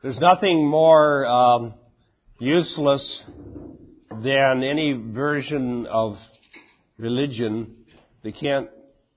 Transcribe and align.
There's 0.00 0.20
nothing 0.20 0.64
more 0.64 1.26
um, 1.26 1.74
useless 2.38 3.24
than 4.10 4.62
any 4.62 4.92
version 4.92 5.86
of 5.86 6.14
religion 6.98 7.74
that 8.22 8.36
can't 8.36 8.68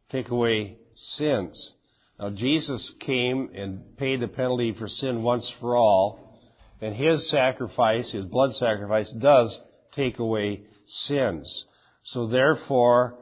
take 0.09 0.29
away 0.29 0.77
sins. 0.95 1.73
Now 2.19 2.31
Jesus 2.31 2.91
came 2.99 3.51
and 3.53 3.95
paid 3.97 4.21
the 4.21 4.27
penalty 4.27 4.73
for 4.73 4.87
sin 4.87 5.21
once 5.21 5.53
for 5.59 5.75
all, 5.75 6.39
and 6.81 6.95
His 6.95 7.29
sacrifice, 7.29 8.11
His 8.11 8.25
blood 8.25 8.53
sacrifice, 8.53 9.13
does 9.21 9.61
take 9.91 10.17
away 10.17 10.63
sins. 10.87 11.65
So 12.05 12.25
therefore, 12.25 13.19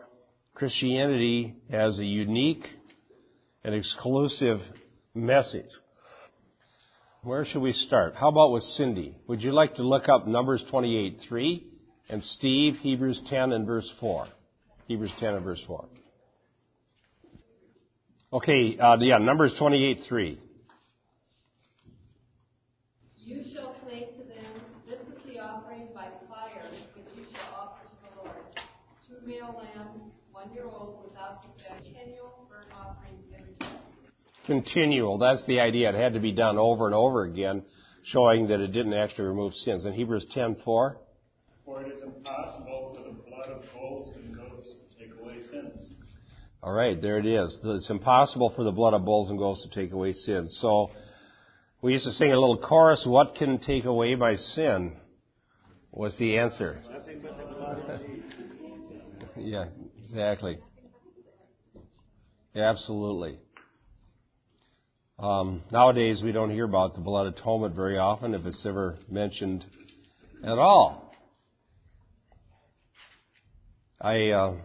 Christianity 0.53 1.55
has 1.69 1.99
a 1.99 2.05
unique 2.05 2.63
and 3.65 3.75
exclusive 3.75 4.59
message. 5.13 5.67
Where 7.29 7.45
should 7.45 7.61
we 7.61 7.73
start? 7.73 8.15
How 8.15 8.29
about 8.29 8.51
with 8.53 8.63
Cindy? 8.63 9.15
Would 9.27 9.43
you 9.43 9.51
like 9.51 9.75
to 9.75 9.83
look 9.83 10.09
up 10.09 10.25
Numbers 10.25 10.65
28, 10.71 11.19
3 11.29 11.67
and 12.09 12.23
Steve, 12.23 12.77
Hebrews 12.77 13.21
10 13.27 13.51
and 13.51 13.67
verse 13.67 13.87
4? 13.99 14.25
Hebrews 14.87 15.13
10 15.19 15.35
and 15.35 15.45
verse 15.45 15.63
4. 15.67 15.85
Okay, 18.33 18.79
uh, 18.79 18.97
yeah, 18.99 19.19
Numbers 19.19 19.53
28, 19.59 19.99
3. 20.09 20.41
You 23.17 23.43
shall 23.53 23.75
say 23.87 24.09
to 24.17 24.23
them, 24.23 24.61
This 24.87 24.97
is 25.01 25.23
the 25.31 25.39
offering 25.39 25.89
by 25.93 26.07
fire 26.27 26.65
which 26.95 27.05
you 27.15 27.25
shall 27.31 27.53
offer 27.53 27.85
to 27.85 27.95
the 28.09 28.23
Lord. 28.23 28.41
Two 29.07 29.27
male 29.27 29.55
lambs, 29.55 30.13
one 30.31 30.51
year 30.51 30.65
old, 30.65 31.03
without 31.07 31.43
defect, 31.43 31.83
continual 31.83 32.47
burnt 32.49 32.73
offering 32.73 33.21
every 33.37 33.53
day. 33.59 33.79
Continual, 34.49 35.19
that's 35.19 35.45
the 35.45 35.59
idea. 35.59 35.89
It 35.89 35.95
had 35.95 36.13
to 36.13 36.19
be 36.19 36.31
done 36.31 36.57
over 36.57 36.87
and 36.87 36.95
over 36.95 37.21
again, 37.21 37.61
showing 38.03 38.47
that 38.47 38.59
it 38.59 38.71
didn't 38.71 38.95
actually 38.95 39.25
remove 39.25 39.53
sins. 39.53 39.85
In 39.85 39.93
Hebrews 39.93 40.25
10:4. 40.33 40.97
For 41.65 41.83
it 41.83 41.93
is 41.93 42.01
impossible 42.01 42.95
for 42.95 43.03
the 43.03 43.15
blood 43.29 43.45
of 43.45 43.63
bulls 43.75 44.11
and 44.15 44.33
goats 44.35 44.67
to 44.89 45.03
take 45.03 45.13
away 45.21 45.39
sins. 45.51 45.89
All 46.63 46.73
right, 46.73 46.99
there 46.99 47.19
it 47.19 47.27
is. 47.27 47.59
It's 47.63 47.91
impossible 47.91 48.49
for 48.55 48.63
the 48.63 48.71
blood 48.71 48.95
of 48.95 49.05
bulls 49.05 49.29
and 49.29 49.37
goats 49.37 49.61
to 49.61 49.69
take 49.69 49.91
away 49.91 50.13
sin. 50.13 50.47
So, 50.49 50.89
we 51.83 51.93
used 51.93 52.05
to 52.05 52.11
sing 52.11 52.31
a 52.31 52.39
little 52.39 52.57
chorus, 52.57 53.05
what 53.05 53.35
can 53.35 53.59
take 53.59 53.85
away 53.85 54.15
my 54.15 54.35
sin? 54.35 54.93
Was 55.91 56.17
the 56.17 56.39
answer. 56.39 56.81
Nothing 56.91 57.19
but 57.21 57.37
the 57.37 57.53
blood 57.53 57.87
of 57.87 58.01
Jesus. 58.01 58.33
Yeah, 59.37 59.65
exactly. 60.03 60.57
Absolutely. 62.55 63.37
Um, 65.19 65.63
nowadays, 65.69 66.21
we 66.23 66.31
don't 66.31 66.49
hear 66.49 66.63
about 66.63 66.95
the 66.95 67.01
blood 67.01 67.27
atonement 67.27 67.75
very 67.75 67.97
often, 67.97 68.33
if 68.33 68.45
it's 68.45 68.65
ever 68.65 68.95
mentioned 69.11 69.65
at 70.41 70.57
all. 70.57 71.13
I 73.99 74.29
uh, 74.29 74.55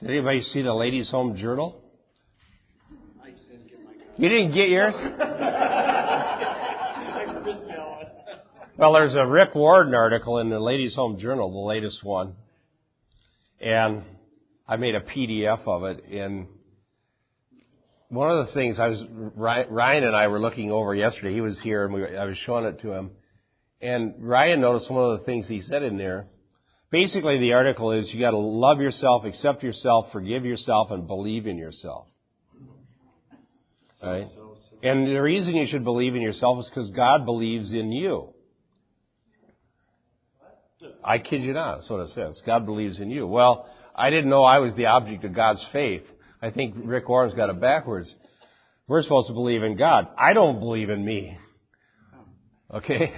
did 0.00 0.10
anybody 0.10 0.42
see 0.42 0.62
the 0.62 0.74
Ladies' 0.74 1.12
Home 1.12 1.36
Journal? 1.36 1.80
You 4.16 4.28
didn't 4.28 4.52
get 4.52 4.68
yours? 4.68 4.94
well, 8.76 8.94
there's 8.94 9.14
a 9.14 9.28
Rick 9.28 9.54
Warren 9.54 9.94
article 9.94 10.40
in 10.40 10.50
the 10.50 10.58
Ladies' 10.58 10.96
Home 10.96 11.20
Journal, 11.20 11.52
the 11.52 11.58
latest 11.58 12.02
one, 12.02 12.34
and 13.60 14.02
I 14.66 14.74
made 14.74 14.96
a 14.96 15.02
PDF 15.02 15.60
of 15.68 15.84
it. 15.84 16.04
And 16.06 16.48
one 18.10 18.30
of 18.30 18.46
the 18.46 18.52
things 18.52 18.78
I 18.78 18.88
was 18.88 19.04
Ryan 19.36 20.04
and 20.04 20.14
I 20.14 20.26
were 20.28 20.40
looking 20.40 20.70
over 20.70 20.94
yesterday. 20.94 21.32
He 21.32 21.40
was 21.40 21.58
here, 21.60 21.84
and 21.84 21.94
we, 21.94 22.16
I 22.16 22.24
was 22.24 22.36
showing 22.38 22.64
it 22.64 22.80
to 22.80 22.92
him. 22.92 23.12
And 23.80 24.14
Ryan 24.18 24.60
noticed 24.60 24.90
one 24.90 25.10
of 25.10 25.18
the 25.18 25.24
things 25.24 25.48
he 25.48 25.62
said 25.62 25.82
in 25.82 25.96
there. 25.96 26.26
Basically, 26.90 27.38
the 27.38 27.52
article 27.52 27.92
is 27.92 28.10
you 28.12 28.20
got 28.20 28.32
to 28.32 28.36
love 28.36 28.80
yourself, 28.80 29.24
accept 29.24 29.62
yourself, 29.62 30.06
forgive 30.12 30.44
yourself, 30.44 30.90
and 30.90 31.06
believe 31.06 31.46
in 31.46 31.56
yourself. 31.56 32.08
Right? 34.02 34.26
And 34.82 35.06
the 35.06 35.22
reason 35.22 35.54
you 35.54 35.66
should 35.66 35.84
believe 35.84 36.14
in 36.16 36.22
yourself 36.22 36.58
is 36.60 36.68
because 36.68 36.90
God 36.90 37.24
believes 37.24 37.72
in 37.72 37.92
you. 37.92 38.34
I 41.04 41.18
kid 41.18 41.42
you 41.42 41.52
not. 41.52 41.76
That's 41.76 41.90
what 41.90 42.00
it 42.00 42.08
says. 42.10 42.42
God 42.44 42.66
believes 42.66 42.98
in 43.00 43.10
you. 43.10 43.26
Well, 43.26 43.68
I 43.94 44.10
didn't 44.10 44.30
know 44.30 44.42
I 44.42 44.58
was 44.58 44.74
the 44.74 44.86
object 44.86 45.24
of 45.24 45.34
God's 45.34 45.64
faith. 45.72 46.02
I 46.42 46.50
think 46.50 46.74
Rick 46.76 47.08
Warren's 47.08 47.34
got 47.34 47.50
it 47.50 47.60
backwards. 47.60 48.14
We're 48.88 49.02
supposed 49.02 49.28
to 49.28 49.34
believe 49.34 49.62
in 49.62 49.76
God. 49.76 50.08
I 50.18 50.32
don't 50.32 50.58
believe 50.58 50.90
in 50.90 51.04
me. 51.04 51.38
Okay? 52.72 53.12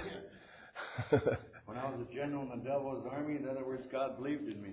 When 1.65 1.77
I 1.77 1.89
was 1.89 2.01
a 2.01 2.05
general 2.13 2.43
in 2.43 2.49
the 2.49 2.57
devil's 2.57 3.07
army, 3.09 3.37
in 3.37 3.47
other 3.49 3.63
words, 3.65 3.87
God 3.91 4.17
believed 4.17 4.43
in 4.43 4.61
me. 4.61 4.71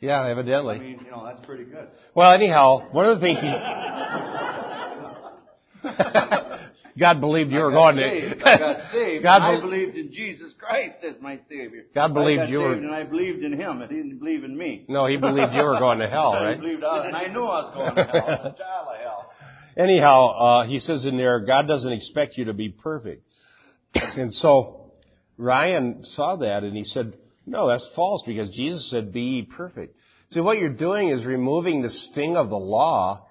Yeah, 0.00 0.26
evidently. 0.26 0.76
I 0.76 0.78
mean, 0.78 1.00
you 1.04 1.10
know, 1.10 1.22
that's 1.22 1.44
pretty 1.44 1.64
good. 1.64 1.88
Well, 2.14 2.32
anyhow, 2.32 2.88
one 2.92 3.04
of 3.04 3.20
the 3.20 3.26
things 3.26 3.42
he's. 3.42 3.50
God 6.98 7.20
believed 7.20 7.50
you 7.50 7.58
were 7.58 7.72
going 7.72 7.96
saved. 7.96 8.40
to. 8.40 8.48
I 8.48 8.58
got 8.58 8.80
saved. 8.92 9.22
God 9.22 9.42
I 9.42 9.60
believed 9.60 9.96
in 9.96 10.12
Jesus 10.12 10.52
Christ 10.58 11.04
as 11.04 11.20
my 11.20 11.40
Savior. 11.48 11.86
God 11.94 12.14
believed 12.14 12.48
you 12.48 12.58
were- 12.60 12.74
and 12.74 12.90
I 12.90 13.02
believed 13.04 13.42
in 13.42 13.58
Him. 13.58 13.80
He 13.88 13.96
didn't 13.96 14.18
believe 14.18 14.44
in 14.44 14.56
me. 14.56 14.84
No, 14.88 15.06
he 15.06 15.16
believed 15.16 15.54
you 15.54 15.62
were 15.62 15.78
going 15.78 15.98
to 15.98 16.08
hell, 16.08 16.32
I 16.32 16.54
believed 16.54 16.84
I, 16.84 17.06
and 17.06 17.16
I 17.16 17.26
knew 17.26 17.42
I 17.42 17.62
was 17.64 17.74
going 17.74 17.94
to 17.96 18.12
hell. 18.12 18.22
I 18.26 18.30
was 18.30 18.54
a 18.54 18.58
child 18.62 18.88
of 18.88 19.00
hell. 19.02 19.30
Anyhow, 19.76 20.26
uh, 20.28 20.66
he 20.66 20.78
says 20.78 21.04
in 21.04 21.16
there, 21.16 21.40
God 21.40 21.66
doesn't 21.66 21.92
expect 21.92 22.36
you 22.38 22.44
to 22.44 22.52
be 22.54 22.68
perfect. 22.68 23.26
and 23.94 24.32
so 24.32 24.92
Ryan 25.36 26.04
saw 26.04 26.36
that 26.36 26.62
and 26.62 26.76
he 26.76 26.84
said, 26.84 27.14
no, 27.46 27.68
that's 27.68 27.86
false 27.96 28.22
because 28.26 28.50
Jesus 28.50 28.88
said, 28.90 29.12
be 29.12 29.42
perfect. 29.42 29.96
See, 30.28 30.40
what 30.40 30.58
you're 30.58 30.70
doing 30.70 31.08
is 31.10 31.26
removing 31.26 31.82
the 31.82 31.90
sting 31.90 32.36
of 32.36 32.48
the 32.50 32.56
law 32.56 33.26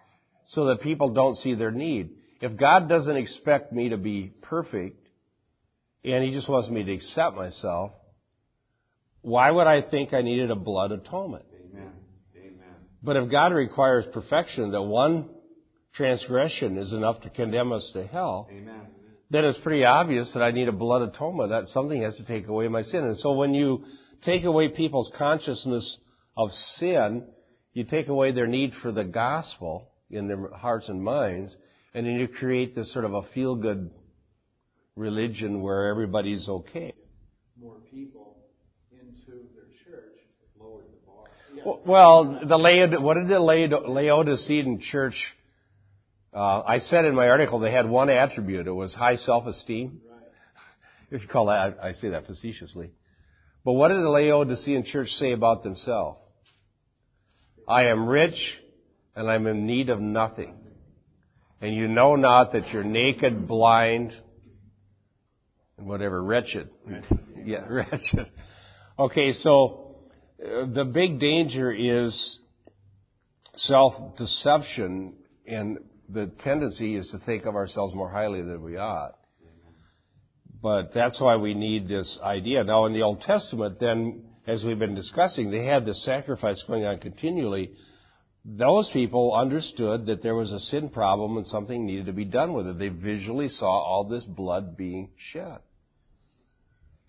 so 0.46 0.66
that 0.66 0.81
people 0.81 1.09
don't 1.09 1.35
see 1.35 1.56
their 1.56 1.72
need. 1.72 2.12
If 2.44 2.58
God 2.58 2.90
doesn't 2.90 3.16
expect 3.16 3.72
me 3.72 3.88
to 3.88 3.98
be 3.98 4.34
perfect 4.42 5.08
and 6.04 6.26
he 6.26 6.34
just 6.34 6.50
wants 6.50 6.70
me 6.70 6.84
to 6.84 6.92
accept 6.92 7.38
myself, 7.38 7.92
why 9.22 9.50
would 9.50 9.66
I 9.66 9.81
think 9.81 10.12
I 10.12 10.24
needed 10.24 10.52
a 10.52 10.56
blood 10.56 10.92
atonement? 10.92 11.46
Amen. 11.56 11.94
Amen. 12.36 12.76
But 13.02 13.16
if 13.16 13.32
God 13.32 13.53
requires 13.53 14.03
perfection, 14.12 14.72
that 14.72 14.82
one 14.82 15.30
transgression 15.94 16.78
is 16.78 16.92
enough 16.92 17.22
to 17.22 17.30
condemn 17.30 17.72
us 17.72 17.90
to 17.94 18.06
hell, 18.08 18.50
Amen. 18.52 18.88
then 19.30 19.46
it's 19.46 19.59
pretty 19.59 19.86
obvious 19.86 20.30
that 20.34 20.44
I 20.44 20.52
need 20.52 20.68
a 20.68 20.74
blood 20.74 21.02
atonement, 21.02 21.52
that 21.52 21.70
something 21.70 22.02
has 22.02 22.18
to 22.18 22.26
take 22.26 22.50
away 22.50 22.68
my 22.68 22.82
sin. 22.82 23.06
And 23.06 23.18
so 23.20 23.32
when 23.32 23.53
you 23.53 23.86
take 24.26 24.44
away 24.44 24.68
people's 24.68 25.09
consciousness 25.18 25.98
of 26.36 26.52
sin, 26.52 27.24
you 27.72 27.86
take 27.86 28.09
away 28.09 28.34
their 28.34 28.48
need 28.48 28.74
for 28.82 28.92
the 28.92 29.06
gospel 29.06 29.88
in 30.12 30.28
their 30.28 30.50
hearts 30.50 30.90
and 30.90 31.02
minds, 31.02 31.56
and 31.94 32.06
then 32.06 32.16
you 32.16 32.28
create 32.28 32.76
this 32.76 32.92
sort 32.94 33.06
of 33.06 33.14
a 33.14 33.24
feel-good 33.34 33.92
religion 34.96 35.62
where 35.62 35.88
everybody's 35.88 36.48
okay. 36.50 36.94
more 37.59 37.78
people 37.92 38.38
into 38.92 39.31
their 39.56 39.66
church, 39.86 40.18
lowered 40.59 40.86
the 40.86 41.08
bar. 41.08 41.26
Yeah. 41.56 41.64
Well, 41.86 42.40
the 42.48 42.58
Laod- 42.58 43.02
what 43.02 43.16
did 43.16 43.28
the 43.28 43.36
Laod- 43.36 43.88
Laodicean 43.88 44.82
church? 44.82 45.16
Uh, 46.34 46.62
I 46.62 46.80
said 46.80 47.06
in 47.06 47.16
my 47.16 47.30
article 47.30 47.59
they 47.59 47.72
had 47.72 47.88
one 47.88 48.09
attribute. 48.09 48.68
It 48.68 48.72
was 48.72 48.94
high 48.94 49.18
self-esteem. 49.18 50.02
Right. 50.09 50.20
If 51.12 51.22
you 51.22 51.28
call 51.28 51.48
that, 51.48 51.78
I 51.82 51.94
say 51.94 52.09
that 52.09 52.26
facetiously. 52.26 52.92
But 53.64 53.74
what 53.74 53.90
did 53.90 53.98
the 53.98 54.09
Laodicean 54.09 54.84
church 54.84 55.09
say 55.09 55.32
about 55.32 55.64
themselves? 55.64 56.18
I 57.68 57.86
am 57.86 58.08
rich 58.08 58.59
and 59.16 59.30
I'm 59.30 59.48
in 59.48 59.66
need 59.66 59.90
of 59.90 60.02
nothing. 60.02 60.56
And 61.64 61.74
you 61.74 61.88
know 61.88 62.18
not 62.18 62.52
that 62.52 62.74
you're 62.74 62.84
naked, 62.84 63.48
blind, 63.48 64.12
and 65.78 65.88
whatever, 65.88 66.22
wretched. 66.22 66.70
Yeah, 67.42 67.64
wretched. 67.70 68.30
Okay, 69.00 69.32
so 69.32 69.96
uh, 70.46 70.66
the 70.66 70.84
big 70.84 71.22
danger 71.22 71.72
is 71.72 72.38
self-deception 73.56 75.14
and 75.48 75.78
the 76.10 76.32
tendency 76.44 76.98
is 76.98 77.10
to 77.12 77.26
think 77.26 77.46
of 77.46 77.56
ourselves 77.56 77.96
more 77.96 78.10
highly 78.10 78.42
than 78.42 78.62
we 78.62 78.76
ought. 78.76 79.16
But 80.62 80.94
that's 80.94 81.22
why 81.22 81.38
we 81.38 81.54
need 81.54 81.88
this 81.88 82.20
idea. 82.22 82.66
Now 82.66 82.88
in 82.88 82.94
the 82.94 83.04
Old 83.04 83.22
Testament, 83.22 83.80
then, 83.80 84.26
as 84.46 84.66
we've 84.66 84.80
been 84.80 84.96
discussing, 84.96 85.50
they 85.50 85.64
had 85.64 85.86
this 85.86 86.04
sacrifice 86.04 86.62
going 86.68 86.84
on 86.84 87.00
continually. 87.00 87.72
Those 88.45 88.90
people 88.91 89.34
understood 89.34 90.07
that 90.07 90.22
there 90.22 90.35
was 90.35 90.51
a 90.51 90.59
sin 90.59 90.90
problem 90.90 91.37
and 91.37 91.47
something 91.47 91.85
needed 91.85 92.07
to 92.07 92.13
be 92.13 92.25
done 92.25 92.53
with 92.53 92.67
it. 92.67 92.78
They 92.78 92.90
visually 92.90 93.47
saw 93.47 93.72
all 93.72 94.03
this 94.03 94.25
blood 94.25 94.75
being 94.75 95.11
shed. 95.17 95.59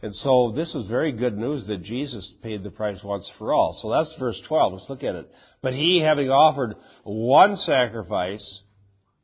And 0.00 0.14
so 0.14 0.52
this 0.54 0.72
was 0.74 0.86
very 0.86 1.12
good 1.12 1.36
news 1.36 1.66
that 1.66 1.82
Jesus 1.82 2.34
paid 2.42 2.62
the 2.62 2.70
price 2.70 3.02
once 3.02 3.30
for 3.38 3.52
all. 3.52 3.76
So 3.80 3.90
that's 3.90 4.14
verse 4.18 4.40
12. 4.46 4.72
Let's 4.74 4.90
look 4.90 5.02
at 5.02 5.14
it. 5.14 5.30
But 5.62 5.72
he, 5.72 6.00
having 6.00 6.28
offered 6.28 6.76
one 7.04 7.56
sacrifice 7.56 8.60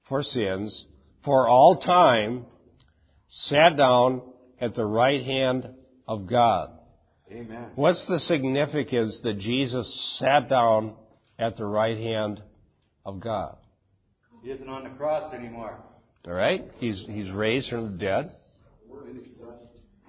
for 0.08 0.22
sins 0.22 0.86
for 1.24 1.48
all 1.48 1.76
time, 1.76 2.46
sat 3.28 3.76
down 3.76 4.22
at 4.60 4.74
the 4.74 4.86
right 4.86 5.22
hand 5.22 5.68
of 6.08 6.26
God. 6.26 6.70
Amen. 7.30 7.66
What's 7.74 8.04
the 8.08 8.18
significance 8.18 9.20
that 9.22 9.38
Jesus 9.38 10.18
sat 10.18 10.48
down 10.48 10.96
at 11.40 11.56
the 11.56 11.64
right 11.64 11.96
hand 11.96 12.40
of 13.04 13.18
God? 13.18 13.56
He 14.42 14.50
isn't 14.50 14.68
on 14.68 14.84
the 14.84 14.90
cross 14.90 15.34
anymore. 15.34 15.76
All 16.26 16.32
right? 16.32 16.62
He's, 16.78 17.02
he's 17.08 17.30
raised 17.30 17.70
from 17.70 17.92
the 17.92 17.98
dead. 17.98 18.36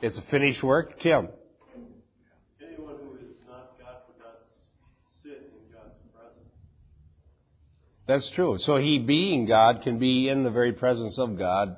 It's 0.02 0.18
a 0.18 0.32
finished 0.32 0.64
work. 0.64 1.00
Tim. 1.00 1.30
Anyone 2.60 2.96
who 3.04 3.16
is 3.18 3.36
not 3.48 3.78
God 3.78 3.98
forgot 4.08 4.40
sit 5.22 5.54
in 5.54 5.72
God's 5.72 5.94
presence. 6.12 6.50
That's 8.08 8.32
true. 8.36 8.56
So 8.58 8.78
he, 8.78 8.98
being 8.98 9.46
God, 9.46 9.82
can 9.84 10.00
be 10.00 10.28
in 10.28 10.44
the 10.44 10.50
very 10.50 10.74
presence 10.74 11.20
of 11.20 11.38
God. 11.38 11.78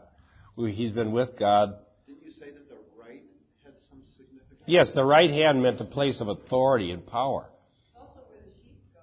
He's 0.56 0.92
been 0.92 1.12
with 1.12 1.38
God. 1.38 1.76
Didn't 2.08 2.24
you 2.24 2.32
say 2.32 2.46
that 2.46 2.70
the 2.70 2.78
right 2.98 3.24
had 3.66 3.74
some 3.90 4.00
significance? 4.16 4.62
Yes, 4.68 4.92
the 4.96 5.04
right 5.04 5.30
hand 5.30 5.62
meant 5.62 5.78
the 5.78 5.84
place 5.84 6.22
of 6.22 6.30
authority 6.30 6.92
and 6.92 7.06
power. 7.06 7.50
Also 7.98 8.22
where 8.30 8.40
the 8.40 8.52
sheep 8.64 8.80
go. 8.94 9.02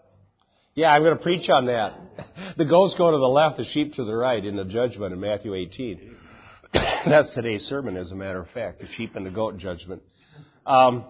Yeah, 0.80 0.94
I'm 0.94 1.02
going 1.02 1.14
to 1.14 1.22
preach 1.22 1.50
on 1.50 1.66
that. 1.66 1.98
The 2.56 2.64
goats 2.64 2.94
go 2.96 3.10
to 3.10 3.16
the 3.18 3.28
left, 3.28 3.58
the 3.58 3.64
sheep 3.64 3.94
to 3.94 4.04
the 4.04 4.14
right 4.14 4.42
in 4.44 4.56
the 4.56 4.64
judgment 4.64 5.12
in 5.12 5.20
Matthew 5.20 5.54
18. 5.54 6.16
That's 6.74 7.34
today's 7.34 7.62
sermon, 7.62 7.96
as 7.96 8.10
a 8.10 8.14
matter 8.14 8.40
of 8.40 8.48
fact, 8.48 8.80
the 8.80 8.86
sheep 8.96 9.14
and 9.14 9.24
the 9.24 9.30
goat 9.30 9.58
judgment. 9.58 10.02
Um, 10.66 11.04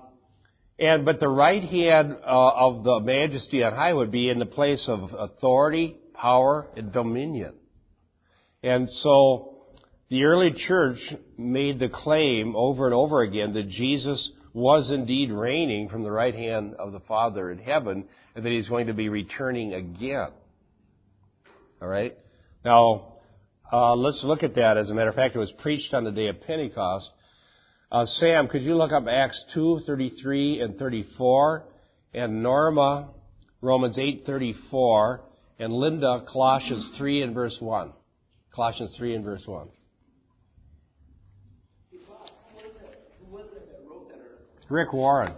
and 0.78 1.04
but 1.04 1.18
the 1.18 1.28
right 1.28 1.62
hand 1.62 2.16
uh, 2.22 2.50
of 2.50 2.84
the 2.84 3.00
majesty 3.00 3.62
on 3.62 3.72
high 3.72 3.92
would 3.92 4.10
be 4.10 4.28
in 4.28 4.38
the 4.38 4.46
place 4.46 4.84
of 4.88 5.10
authority, 5.16 5.96
power, 6.14 6.68
and 6.76 6.92
dominion. 6.92 7.54
And 8.62 8.88
so 8.88 9.66
the 10.08 10.24
early 10.24 10.52
church 10.52 10.98
made 11.38 11.78
the 11.78 11.88
claim 11.88 12.54
over 12.56 12.86
and 12.86 12.94
over 12.94 13.22
again 13.22 13.54
that 13.54 13.68
Jesus 13.68 14.32
was 14.52 14.90
indeed 14.90 15.30
reigning 15.30 15.88
from 15.88 16.02
the 16.02 16.10
right 16.10 16.34
hand 16.34 16.74
of 16.78 16.92
the 16.92 17.00
Father 17.00 17.50
in 17.50 17.58
heaven, 17.58 18.04
and 18.34 18.44
that 18.44 18.50
he's 18.50 18.68
going 18.68 18.88
to 18.88 18.94
be 18.94 19.08
returning 19.08 19.74
again. 19.74 20.30
All 21.80 21.88
right? 21.88 22.16
Now, 22.64 23.14
uh, 23.72 23.94
let's 23.94 24.22
look 24.24 24.42
at 24.42 24.56
that. 24.56 24.76
As 24.76 24.90
a 24.90 24.94
matter 24.94 25.10
of 25.10 25.14
fact, 25.14 25.36
it 25.36 25.38
was 25.38 25.52
preached 25.58 25.94
on 25.94 26.04
the 26.04 26.10
day 26.10 26.26
of 26.26 26.40
Pentecost. 26.42 27.10
Uh, 27.92 28.04
Sam, 28.04 28.48
could 28.48 28.62
you 28.62 28.76
look 28.76 28.92
up 28.92 29.06
Acts 29.08 29.44
2, 29.54 29.80
33 29.86 30.60
and 30.60 30.76
34? 30.76 31.64
And 32.14 32.42
Norma, 32.42 33.10
Romans 33.60 33.98
8, 33.98 34.22
34. 34.26 35.22
And 35.58 35.72
Linda, 35.72 36.24
Colossians 36.30 36.94
3 36.98 37.22
and 37.22 37.34
verse 37.34 37.56
1. 37.60 37.92
Colossians 38.54 38.94
3 38.98 39.14
and 39.14 39.24
verse 39.24 39.44
1. 39.46 39.68
Rick 44.70 44.92
Warren. 44.92 45.34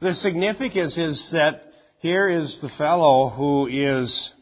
The 0.00 0.14
significance 0.14 0.96
is 0.96 1.30
that 1.32 1.62
here 1.98 2.28
is 2.30 2.58
the 2.62 2.70
fellow 2.78 3.28
who 3.28 3.66
is 3.66 4.32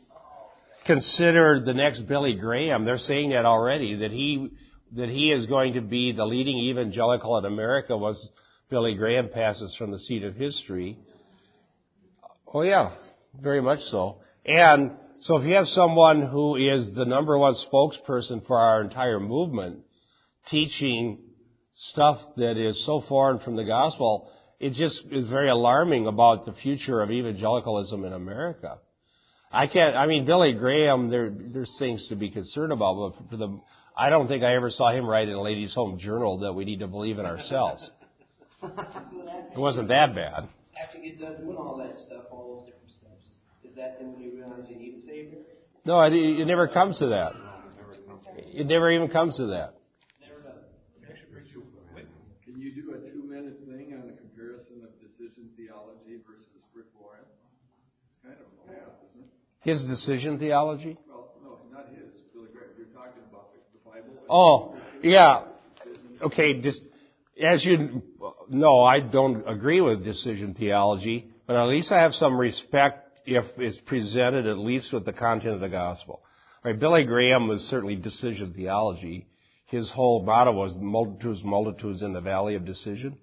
considered 0.86 1.64
the 1.64 1.74
next 1.74 2.02
Billy 2.06 2.36
Graham. 2.36 2.84
They're 2.84 2.98
saying 2.98 3.30
that 3.30 3.44
already, 3.44 3.96
that 3.96 4.12
he, 4.12 4.50
that 4.96 5.08
he 5.08 5.32
is 5.32 5.46
going 5.46 5.74
to 5.74 5.80
be 5.80 6.12
the 6.12 6.24
leading 6.24 6.56
evangelical 6.58 7.36
in 7.38 7.46
America 7.46 7.96
once 7.96 8.28
Billy 8.70 8.94
Graham 8.94 9.28
passes 9.28 9.74
from 9.76 9.90
the 9.90 9.98
seat 9.98 10.22
of 10.22 10.36
history. 10.36 10.98
Oh 12.52 12.62
yeah, 12.62 12.94
very 13.40 13.60
much 13.60 13.80
so. 13.90 14.18
And 14.46 14.92
so 15.20 15.38
if 15.38 15.46
you 15.46 15.54
have 15.54 15.66
someone 15.66 16.22
who 16.22 16.54
is 16.54 16.94
the 16.94 17.06
number 17.06 17.36
one 17.36 17.54
spokesperson 17.54 18.46
for 18.46 18.58
our 18.58 18.82
entire 18.82 19.18
movement, 19.18 19.80
teaching 20.48 21.23
stuff 21.74 22.18
that 22.36 22.56
is 22.56 22.84
so 22.86 23.02
foreign 23.08 23.40
from 23.40 23.56
the 23.56 23.64
gospel, 23.64 24.30
it 24.60 24.72
just 24.72 25.02
is 25.10 25.26
very 25.28 25.50
alarming 25.50 26.06
about 26.06 26.46
the 26.46 26.52
future 26.52 27.02
of 27.02 27.10
evangelicalism 27.10 28.04
in 28.04 28.12
America. 28.12 28.78
I 29.50 29.66
can't, 29.66 29.94
I 29.94 30.06
mean, 30.06 30.24
Billy 30.24 30.52
Graham, 30.52 31.10
there, 31.10 31.30
there's 31.30 31.74
things 31.78 32.08
to 32.08 32.16
be 32.16 32.30
concerned 32.30 32.72
about, 32.72 33.14
but 33.16 33.30
for 33.30 33.36
the, 33.36 33.60
I 33.96 34.10
don't 34.10 34.26
think 34.26 34.42
I 34.42 34.54
ever 34.56 34.70
saw 34.70 34.90
him 34.90 35.06
write 35.06 35.28
in 35.28 35.34
a 35.34 35.42
ladies' 35.42 35.74
home 35.74 35.98
journal 35.98 36.38
that 36.40 36.52
we 36.52 36.64
need 36.64 36.80
to 36.80 36.88
believe 36.88 37.18
in 37.18 37.26
ourselves. 37.26 37.88
It 38.62 39.58
wasn't 39.58 39.88
that 39.88 40.14
bad. 40.14 40.48
After 40.82 40.98
you 40.98 41.12
get 41.12 41.20
done 41.20 41.36
doing 41.36 41.56
all 41.56 41.76
that 41.78 41.94
stuff, 42.06 42.24
all 42.32 42.56
those 42.58 42.66
different 42.66 42.90
steps, 42.90 43.22
is 43.62 43.76
that 43.76 43.98
then 44.00 44.12
when 44.12 44.22
you 44.22 44.34
realize 44.34 44.66
you 44.68 44.76
need 44.76 44.98
a 44.98 45.06
Savior? 45.06 45.38
No, 45.84 46.02
it, 46.02 46.12
it 46.14 46.46
never 46.46 46.66
comes 46.66 46.98
to 46.98 47.06
that. 47.08 47.32
It 48.36 48.66
never 48.66 48.90
even 48.90 49.08
comes 49.08 49.36
to 49.36 49.46
that. 49.54 49.74
Never 50.18 50.42
does. 50.42 50.66
Can 52.42 52.58
you 52.58 52.74
do 52.74 52.90
a 52.90 52.98
two-minute 52.98 53.58
thing 53.66 53.94
on 53.94 54.10
a 54.10 54.16
comparison 54.18 54.82
of 54.82 54.90
decision 54.98 55.50
theology 55.54 56.18
versus 56.26 56.48
Rick 56.74 56.90
Warren? 56.98 57.22
It's 57.22 58.18
kind 58.26 58.34
of 58.40 58.50
a 58.50 58.66
math, 58.66 58.98
isn't 59.14 59.22
it? 59.22 59.30
His 59.64 59.84
decision 59.86 60.38
theology? 60.38 60.98
Well, 61.08 61.30
no, 61.42 61.58
not 61.72 61.88
his. 61.88 62.12
Billy 62.34 62.48
Graham. 62.52 62.68
You're 62.76 62.86
talking 62.88 63.22
about 63.30 63.50
the, 63.52 63.90
Bible. 63.90 64.22
Oh, 64.28 64.76
yeah. 65.02 65.44
Okay, 66.22 66.60
dis- 66.60 66.86
as 67.42 67.64
you 67.64 68.02
know, 68.48 68.82
I 68.82 69.00
don't 69.00 69.48
agree 69.48 69.80
with 69.80 70.04
decision 70.04 70.54
theology, 70.54 71.28
but 71.46 71.56
at 71.56 71.64
least 71.64 71.90
I 71.90 72.02
have 72.02 72.12
some 72.12 72.38
respect 72.38 73.00
if 73.26 73.44
it's 73.56 73.80
presented 73.86 74.46
at 74.46 74.58
least 74.58 74.92
with 74.92 75.04
the 75.04 75.12
content 75.12 75.54
of 75.54 75.60
the 75.60 75.68
gospel. 75.68 76.20
Right, 76.62 76.78
Billy 76.78 77.04
Graham 77.04 77.48
was 77.48 77.60
certainly 77.62 77.96
decision 77.96 78.52
theology. 78.54 79.26
His 79.66 79.90
whole 79.90 80.22
motto 80.24 80.52
was 80.52 80.74
multitudes, 80.76 81.42
multitudes 81.42 82.02
in 82.02 82.12
the 82.12 82.20
valley 82.20 82.54
of 82.54 82.64
decision. 82.64 83.16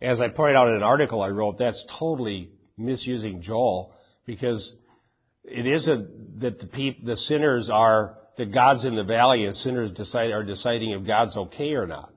As 0.00 0.20
I 0.20 0.28
pointed 0.28 0.56
out 0.56 0.68
in 0.68 0.74
an 0.74 0.82
article 0.82 1.22
I 1.22 1.28
wrote, 1.28 1.58
that's 1.58 1.84
totally 1.98 2.50
misusing 2.76 3.42
Joel 3.42 3.92
because 4.26 4.76
it 5.44 5.66
isn't 5.66 6.40
that 6.40 6.60
the 6.60 6.66
peop- 6.66 7.04
the 7.04 7.16
sinners 7.16 7.70
are 7.72 8.18
that 8.38 8.52
God's 8.52 8.84
in 8.84 8.96
the 8.96 9.04
valley 9.04 9.44
and 9.44 9.54
sinners 9.54 9.92
decide 9.92 10.30
are 10.30 10.44
deciding 10.44 10.90
if 10.90 11.06
God's 11.06 11.36
okay 11.36 11.74
or 11.74 11.86
not. 11.86 12.12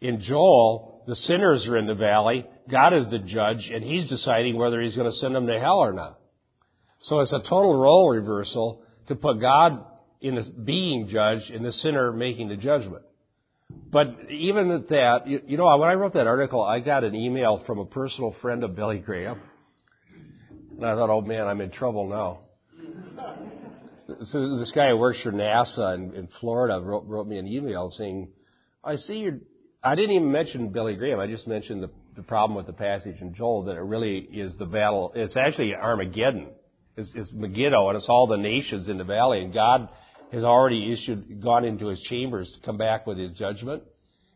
In 0.00 0.20
Joel, 0.20 1.02
the 1.06 1.14
sinners 1.14 1.66
are 1.68 1.76
in 1.76 1.86
the 1.86 1.94
valley, 1.94 2.46
God 2.70 2.92
is 2.92 3.08
the 3.08 3.18
judge, 3.18 3.70
and 3.72 3.82
He's 3.82 4.08
deciding 4.08 4.56
whether 4.56 4.80
He's 4.80 4.96
going 4.96 5.10
to 5.10 5.16
send 5.16 5.34
them 5.34 5.46
to 5.46 5.58
hell 5.58 5.78
or 5.78 5.92
not. 5.92 6.18
So 7.00 7.20
it's 7.20 7.32
a 7.32 7.40
total 7.40 7.78
role 7.78 8.10
reversal 8.10 8.82
to 9.06 9.14
put 9.14 9.40
God 9.40 9.84
in 10.20 10.34
the 10.34 10.44
being 10.64 11.08
judge 11.08 11.50
and 11.52 11.64
the 11.64 11.72
sinner 11.72 12.12
making 12.12 12.48
the 12.48 12.56
judgment. 12.56 13.04
But 13.90 14.30
even 14.30 14.70
at 14.70 14.88
that, 14.88 15.28
you, 15.28 15.40
you 15.46 15.56
know, 15.56 15.76
when 15.76 15.88
I 15.88 15.94
wrote 15.94 16.14
that 16.14 16.26
article, 16.26 16.62
I 16.62 16.80
got 16.80 17.04
an 17.04 17.14
email 17.14 17.62
from 17.66 17.78
a 17.78 17.84
personal 17.84 18.34
friend 18.42 18.64
of 18.64 18.74
Billy 18.74 18.98
Graham. 18.98 19.40
And 20.78 20.86
I 20.86 20.94
thought, 20.94 21.10
oh 21.10 21.20
man, 21.22 21.48
I'm 21.48 21.60
in 21.60 21.72
trouble 21.72 22.08
now. 22.08 22.38
So 24.24 24.56
this 24.58 24.70
guy 24.74 24.90
who 24.90 24.96
works 24.96 25.20
for 25.22 25.32
NASA 25.32 25.94
in, 25.94 26.14
in 26.14 26.28
Florida 26.40 26.80
wrote, 26.80 27.04
wrote 27.06 27.26
me 27.26 27.38
an 27.38 27.48
email 27.48 27.90
saying, 27.90 28.28
I 28.82 28.94
see 28.94 29.18
you're, 29.18 29.38
I 29.82 29.96
didn't 29.96 30.12
even 30.12 30.30
mention 30.32 30.70
Billy 30.70 30.94
Graham. 30.94 31.18
I 31.18 31.26
just 31.26 31.48
mentioned 31.48 31.82
the, 31.82 31.90
the 32.16 32.22
problem 32.22 32.56
with 32.56 32.66
the 32.66 32.72
passage 32.72 33.20
in 33.20 33.34
Joel 33.34 33.64
that 33.64 33.76
it 33.76 33.82
really 33.82 34.18
is 34.18 34.56
the 34.56 34.66
battle. 34.66 35.12
It's 35.16 35.36
actually 35.36 35.74
Armageddon. 35.74 36.48
It's, 36.96 37.12
it's 37.14 37.32
Megiddo 37.32 37.88
and 37.88 37.96
it's 37.96 38.08
all 38.08 38.28
the 38.28 38.36
nations 38.36 38.88
in 38.88 38.98
the 38.98 39.04
valley 39.04 39.42
and 39.42 39.52
God 39.52 39.88
has 40.32 40.44
already 40.44 40.92
issued, 40.92 41.42
gone 41.42 41.64
into 41.64 41.88
his 41.88 42.00
chambers 42.02 42.56
to 42.58 42.64
come 42.64 42.78
back 42.78 43.04
with 43.06 43.18
his 43.18 43.32
judgment. 43.32 43.82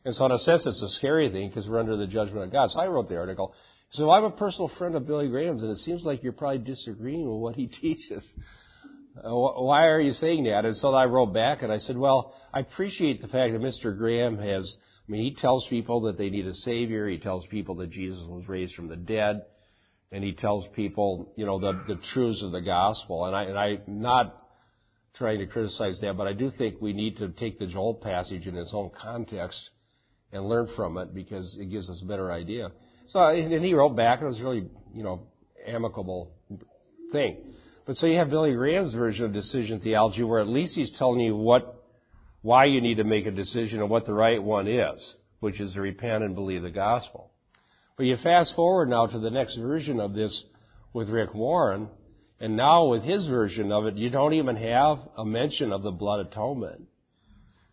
And 0.05 0.13
so 0.13 0.27
in 0.27 0.33
a 0.33 0.39
sense 0.39 0.67
it's 0.67 0.83
a 0.83 0.89
scary 0.99 1.31
thing 1.31 1.49
because 1.49 1.69
we're 1.69 1.79
under 1.79 1.97
the 1.97 2.09
judgment 2.09 2.45
of 2.45 2.53
God. 2.53 2.71
So 2.71 2.81
I 2.81 2.89
wrote 2.89 3.09
the 3.09 3.17
article. 3.17 3.55
So 3.93 4.09
I'm 4.09 4.25
a 4.25 4.31
personal 4.31 4.71
friend 4.79 4.95
of 4.95 5.07
Billy 5.07 5.29
Graham's 5.29 5.63
and 5.63 5.71
it 5.71 5.77
seems 5.79 6.03
like 6.03 6.23
you're 6.23 6.33
probably 6.33 6.59
disagreeing 6.59 7.31
with 7.31 7.41
what 7.41 7.57
he 7.57 7.67
teaches. 7.81 8.31
Uh, 9.17 9.31
why 9.31 9.89
are 9.89 10.01
you 10.01 10.13
saying 10.13 10.45
that? 10.45 10.65
And 10.65 10.75
so 10.77 10.89
I 10.89 11.05
wrote 11.05 11.35
back 11.35 11.63
and 11.63 11.71
I 11.71 11.77
said, 11.77 11.99
well, 11.99 12.35
I 12.55 12.61
appreciate 12.61 13.21
the 13.21 13.29
fact 13.29 13.53
that 13.53 13.61
Mr. 13.61 13.97
Graham 13.97 14.39
has, 14.39 14.75
I 15.07 15.13
mean, 15.13 15.23
he 15.23 15.35
tells 15.35 15.67
people 15.69 16.01
that 16.03 16.17
they 16.17 16.31
need 16.31 16.47
a 16.47 16.55
savior. 16.55 17.07
He 17.07 17.19
tells 17.19 17.47
people 17.47 17.75
that 17.77 17.91
Jesus 17.91 18.25
was 18.27 18.49
raised 18.49 18.75
from 18.75 18.89
the 18.89 18.97
dead. 18.97 19.43
And 20.11 20.25
he 20.25 20.33
tells 20.33 20.67
people, 20.75 21.31
you 21.37 21.45
know, 21.45 21.59
the, 21.59 21.73
the 21.87 22.01
truths 22.15 22.43
of 22.43 22.53
the 22.53 22.63
gospel. 22.63 23.27
And 23.27 23.37
I, 23.37 23.43
and 23.45 23.59
I'm 23.59 23.83
not 23.87 24.43
trying 25.17 25.41
to 25.41 25.47
criticize 25.47 26.01
that, 26.01 26.17
but 26.17 26.27
I 26.27 26.33
do 26.33 26.51
think 26.51 26.81
we 26.81 26.95
need 26.95 27.19
to 27.19 27.29
take 27.29 27.59
the 27.59 27.67
Joel 27.67 27.95
passage 27.95 28.47
in 28.47 28.57
its 28.57 28.73
own 28.73 28.91
context 28.99 29.71
and 30.33 30.47
learn 30.47 30.69
from 30.75 30.97
it 30.97 31.15
because 31.15 31.59
it 31.61 31.71
gives 31.71 31.91
us 31.91 32.01
a 32.03 32.07
better 32.07 32.33
idea. 32.33 32.71
So, 33.07 33.21
and 33.21 33.65
he 33.65 33.75
wrote 33.75 33.97
back 33.97 34.19
and 34.19 34.27
it 34.27 34.29
was 34.29 34.41
really, 34.41 34.69
you 34.95 35.03
know, 35.03 35.27
amicable 35.67 36.31
thing. 37.13 37.37
But 37.87 37.97
so 37.97 38.07
you 38.07 38.17
have 38.17 38.31
Billy 38.31 38.55
Graham's 38.55 38.95
version 38.95 39.25
of 39.25 39.33
decision 39.33 39.81
theology 39.81 40.23
where 40.23 40.41
at 40.41 40.49
least 40.49 40.75
he's 40.75 40.97
telling 40.99 41.21
you 41.21 41.37
what, 41.37 41.85
why 42.43 42.67
you 42.67 42.81
need 42.81 42.97
to 42.97 43.05
make 43.05 43.27
a 43.27 43.31
decision 43.31 43.81
and 43.81 43.91
what 43.91 44.07
the 44.07 44.15
right 44.15 44.43
one 44.43 44.69
is, 44.69 45.17
which 45.41 45.61
is 45.61 45.75
to 45.75 45.81
repent 45.81 46.25
and 46.25 46.35
believe 46.35 46.63
the 46.63 46.71
gospel. 46.71 47.31
But 47.97 48.07
you 48.07 48.17
fast 48.23 48.55
forward 48.55 48.89
now 48.89 49.07
to 49.07 49.19
the 49.19 49.31
next 49.31 49.57
version 49.59 50.01
of 50.01 50.15
this 50.15 50.45
with 50.93 51.09
Rick 51.09 51.35
Warren, 51.35 51.89
and 52.41 52.57
now 52.57 52.87
with 52.87 53.03
his 53.03 53.27
version 53.27 53.71
of 53.71 53.87
it, 53.87 53.97
you 53.97 54.11
don't 54.11 54.33
even 54.35 54.57
have 54.57 54.99
a 55.17 55.25
mention 55.25 55.73
of 55.73 55.83
the 55.83 55.93
blood 55.93 56.27
atonement. 56.27 56.83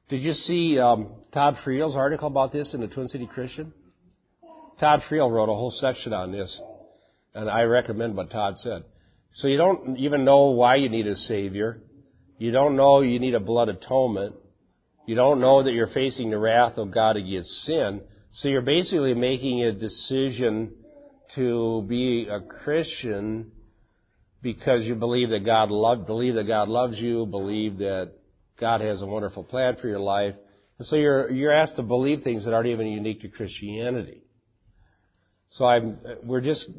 Did 0.09 0.21
you 0.21 0.33
see 0.33 0.79
um, 0.79 1.13
Todd 1.31 1.55
Friel's 1.63 1.95
article 1.95 2.27
about 2.27 2.51
this 2.51 2.73
in 2.73 2.81
the 2.81 2.87
Twin 2.87 3.07
City 3.07 3.27
Christian? 3.31 3.73
Todd 4.79 5.01
Friel 5.09 5.29
wrote 5.29 5.49
a 5.49 5.53
whole 5.53 5.71
section 5.71 6.13
on 6.13 6.31
this, 6.31 6.61
and 7.33 7.49
I 7.49 7.63
recommend 7.63 8.15
what 8.15 8.31
Todd 8.31 8.55
said. 8.57 8.85
So 9.33 9.47
you 9.47 9.57
don't 9.57 9.97
even 9.97 10.23
know 10.23 10.51
why 10.51 10.75
you 10.75 10.89
need 10.89 11.05
a 11.07 11.15
Savior. 11.15 11.81
You 12.37 12.51
don't 12.51 12.75
know 12.75 13.01
you 13.01 13.19
need 13.19 13.35
a 13.35 13.39
blood 13.39 13.69
atonement. 13.69 14.35
You 15.05 15.15
don't 15.15 15.41
know 15.41 15.63
that 15.63 15.73
you're 15.73 15.87
facing 15.87 16.29
the 16.29 16.37
wrath 16.37 16.77
of 16.77 16.93
God 16.93 17.17
against 17.17 17.49
sin. 17.63 18.01
So 18.31 18.47
you're 18.47 18.61
basically 18.61 19.13
making 19.13 19.63
a 19.63 19.73
decision 19.73 20.73
to 21.35 21.85
be 21.87 22.27
a 22.29 22.39
Christian 22.39 23.51
because 24.41 24.85
you 24.85 24.95
believe 24.95 25.29
that 25.29 25.45
God 25.45 25.69
love, 25.69 26.07
believe 26.07 26.35
that 26.35 26.47
God 26.47 26.69
loves 26.69 26.97
you, 26.97 27.25
believe 27.25 27.79
that 27.79 28.13
God 28.59 28.81
has 28.81 29.01
a 29.01 29.05
wonderful 29.05 29.43
plan 29.43 29.75
for 29.81 29.87
your 29.87 29.99
life. 29.99 30.35
And 30.77 30.87
so 30.87 30.95
you're, 30.95 31.29
you're 31.29 31.51
asked 31.51 31.75
to 31.75 31.83
believe 31.83 32.21
things 32.21 32.45
that 32.45 32.53
aren't 32.53 32.67
even 32.67 32.87
unique 32.87 33.21
to 33.21 33.27
Christianity. 33.27 34.23
So 35.49 35.65
I'm, 35.65 35.97
we're 36.23 36.41
just 36.41 36.69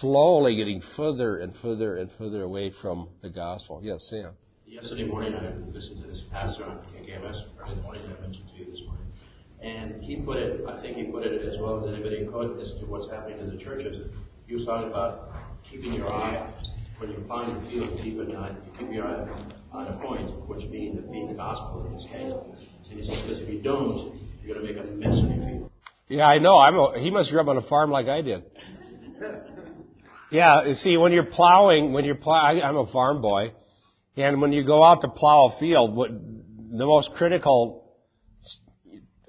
slowly 0.00 0.54
getting 0.54 0.80
further 0.96 1.38
and 1.38 1.52
further 1.60 1.96
and 1.96 2.08
further 2.16 2.42
away 2.42 2.72
from 2.80 3.08
the 3.22 3.28
gospel. 3.28 3.80
Yes, 3.82 4.06
Sam. 4.08 4.32
Yesterday 4.66 5.04
morning, 5.04 5.34
I 5.34 5.52
listened 5.72 6.00
to 6.02 6.08
this 6.08 6.22
pastor 6.30 6.64
on 6.64 6.78
KKMS 6.78 7.42
early 7.60 7.74
morning 7.82 8.02
I 8.06 8.20
mentioned 8.20 8.48
to 8.54 8.64
you 8.64 8.70
this 8.70 8.82
morning. 8.86 9.06
And 9.62 10.02
he 10.02 10.16
put 10.16 10.36
it, 10.36 10.64
I 10.68 10.80
think 10.80 10.96
he 10.96 11.04
put 11.04 11.24
it 11.24 11.42
as 11.42 11.58
well 11.60 11.82
as 11.82 11.92
anybody 11.92 12.24
could 12.26 12.60
as 12.60 12.68
to 12.80 12.86
what's 12.86 13.10
happening 13.10 13.40
in 13.40 13.56
the 13.56 13.62
churches. 13.62 14.08
He 14.46 14.54
was 14.54 14.64
talking 14.64 14.90
about 14.90 15.30
keeping 15.68 15.92
your 15.92 16.12
eye, 16.12 16.52
when 16.98 17.10
you 17.10 17.24
find 17.26 17.56
the 17.56 17.70
field 17.70 17.98
deep 18.02 18.20
at 18.20 18.28
night, 18.28 18.52
you 18.64 18.78
keep 18.78 18.94
your 18.94 19.06
eye 19.08 19.26
on 19.72 19.88
a 19.88 19.96
point, 19.98 20.30
which 20.48 20.68
means 20.70 21.00
being 21.10 21.28
the 21.28 21.34
gospel 21.34 21.84
in 21.86 21.92
this 21.94 22.06
case. 22.10 22.32
And 22.90 23.00
he 23.00 23.06
says, 23.06 23.22
because 23.22 23.42
if 23.42 23.48
you 23.48 23.60
don't, 23.60 24.20
you're 24.44 24.54
going 24.54 24.66
to 24.66 24.72
make 24.72 24.84
a 24.84 24.86
mess 24.94 25.18
of 25.18 25.30
your 25.30 25.48
field. 25.48 25.70
Yeah, 26.08 26.26
I 26.26 26.38
know. 26.38 26.58
I'm 26.58 26.76
a, 26.76 26.98
he 26.98 27.10
must 27.10 27.30
grow 27.30 27.42
up 27.42 27.48
on 27.48 27.56
a 27.56 27.68
farm 27.68 27.90
like 27.90 28.06
I 28.06 28.20
did. 28.20 28.44
Yeah, 30.30 30.74
see, 30.74 30.96
when 30.96 31.12
you're 31.12 31.24
plowing, 31.26 31.92
when 31.92 32.04
you're 32.04 32.16
plow, 32.16 32.42
I, 32.42 32.66
I'm 32.66 32.76
a 32.76 32.90
farm 32.90 33.22
boy, 33.22 33.52
and 34.16 34.40
when 34.40 34.52
you 34.52 34.64
go 34.66 34.82
out 34.82 35.02
to 35.02 35.08
plow 35.08 35.54
a 35.54 35.60
field, 35.60 35.94
what 35.94 36.10
the 36.10 36.86
most 36.86 37.10
critical 37.16 37.94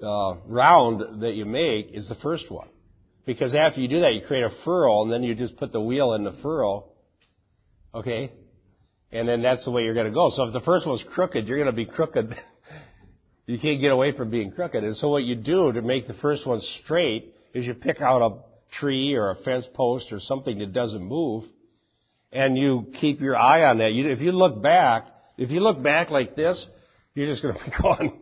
uh, 0.02 0.34
round 0.46 1.22
that 1.22 1.34
you 1.34 1.44
make 1.44 1.90
is 1.92 2.08
the 2.08 2.16
first 2.16 2.50
one, 2.50 2.68
because 3.24 3.54
after 3.54 3.80
you 3.80 3.88
do 3.88 4.00
that, 4.00 4.14
you 4.14 4.22
create 4.26 4.42
a 4.42 4.50
furrow, 4.64 5.02
and 5.02 5.12
then 5.12 5.22
you 5.22 5.34
just 5.36 5.56
put 5.58 5.70
the 5.70 5.80
wheel 5.80 6.14
in 6.14 6.24
the 6.24 6.36
furrow. 6.42 6.86
Okay, 7.94 8.32
and 9.12 9.28
then 9.28 9.42
that's 9.42 9.64
the 9.64 9.70
way 9.70 9.82
you're 9.84 9.94
going 9.94 10.08
to 10.08 10.12
go. 10.12 10.30
So 10.34 10.44
if 10.44 10.52
the 10.52 10.60
first 10.60 10.86
one's 10.86 11.04
crooked, 11.14 11.46
you're 11.46 11.58
going 11.58 11.66
to 11.66 11.72
be 11.72 11.86
crooked. 11.86 12.36
you 13.46 13.58
can't 13.58 13.80
get 13.80 13.92
away 13.92 14.16
from 14.16 14.30
being 14.30 14.50
crooked. 14.50 14.82
And 14.82 14.96
so 14.96 15.08
what 15.08 15.22
you 15.22 15.36
do 15.36 15.72
to 15.72 15.82
make 15.82 16.06
the 16.06 16.14
first 16.14 16.46
one 16.46 16.60
straight 16.82 17.32
is 17.54 17.64
you 17.64 17.74
pick 17.74 18.00
out 18.00 18.20
a 18.20 18.36
tree 18.78 19.14
or 19.14 19.30
a 19.30 19.36
fence 19.36 19.66
post 19.72 20.12
or 20.12 20.18
something 20.20 20.58
that 20.58 20.72
doesn't 20.72 21.02
move, 21.02 21.44
and 22.32 22.58
you 22.58 22.86
keep 23.00 23.20
your 23.20 23.36
eye 23.36 23.64
on 23.64 23.78
that. 23.78 23.92
You, 23.92 24.10
if 24.10 24.20
you 24.20 24.32
look 24.32 24.60
back, 24.62 25.06
if 25.38 25.50
you 25.50 25.60
look 25.60 25.82
back 25.82 26.10
like 26.10 26.34
this, 26.34 26.66
you're 27.14 27.26
just 27.26 27.42
going 27.42 27.54
to 27.58 27.64
be 27.64 27.70
going. 27.80 28.20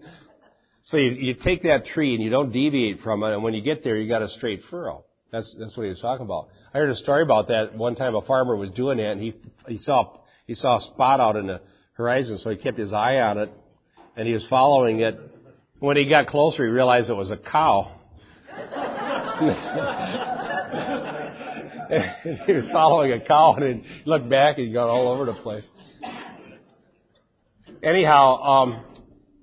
So 0.85 0.99
you, 0.99 1.11
you 1.11 1.35
take 1.43 1.63
that 1.63 1.87
tree 1.87 2.15
and 2.15 2.23
you 2.23 2.31
don't 2.31 2.53
deviate 2.53 3.01
from 3.01 3.23
it, 3.23 3.33
and 3.33 3.43
when 3.43 3.55
you 3.55 3.63
get 3.63 3.83
there, 3.83 3.97
you 3.97 4.07
got 4.07 4.23
a 4.23 4.29
straight 4.29 4.61
furrow. 4.71 5.05
That's 5.33 5.57
that's 5.59 5.77
what 5.77 5.85
he 5.85 5.89
was 5.89 6.01
talking 6.01 6.27
about. 6.27 6.49
I 6.73 6.79
heard 6.79 6.91
a 6.91 6.95
story 6.95 7.23
about 7.23 7.49
that. 7.49 7.75
One 7.75 7.97
time, 7.97 8.15
a 8.15 8.23
farmer 8.23 8.55
was 8.55 8.71
doing 8.71 8.99
that, 8.99 9.13
and 9.13 9.21
he 9.21 9.35
he 9.67 9.79
saw 9.79 10.19
he 10.47 10.55
saw 10.55 10.77
a 10.77 10.81
spot 10.81 11.19
out 11.19 11.37
in 11.37 11.47
the 11.47 11.61
horizon, 11.95 12.39
so 12.39 12.51
he 12.51 12.57
kept 12.57 12.79
his 12.79 12.93
eye 12.93 13.17
on 13.17 13.39
it, 13.39 13.51
and 14.17 14.27
he 14.27 14.35
was 14.35 14.47
following 14.49 15.01
it. 15.01 15.19
When 15.79 15.97
he 15.97 16.09
got 16.09 16.29
closer, 16.29 16.65
he 16.65 16.71
realized 16.71 17.11
it 17.11 17.15
was 17.15 17.31
a 17.31 17.37
cow. 17.37 18.01
he 22.47 22.53
was 22.53 22.69
following 22.73 23.13
a 23.13 23.21
cow, 23.21 23.55
and 23.55 23.83
he 23.83 24.03
looked 24.05 24.31
back, 24.31 24.59
and 24.59 24.69
he 24.69 24.73
got 24.73 24.89
all 24.89 25.09
over 25.09 25.27
the 25.27 25.35
place. 25.35 25.67
Anyhow, 27.83 28.43
um, 28.43 28.85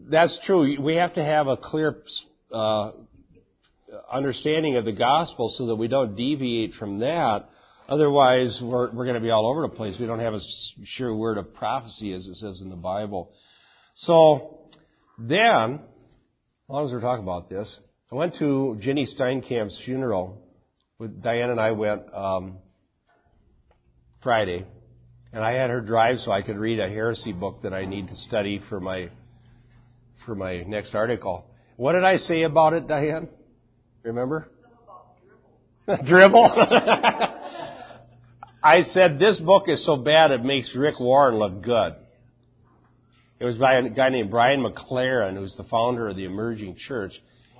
that's 0.10 0.40
true. 0.46 0.82
We 0.82 0.96
have 0.96 1.14
to 1.14 1.24
have 1.24 1.48
a 1.48 1.58
clear 1.58 1.98
uh, 2.52 2.92
understanding 4.12 4.78
of 4.78 4.86
the 4.86 4.94
gospel 4.94 5.54
so 5.56 5.68
that 5.68 5.76
we 5.76 5.88
don't 5.88 6.16
deviate 6.16 6.74
from 6.74 7.00
that. 7.00 7.50
Otherwise, 7.88 8.62
we're, 8.64 8.92
we're 8.94 9.06
going 9.06 9.16
to 9.16 9.22
be 9.22 9.32
all 9.32 9.46
over 9.46 9.64
the 9.64 9.76
place. 9.76 9.98
We 10.00 10.08
don't 10.08 10.20
have 10.20 10.34
a 10.34 10.40
sure 10.86 11.14
word 11.14 11.38
of 11.38 11.54
prophecy, 11.54 12.14
as 12.14 12.26
it 12.26 12.36
says 12.36 12.62
in 12.62 12.70
the 12.70 12.76
Bible. 12.76 13.32
So, 13.96 14.61
then, 15.18 15.74
as 15.76 16.70
long 16.70 16.86
as 16.86 16.92
we're 16.92 17.02
talking 17.02 17.24
about 17.24 17.50
this, 17.50 17.80
I 18.12 18.16
went 18.16 18.36
to 18.40 18.78
Ginny 18.80 19.06
Steinkamp's 19.06 19.82
funeral. 19.86 20.38
With 21.00 21.22
Diane 21.24 21.50
and 21.50 21.60
I 21.60 21.72
went 21.72 22.14
um, 22.14 22.58
Friday, 24.22 24.66
and 25.34 25.44
I 25.44 25.54
had 25.54 25.72
her 25.72 25.82
drive 25.82 26.20
so 26.20 26.32
I 26.32 26.44
could 26.44 26.58
read 26.58 26.80
a 26.80 26.88
heresy 26.88 27.32
book 27.32 27.64
that 27.64 27.74
I 27.74 27.86
need 27.86 28.10
to 28.10 28.16
study 28.16 28.62
for 28.70 28.80
my 28.80 29.10
for 30.26 30.36
my 30.36 30.62
next 30.62 30.94
article. 30.94 31.46
What 31.78 31.94
did 31.94 32.04
I 32.04 32.18
say 32.18 32.44
about 32.44 32.74
it, 32.74 32.88
Diane? 32.88 33.30
Remember? 34.04 34.48
Dribble. 36.06 36.46
I 38.64 38.84
said 38.84 39.18
this 39.18 39.40
book 39.40 39.64
is 39.68 39.84
so 39.86 39.98
bad 39.98 40.30
it 40.30 40.44
makes 40.44 40.76
Rick 40.76 41.00
Warren 41.00 41.38
look 41.38 41.64
good. 41.64 41.96
It 43.42 43.46
was 43.46 43.58
by 43.58 43.74
a 43.74 43.90
guy 43.90 44.10
named 44.10 44.30
Brian 44.30 44.64
McLaren, 44.64 45.36
who's 45.36 45.56
the 45.58 45.64
founder 45.64 46.08
of 46.08 46.16
the 46.16 46.26
Emerging 46.26 46.76
Church. 46.76 47.14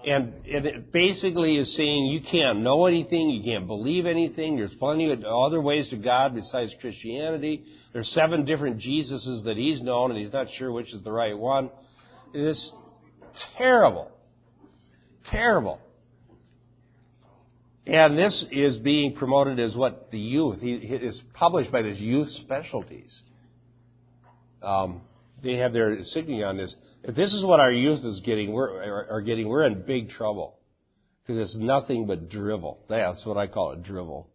And 0.06 0.34
it 0.46 0.92
basically 0.92 1.58
is 1.58 1.76
saying 1.76 2.06
you 2.06 2.22
can't 2.22 2.60
know 2.60 2.86
anything, 2.86 3.32
you 3.32 3.44
can't 3.44 3.66
believe 3.66 4.06
anything, 4.06 4.58
there's 4.58 4.76
plenty 4.76 5.12
of 5.12 5.24
other 5.24 5.60
ways 5.60 5.90
to 5.90 5.98
God 5.98 6.36
besides 6.36 6.72
Christianity. 6.80 7.64
There's 7.94 8.08
seven 8.10 8.46
different 8.46 8.78
Jesuses 8.78 9.44
that 9.46 9.56
he's 9.58 9.82
known 9.82 10.12
and 10.12 10.20
he's 10.20 10.32
not 10.32 10.50
sure 10.56 10.72
which 10.72 10.94
is 10.94 11.02
the 11.02 11.12
right 11.12 11.36
one. 11.36 11.72
It 12.32 12.42
is 12.42 12.72
terrible. 13.58 14.12
Terrible. 15.32 15.82
And 17.88 18.16
this 18.16 18.46
is 18.52 18.78
being 18.78 19.16
promoted 19.16 19.60
as 19.60 19.76
what 19.76 20.12
the 20.12 20.20
youth, 20.20 20.60
it 20.62 21.02
is 21.02 21.20
published 21.34 21.72
by 21.72 21.82
this 21.82 21.98
youth 21.98 22.28
specialties. 22.30 23.20
Um, 24.62 25.02
they 25.44 25.58
have 25.58 25.74
their 25.74 26.02
signature 26.04 26.46
on 26.46 26.58
this. 26.58 26.76
If 27.04 27.16
this 27.16 27.34
is 27.34 27.44
what 27.44 27.60
our 27.60 27.72
youth 27.72 28.04
is 28.04 28.22
getting, 28.24 28.52
we're, 28.52 29.10
are 29.10 29.22
getting, 29.22 29.48
we're 29.48 29.66
in 29.66 29.84
big 29.86 30.10
trouble. 30.10 30.58
Because 31.22 31.40
it's 31.40 31.58
nothing 31.58 32.08
but 32.08 32.30
drivel. 32.30 32.80
That's 32.90 33.26
what 33.26 33.38
I 33.38 33.48
call 33.48 33.72
it, 33.74 33.84
drivel. 33.84 34.28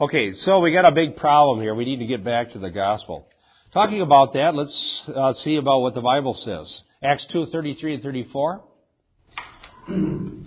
Okay, 0.00 0.32
so 0.34 0.60
we 0.60 0.72
got 0.72 0.84
a 0.84 0.92
big 0.92 1.16
problem 1.16 1.60
here. 1.60 1.74
We 1.74 1.84
need 1.84 1.98
to 1.98 2.06
get 2.06 2.24
back 2.24 2.52
to 2.52 2.58
the 2.58 2.70
gospel. 2.70 3.28
Talking 3.72 4.00
about 4.02 4.34
that, 4.34 4.54
let's 4.54 5.10
uh, 5.14 5.32
see 5.32 5.56
about 5.56 5.80
what 5.80 5.94
the 5.94 6.02
Bible 6.02 6.34
says. 6.34 6.82
Acts 7.02 7.26
2, 7.32 7.46
33 7.46 7.94
and 7.94 8.02
34. 8.02 8.64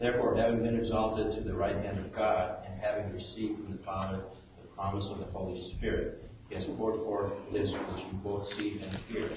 Therefore, 0.00 0.36
having 0.36 0.62
been 0.62 0.78
exalted 0.78 1.34
to 1.36 1.40
the 1.42 1.54
right 1.54 1.76
hand 1.76 1.98
of 1.98 2.14
God, 2.14 2.64
and 2.66 2.80
having 2.80 3.12
received 3.12 3.56
from 3.56 3.76
the 3.76 3.82
Father 3.82 4.22
the 4.62 4.68
promise 4.68 5.06
of 5.10 5.18
the 5.18 5.24
Holy 5.24 5.72
Spirit, 5.76 6.27
poured 6.78 7.00
forth 7.04 7.32
this 7.52 7.70
which 7.70 8.04
you 8.06 8.18
both 8.22 8.46
see 8.56 8.80
and 8.82 8.96
hear. 9.08 9.30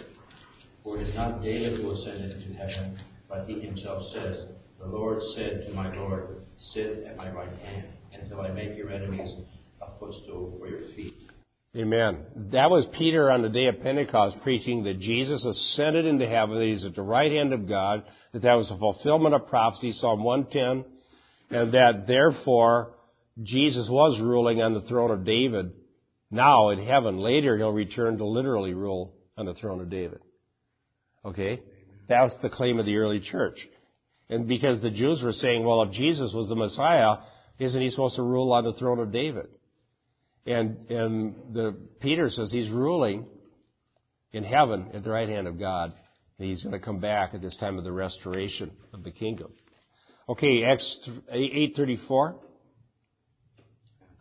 For 0.84 0.98
it 0.98 1.08
is 1.08 1.15
not 1.15 1.41
David 1.41 1.82
who 1.82 1.91
ascended 1.91 2.41
into 2.41 2.58
heaven, 2.58 2.98
but 3.27 3.46
he 3.48 3.60
himself 3.60 4.03
says, 4.13 4.46
The 4.80 4.88
Lord 4.88 5.22
said 5.36 5.65
to 5.68 5.74
my 5.74 5.94
Lord, 5.96 6.38
Sit 6.58 7.03
at 7.08 7.18
my 7.18 7.32
right 7.32 7.51
hand, 7.60 7.88
until 8.13 8.41
I 8.41 8.50
make 8.50 8.77
your 8.77 8.91
enemies 8.91 9.36
a 9.82 9.88
footstool 10.00 10.56
for 10.60 10.68
your 10.68 10.88
feet. 10.96 11.15
Amen. 11.75 12.25
That 12.51 12.70
was 12.70 12.86
Peter 12.98 13.32
on 13.32 13.41
the 13.41 13.50
day 13.50 13.68
of 13.68 13.82
Pentecost 13.82 14.38
preaching 14.44 14.84
that 14.84 15.00
Jesus 15.00 15.46
ascended 15.46 16.06
into 16.06 16.27
heaven, 16.27 16.58
that 16.58 16.65
he's 16.65 16.84
at 16.84 16.96
the 16.96 17.01
right 17.01 17.32
hand 17.32 17.53
of 17.53 17.68
God, 17.68 18.03
that 18.34 18.41
that 18.41 18.56
was 18.56 18.70
a 18.70 18.77
fulfillment 18.77 19.34
of 19.34 19.48
prophecy, 19.48 19.94
Psalm 19.94 20.24
110, 20.24 20.86
and 21.58 21.74
that 21.74 22.08
therefore 22.08 22.94
Jesus 23.41 23.88
was 23.89 24.20
ruling 24.22 24.62
on 24.62 24.74
the 24.74 24.82
throne 24.82 25.12
of 25.12 25.25
David 25.25 25.72
now 26.32 26.70
in 26.70 26.86
heaven. 26.86 27.18
Later 27.18 27.58
he'll 27.58 27.72
return 27.72 28.18
to 28.18 28.26
literally 28.26 28.74
rule 28.74 29.14
on 29.38 29.46
the 29.46 29.54
throne 29.54 29.82
of 29.82 29.90
David. 29.90 30.20
Okay? 31.26 31.62
That 32.08 32.22
was 32.24 32.36
the 32.42 32.50
claim 32.50 32.80
of 32.80 32.86
the 32.86 32.98
early 32.98 33.20
church. 33.20 33.60
And 34.30 34.48
because 34.48 34.82
the 34.82 34.90
Jews 34.90 35.22
were 35.24 35.34
saying, 35.34 35.64
well, 35.64 35.84
if 35.84 35.92
Jesus 35.92 36.34
was 36.34 36.48
the 36.48 36.56
Messiah, 36.56 37.18
isn't 37.60 37.82
he 37.82 37.90
supposed 37.90 38.16
to 38.16 38.24
rule 38.24 38.54
on 38.54 38.64
the 38.64 38.74
throne 38.74 39.00
of 39.00 39.12
David? 39.12 39.48
And, 40.46 40.90
and 40.90 41.36
the, 41.54 41.76
Peter 42.00 42.30
says 42.30 42.50
he's 42.50 42.70
ruling 42.70 43.26
in 44.32 44.44
heaven 44.44 44.92
at 44.94 45.04
the 45.04 45.12
right 45.12 45.30
hand 45.30 45.48
of 45.48 45.60
God. 45.60 45.94
And 46.40 46.50
he's 46.50 46.64
going 46.64 46.74
to 46.74 46.84
come 46.84 47.00
back 47.00 47.34
at 47.34 47.42
this 47.42 47.56
time 47.58 47.78
of 47.78 47.84
the 47.84 47.92
restoration 47.92 48.72
of 48.94 49.04
the 49.04 49.12
kingdom. 49.12 49.52
Okay, 50.28 50.64
Acts 50.64 51.10
8.34. 51.32 52.36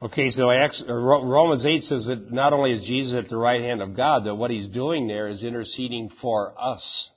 Okay, 0.03 0.31
so 0.31 0.49
uh, 0.49 0.93
Romans 0.95 1.67
8 1.67 1.83
says 1.83 2.07
that 2.07 2.33
not 2.33 2.55
only 2.55 2.73
is 2.73 2.83
Jesus 2.87 3.15
at 3.15 3.29
the 3.29 3.37
right 3.37 3.61
hand 3.61 3.83
of 3.83 3.95
God, 3.95 4.25
that 4.25 4.35
what 4.35 4.51
he's 4.51 4.67
doing 4.69 5.07
there 5.07 5.29
is 5.29 5.43
interceding 5.43 6.11
for 6.23 6.55
us. 6.59 7.11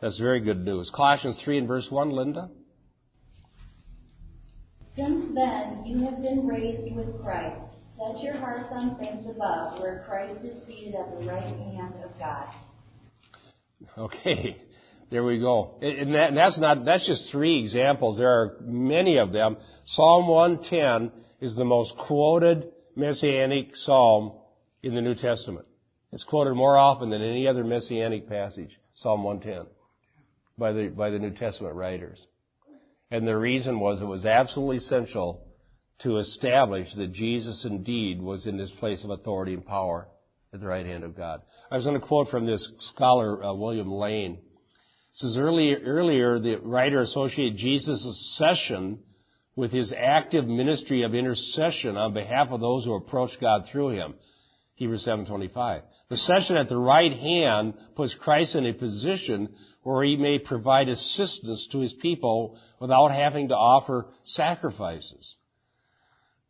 That's 0.00 0.18
very 0.18 0.40
good 0.40 0.64
news. 0.64 0.92
Colossians 0.94 1.40
3 1.42 1.58
and 1.58 1.68
verse 1.68 1.86
1, 1.88 2.10
Linda? 2.10 2.50
Since 4.96 5.34
then, 5.34 5.82
you 5.86 6.04
have 6.04 6.20
been 6.20 6.46
raised 6.46 6.94
with 6.94 7.22
Christ. 7.22 7.58
Set 7.96 8.22
your 8.22 8.36
hearts 8.36 8.68
on 8.70 8.98
things 8.98 9.26
above, 9.26 9.80
where 9.80 10.04
Christ 10.06 10.44
is 10.44 10.66
seated 10.66 10.94
at 10.94 11.18
the 11.18 11.26
right 11.26 11.40
hand 11.40 11.94
of 12.04 12.10
God. 12.18 12.48
Okay, 13.96 14.60
there 15.10 15.24
we 15.24 15.38
go. 15.40 15.78
And, 15.80 16.14
that, 16.14 16.28
and 16.28 16.36
that's 16.36 16.58
not, 16.58 16.84
that's 16.84 17.06
just 17.06 17.32
three 17.32 17.60
examples. 17.60 18.18
There 18.18 18.28
are 18.28 18.56
many 18.60 19.18
of 19.18 19.32
them. 19.32 19.56
Psalm 19.86 20.28
110 20.28 21.12
is 21.40 21.54
the 21.54 21.64
most 21.64 21.94
quoted 22.06 22.70
messianic 22.96 23.74
psalm 23.74 24.32
in 24.82 24.94
the 24.94 25.00
New 25.00 25.14
Testament. 25.14 25.66
It's 26.12 26.24
quoted 26.24 26.54
more 26.54 26.76
often 26.76 27.10
than 27.10 27.22
any 27.22 27.46
other 27.46 27.64
messianic 27.64 28.28
passage, 28.28 28.78
Psalm 28.94 29.22
110, 29.22 29.66
by 30.56 30.72
the, 30.72 30.88
by 30.88 31.10
the 31.10 31.18
New 31.18 31.32
Testament 31.32 31.74
writers. 31.74 32.18
And 33.10 33.26
the 33.26 33.36
reason 33.36 33.78
was 33.78 34.00
it 34.00 34.04
was 34.04 34.24
absolutely 34.24 34.78
essential 34.78 35.46
to 36.00 36.18
establish 36.18 36.88
that 36.96 37.12
Jesus 37.12 37.66
indeed 37.68 38.20
was 38.20 38.46
in 38.46 38.56
this 38.56 38.72
place 38.78 39.04
of 39.04 39.10
authority 39.10 39.54
and 39.54 39.64
power 39.64 40.08
at 40.52 40.60
the 40.60 40.66
right 40.66 40.86
hand 40.86 41.04
of 41.04 41.16
God. 41.16 41.42
I 41.70 41.76
was 41.76 41.84
going 41.84 42.00
to 42.00 42.06
quote 42.06 42.28
from 42.28 42.46
this 42.46 42.70
scholar, 42.78 43.42
uh, 43.42 43.54
William 43.54 43.90
Lane. 43.90 44.34
It 44.34 45.14
says 45.14 45.36
earlier, 45.38 45.78
earlier 45.84 46.38
the 46.38 46.56
writer 46.56 47.00
associated 47.00 47.58
Jesus' 47.58 48.38
session 48.38 49.00
with 49.58 49.72
his 49.72 49.92
active 49.92 50.46
ministry 50.46 51.02
of 51.02 51.16
intercession 51.16 51.96
on 51.96 52.14
behalf 52.14 52.46
of 52.52 52.60
those 52.60 52.84
who 52.84 52.94
approach 52.94 53.30
God 53.40 53.64
through 53.66 53.88
him. 53.88 54.14
Hebrews 54.76 55.04
7:25. 55.04 55.82
The 56.08 56.16
session 56.16 56.56
at 56.56 56.68
the 56.68 56.78
right 56.78 57.12
hand 57.12 57.74
puts 57.96 58.14
Christ 58.14 58.54
in 58.54 58.66
a 58.66 58.72
position 58.72 59.48
where 59.82 60.04
he 60.04 60.16
may 60.16 60.38
provide 60.38 60.88
assistance 60.88 61.66
to 61.72 61.80
his 61.80 61.92
people 61.94 62.56
without 62.78 63.08
having 63.08 63.48
to 63.48 63.56
offer 63.56 64.06
sacrifices. 64.22 65.34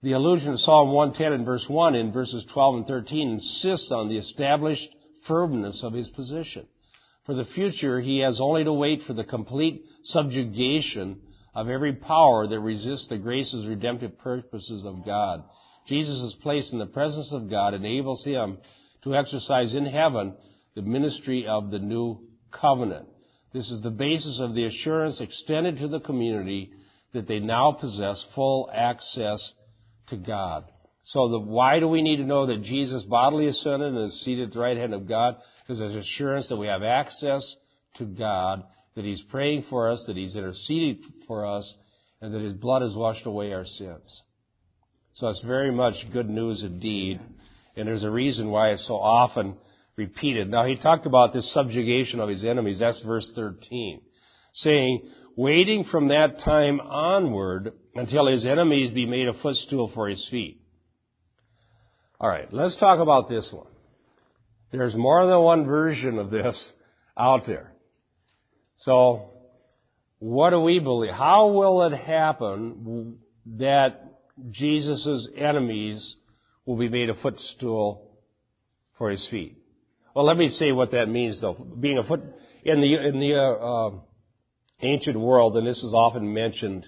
The 0.03 0.13
allusion 0.13 0.53
to 0.53 0.59
Psalm 0.59 0.93
110 0.93 1.33
and 1.33 1.47
verse 1.47 1.67
1 1.67 1.95
in 1.95 2.13
verses 2.13 2.45
12 2.53 2.75
and 2.75 2.87
13 2.87 3.31
insists 3.31 3.91
on 3.91 4.11
the 4.11 4.19
established 4.19 4.95
firmness 5.27 5.83
of 5.83 5.95
his 5.95 6.09
position. 6.09 6.67
For 7.25 7.35
the 7.35 7.47
future, 7.47 8.01
he 8.01 8.19
has 8.19 8.39
only 8.39 8.65
to 8.65 8.73
wait 8.75 9.01
for 9.07 9.15
the 9.15 9.25
complete 9.25 9.87
subjugation 10.05 11.23
of 11.59 11.69
every 11.69 11.93
power 11.93 12.47
that 12.47 12.61
resists 12.61 13.09
the 13.09 13.19
grace's 13.19 13.67
redemptive 13.67 14.17
purposes 14.19 14.85
of 14.87 15.05
God. 15.05 15.43
Jesus' 15.89 16.21
is 16.21 16.37
placed 16.41 16.73
in 16.73 16.79
the 16.79 16.87
presence 16.87 17.33
of 17.33 17.51
God 17.51 17.75
enables 17.75 18.25
him 18.25 18.59
to 19.03 19.17
exercise 19.17 19.75
in 19.75 19.85
heaven 19.85 20.35
the 20.77 20.83
ministry 20.83 21.49
of 21.49 21.73
the 21.73 21.81
new 21.81 22.21
covenant. 22.53 23.09
This 23.53 23.69
is 23.73 23.83
the 23.83 23.91
basis 23.91 24.39
of 24.41 24.55
the 24.55 24.67
assurance 24.67 25.21
extended 25.21 25.79
to 25.79 25.89
the 25.89 25.99
community 25.99 26.71
that 27.13 27.27
they 27.27 27.41
now 27.41 27.73
possess 27.73 28.25
full 28.37 28.71
access 28.73 29.53
to 30.11 30.17
God. 30.17 30.65
So 31.03 31.29
the, 31.29 31.41
why 31.41 31.81
do 31.81 31.89
we 31.89 32.03
need 32.03 32.19
to 32.19 32.25
know 32.25 32.47
that 32.47 32.63
Jesus 32.63 33.03
bodily 33.03 33.49
ascended 33.49 33.95
and 33.95 34.05
is 34.05 34.23
seated 34.25 34.51
at 34.51 34.55
the 34.55 34.61
right 34.61 34.77
hand 34.77 34.95
of 34.95 35.09
God? 35.09 35.35
Because 35.63 35.81
there's 35.81 35.97
assurance 35.97 36.49
that 36.51 36.57
we 36.57 36.69
have 36.69 36.85
access 36.85 37.43
to 37.97 38.05
God, 38.05 38.63
that 38.95 39.05
He's 39.05 39.23
praying 39.31 39.65
for 39.71 39.91
us, 39.91 40.03
that 40.07 40.17
He's 40.17 40.37
interceding 40.37 41.03
for 41.27 41.47
us, 41.47 41.75
and 42.21 42.35
that 42.35 42.43
His 42.43 42.55
blood 42.55 42.83
has 42.83 42.95
washed 42.97 43.27
away 43.27 43.53
our 43.53 43.65
sins. 43.65 44.23
So 45.15 45.29
it's 45.29 45.45
very 45.45 45.73
much 45.73 45.95
good 46.13 46.31
news 46.31 46.63
indeed, 46.63 47.21
and 47.77 47.89
there's 47.89 48.05
a 48.05 48.11
reason 48.11 48.51
why 48.51 48.71
it's 48.71 48.87
so 48.87 48.95
often 48.95 49.57
repeated. 49.97 50.49
Now 50.49 50.65
he 50.65 50.77
talked 50.77 51.07
about 51.07 51.33
this 51.33 51.53
subjugation 51.53 52.21
of 52.21 52.29
his 52.29 52.45
enemies, 52.45 52.79
that's 52.79 53.03
verse 53.03 53.31
13, 53.35 54.01
saying, 54.55 55.11
waiting 55.37 55.85
from 55.91 56.09
that 56.09 56.39
time 56.45 56.81
onward 56.81 57.73
until 57.95 58.29
his 58.29 58.47
enemies 58.47 58.93
be 58.93 59.07
made 59.07 59.29
a 59.29 59.35
footstool 59.43 59.91
for 59.95 60.09
his 60.09 60.27
feet. 60.31 60.61
Alright, 62.21 62.53
let's 62.53 62.79
talk 62.79 63.01
about 63.01 63.29
this 63.29 63.51
one. 63.53 63.73
There's 64.71 64.95
more 64.95 65.27
than 65.27 65.41
one 65.41 65.67
version 65.67 66.19
of 66.19 66.31
this 66.31 66.73
out 67.17 67.47
there. 67.47 67.73
So, 68.79 69.31
what 70.21 70.51
do 70.51 70.61
we 70.61 70.79
believe? 70.79 71.13
How 71.13 71.49
will 71.49 71.83
it 71.83 71.97
happen 71.97 73.19
that 73.59 74.15
Jesus' 74.51 75.29
enemies 75.37 76.17
will 76.65 76.77
be 76.77 76.89
made 76.89 77.11
a 77.11 77.15
footstool 77.15 78.11
for 78.97 79.11
his 79.11 79.27
feet? 79.31 79.57
Well, 80.15 80.25
let 80.25 80.37
me 80.37 80.49
say 80.49 80.71
what 80.73 80.93
that 80.93 81.09
means 81.09 81.41
though. 81.41 81.55
Being 81.55 81.99
a 81.99 82.05
foot, 82.05 82.21
in 82.65 82.81
the, 82.81 83.09
in 83.09 83.21
the, 83.21 83.35
uh, 83.35 83.89
uh, 83.89 83.91
ancient 84.81 85.19
world, 85.19 85.57
and 85.57 85.67
this 85.67 85.83
is 85.83 85.93
often 85.93 86.33
mentioned 86.33 86.87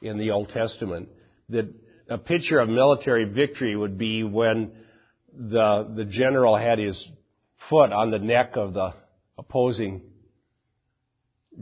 in 0.00 0.16
the 0.16 0.30
Old 0.30 0.48
Testament, 0.48 1.10
that 1.50 1.68
a 2.08 2.16
picture 2.16 2.58
of 2.58 2.70
military 2.70 3.24
victory 3.24 3.76
would 3.76 3.98
be 3.98 4.24
when 4.24 4.72
the, 5.36 5.92
the 5.94 6.06
general 6.06 6.56
had 6.56 6.78
his 6.78 7.08
foot 7.68 7.92
on 7.92 8.10
the 8.10 8.18
neck 8.18 8.52
of 8.54 8.72
the 8.72 8.94
opposing 9.36 10.09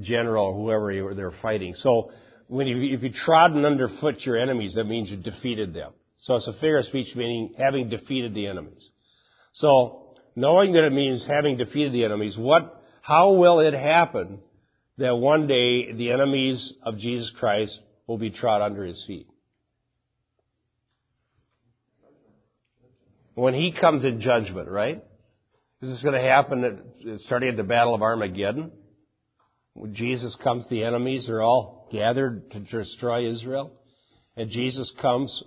general, 0.01 0.55
whoever 0.55 1.15
they're 1.15 1.33
fighting. 1.43 1.75
So 1.75 2.11
when 2.47 2.67
you, 2.67 2.95
if 2.95 3.03
you 3.03 3.11
trodden 3.13 3.65
underfoot 3.65 4.21
your 4.21 4.39
enemies, 4.39 4.75
that 4.77 4.85
means 4.85 5.11
you 5.11 5.17
defeated 5.17 5.75
them. 5.75 5.93
So 6.17 6.35
it's 6.35 6.49
a 6.49 6.53
figure 6.55 6.79
of 6.79 6.87
speech 6.87 7.15
meaning 7.15 7.55
having 7.59 7.89
defeated 7.89 8.35
the 8.35 8.47
enemies. 8.47 8.89
So 9.53 10.15
knowing 10.35 10.73
that 10.73 10.85
it 10.85 10.93
means 10.93 11.27
having 11.27 11.57
defeated 11.57 11.93
the 11.93 12.05
enemies, 12.05 12.37
what, 12.39 12.83
how 13.03 13.35
will 13.35 13.61
it 13.61 13.75
happen 13.75 14.41
that 14.99 15.17
one 15.17 15.47
day 15.47 15.93
the 15.93 16.11
enemies 16.11 16.75
of 16.83 16.99
Jesus 16.99 17.33
Christ 17.39 17.79
will 18.07 18.19
be 18.19 18.31
trod 18.31 18.63
under 18.63 18.85
his 18.85 19.03
feet. 19.07 19.29
When 23.35 23.55
he 23.55 23.73
comes 23.79 24.03
in 24.03 24.21
judgment, 24.21 24.69
right? 24.69 25.05
Is 25.81 25.91
this 25.91 26.03
going 26.03 26.21
to 26.21 26.29
happen 26.29 26.65
at, 26.65 27.21
starting 27.21 27.51
at 27.51 27.57
the 27.57 27.63
Battle 27.63 27.95
of 27.95 28.03
Armageddon? 28.03 28.73
When 29.75 29.95
Jesus 29.95 30.37
comes, 30.43 30.69
the 30.69 30.85
enemies 30.85 31.29
are 31.29 31.41
all 31.41 31.89
gathered 31.93 32.51
to 32.53 32.61
destroy 32.61 33.31
Israel. 33.31 33.73
And 34.37 34.51
Jesus 34.51 34.93
comes, 35.01 35.43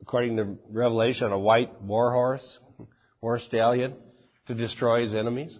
according 0.00 0.36
to 0.36 0.56
Revelation, 0.70 1.26
on 1.26 1.32
a 1.32 1.38
white 1.38 1.82
war 1.82 2.12
horse, 2.12 2.58
war 3.20 3.38
stallion, 3.38 3.94
to 4.46 4.54
destroy 4.54 5.02
his 5.02 5.14
enemies. 5.14 5.56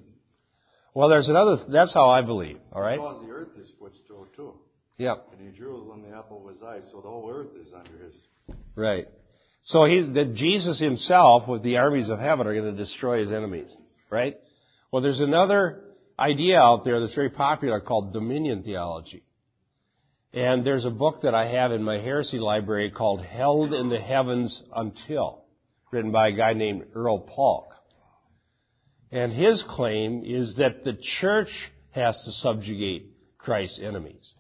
Well, 0.95 1.09
there's 1.09 1.29
another, 1.29 1.59
that's 1.69 1.93
how 1.93 2.09
I 2.09 2.23
believe, 2.23 2.59
alright? 2.73 2.99
Because 2.99 3.23
the 3.27 3.33
earth 3.33 3.49
is 3.59 3.71
footstool 3.79 4.27
too. 4.35 4.55
Yep. 4.99 5.29
And 5.33 5.49
in 5.49 5.55
Jerusalem 5.55 6.03
the 6.09 6.17
apple 6.17 6.41
was 6.41 6.57
eye, 6.63 6.81
so 6.91 7.03
the 7.03 7.09
whole 7.09 7.31
earth 7.31 7.55
is 7.61 7.69
under 7.75 8.03
his. 8.03 8.15
Right. 8.75 9.07
So 9.63 9.85
he, 9.85 10.09
that 10.15 10.35
Jesus 10.35 10.81
himself 10.81 11.49
with 11.49 11.63
the 11.63 11.77
armies 11.77 12.09
of 12.09 12.19
heaven 12.19 12.47
are 12.47 12.55
going 12.55 12.75
to 12.75 12.83
destroy 12.83 13.21
his 13.21 13.33
enemies. 13.33 13.77
Right? 14.11 14.39
Well, 14.91 15.03
there's 15.03 15.21
another 15.21 15.83
idea 16.19 16.59
out 16.59 16.85
there 16.85 17.01
that's 17.01 17.15
very 17.15 17.31
popular 17.31 17.81
called 17.81 18.13
dominion 18.13 18.63
theology. 18.63 19.23
And 20.33 20.67
there's 20.67 20.85
a 20.85 20.91
book 20.91 21.23
that 21.23 21.35
I 21.35 21.47
have 21.49 21.73
in 21.73 21.83
my 21.83 21.99
heresy 21.99 22.39
library 22.39 22.91
called 22.91 23.25
Held 23.25 23.73
in 23.73 23.89
the 23.89 24.01
Heavens 24.01 24.63
Until, 24.75 25.45
written 25.91 26.13
by 26.13 26.29
a 26.29 26.37
guy 26.37 26.53
named 26.53 26.85
Earl 26.95 27.21
Paulk. 27.21 27.73
And 29.11 29.33
his 29.33 29.65
claim 29.69 30.25
is 30.27 30.57
that 30.59 30.85
the 30.85 30.99
church 31.21 31.49
has 31.93 32.17
to 32.25 32.33
subjugate 32.33 33.13
Christ's 33.39 33.81
enemies. 33.83 34.35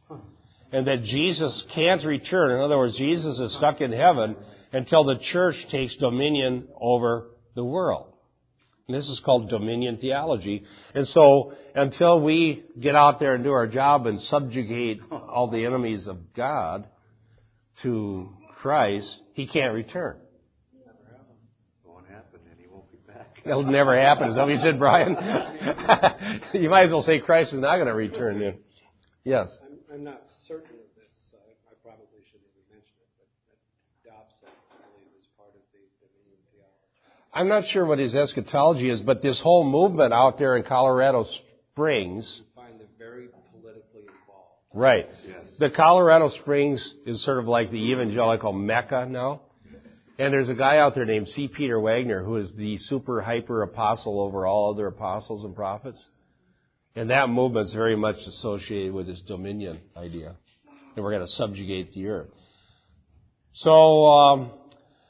And 0.72 0.86
that 0.86 1.04
Jesus 1.04 1.64
can't 1.74 2.04
return. 2.04 2.50
In 2.50 2.60
other 2.60 2.76
words, 2.76 2.98
Jesus 2.98 3.38
is 3.38 3.56
stuck 3.56 3.80
in 3.80 3.92
heaven 3.92 4.36
until 4.72 5.04
the 5.04 5.18
church 5.32 5.54
takes 5.70 5.96
dominion 5.96 6.68
over 6.78 7.28
the 7.54 7.64
world. 7.64 8.12
And 8.88 8.96
this 8.96 9.09
is 9.09 9.20
called 9.25 9.51
dominion 9.51 9.99
theology. 9.99 10.64
And 10.94 11.07
so, 11.09 11.55
until 11.75 12.22
we 12.22 12.64
get 12.79 12.94
out 12.94 13.18
there 13.18 13.35
and 13.35 13.42
do 13.42 13.51
our 13.51 13.66
job 13.66 14.07
and 14.07 14.20
subjugate 14.20 15.01
all 15.11 15.51
the 15.51 15.64
enemies 15.64 16.07
of 16.07 16.33
God 16.35 16.87
to 17.83 18.29
Christ, 18.61 19.22
He 19.35 19.49
can't 19.49 19.75
return. 19.75 20.18
It'll 21.87 22.03
never 22.03 22.16
happens. 22.16 23.46
It'll 23.46 23.72
never 23.72 23.94
happen. 23.96 24.29
Is 24.29 24.37
that 24.37 24.42
what 24.42 24.55
you 24.55 24.62
said, 24.62 24.79
Brian? 24.79 25.14
you 26.53 26.68
might 26.68 26.85
as 26.87 26.90
well 26.90 27.03
say 27.03 27.20
Christ 27.20 27.55
is 27.55 27.61
not 27.61 27.77
going 27.77 27.87
to 27.87 27.94
return 27.94 28.40
then. 28.40 28.59
Yes. 29.22 29.46
I'm, 29.62 29.79
I'm 29.94 30.05
not 30.05 30.22
certain 30.51 30.75
of 30.75 30.90
this. 30.99 31.14
So 31.31 31.38
I, 31.38 31.55
I 31.70 31.75
probably 31.79 32.27
shouldn't 32.27 32.51
even 32.51 32.66
mention 32.75 32.99
it, 32.99 33.11
but, 33.14 33.31
but 33.46 33.59
Dobson, 34.03 34.51
I 34.51 34.83
believe, 34.90 35.14
is 35.14 35.31
part 35.38 35.55
of 35.55 35.62
the 35.70 35.83
dominion 36.03 36.42
theology. 36.51 37.07
I'm 37.37 37.49
not 37.49 37.64
sure 37.66 37.85
what 37.85 37.99
his 37.99 38.14
eschatology 38.14 38.88
is, 38.88 39.03
but 39.03 39.20
this 39.20 39.38
whole 39.42 39.62
movement 39.62 40.14
out 40.14 40.38
there 40.38 40.57
in 40.57 40.62
Colorado 40.62 41.27
Springs. 41.70 42.40
You 42.40 42.46
find 42.55 42.81
them 42.81 42.87
very 42.99 43.29
politically 43.53 44.01
involved. 44.01 44.53
Right. 44.72 45.05
Yes. 45.27 45.53
The 45.59 45.68
Colorado 45.68 46.31
Springs 46.40 46.94
is 47.05 47.22
sort 47.22 47.38
of 47.38 47.44
like 47.44 47.70
the 47.70 47.92
evangelical 47.92 48.55
Mecca 48.55 49.07
now. 49.11 49.42
And 50.18 50.33
there's 50.33 50.49
a 50.49 50.55
guy 50.55 50.79
out 50.79 50.94
there 50.94 51.05
named 51.05 51.29
C. 51.29 51.46
Peter 51.46 51.79
Wagner 51.79 52.25
who 52.25 52.37
is 52.37 52.55
the 52.57 52.79
super 52.79 53.20
hyper 53.20 53.62
apostle 53.62 54.18
over 54.18 54.46
all 54.46 54.72
other 54.72 54.87
apostles 54.87 55.44
and 55.44 55.55
prophets. 55.55 56.03
And 56.94 57.11
that 57.11 57.29
movement's 57.29 57.75
very 57.75 57.96
much 57.96 58.16
associated 58.27 58.94
with 58.94 59.09
this 59.09 59.20
dominion 59.27 59.79
idea. 59.94 60.37
And 60.94 61.05
we're 61.05 61.12
going 61.12 61.27
to 61.27 61.33
subjugate 61.33 61.92
the 61.92 62.09
earth. 62.09 62.31
So, 63.53 64.07
um, 64.07 64.51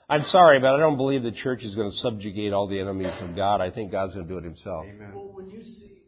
I'm 0.08 0.22
sorry, 0.22 0.60
but 0.60 0.74
I 0.74 0.78
don't 0.78 0.96
believe 0.96 1.24
the 1.24 1.32
church 1.32 1.64
is 1.64 1.74
going 1.74 1.90
to 1.90 1.96
subjugate 1.96 2.52
all 2.52 2.68
the 2.68 2.78
enemies 2.78 3.14
of 3.20 3.34
God. 3.34 3.60
I 3.60 3.70
think 3.70 3.90
God's 3.90 4.14
going 4.14 4.26
to 4.26 4.32
do 4.32 4.38
it 4.38 4.44
himself. 4.44 4.86
Amen. 4.88 5.10
Well, 5.12 5.32
when 5.32 5.50
you 5.50 5.64
see 5.64 6.02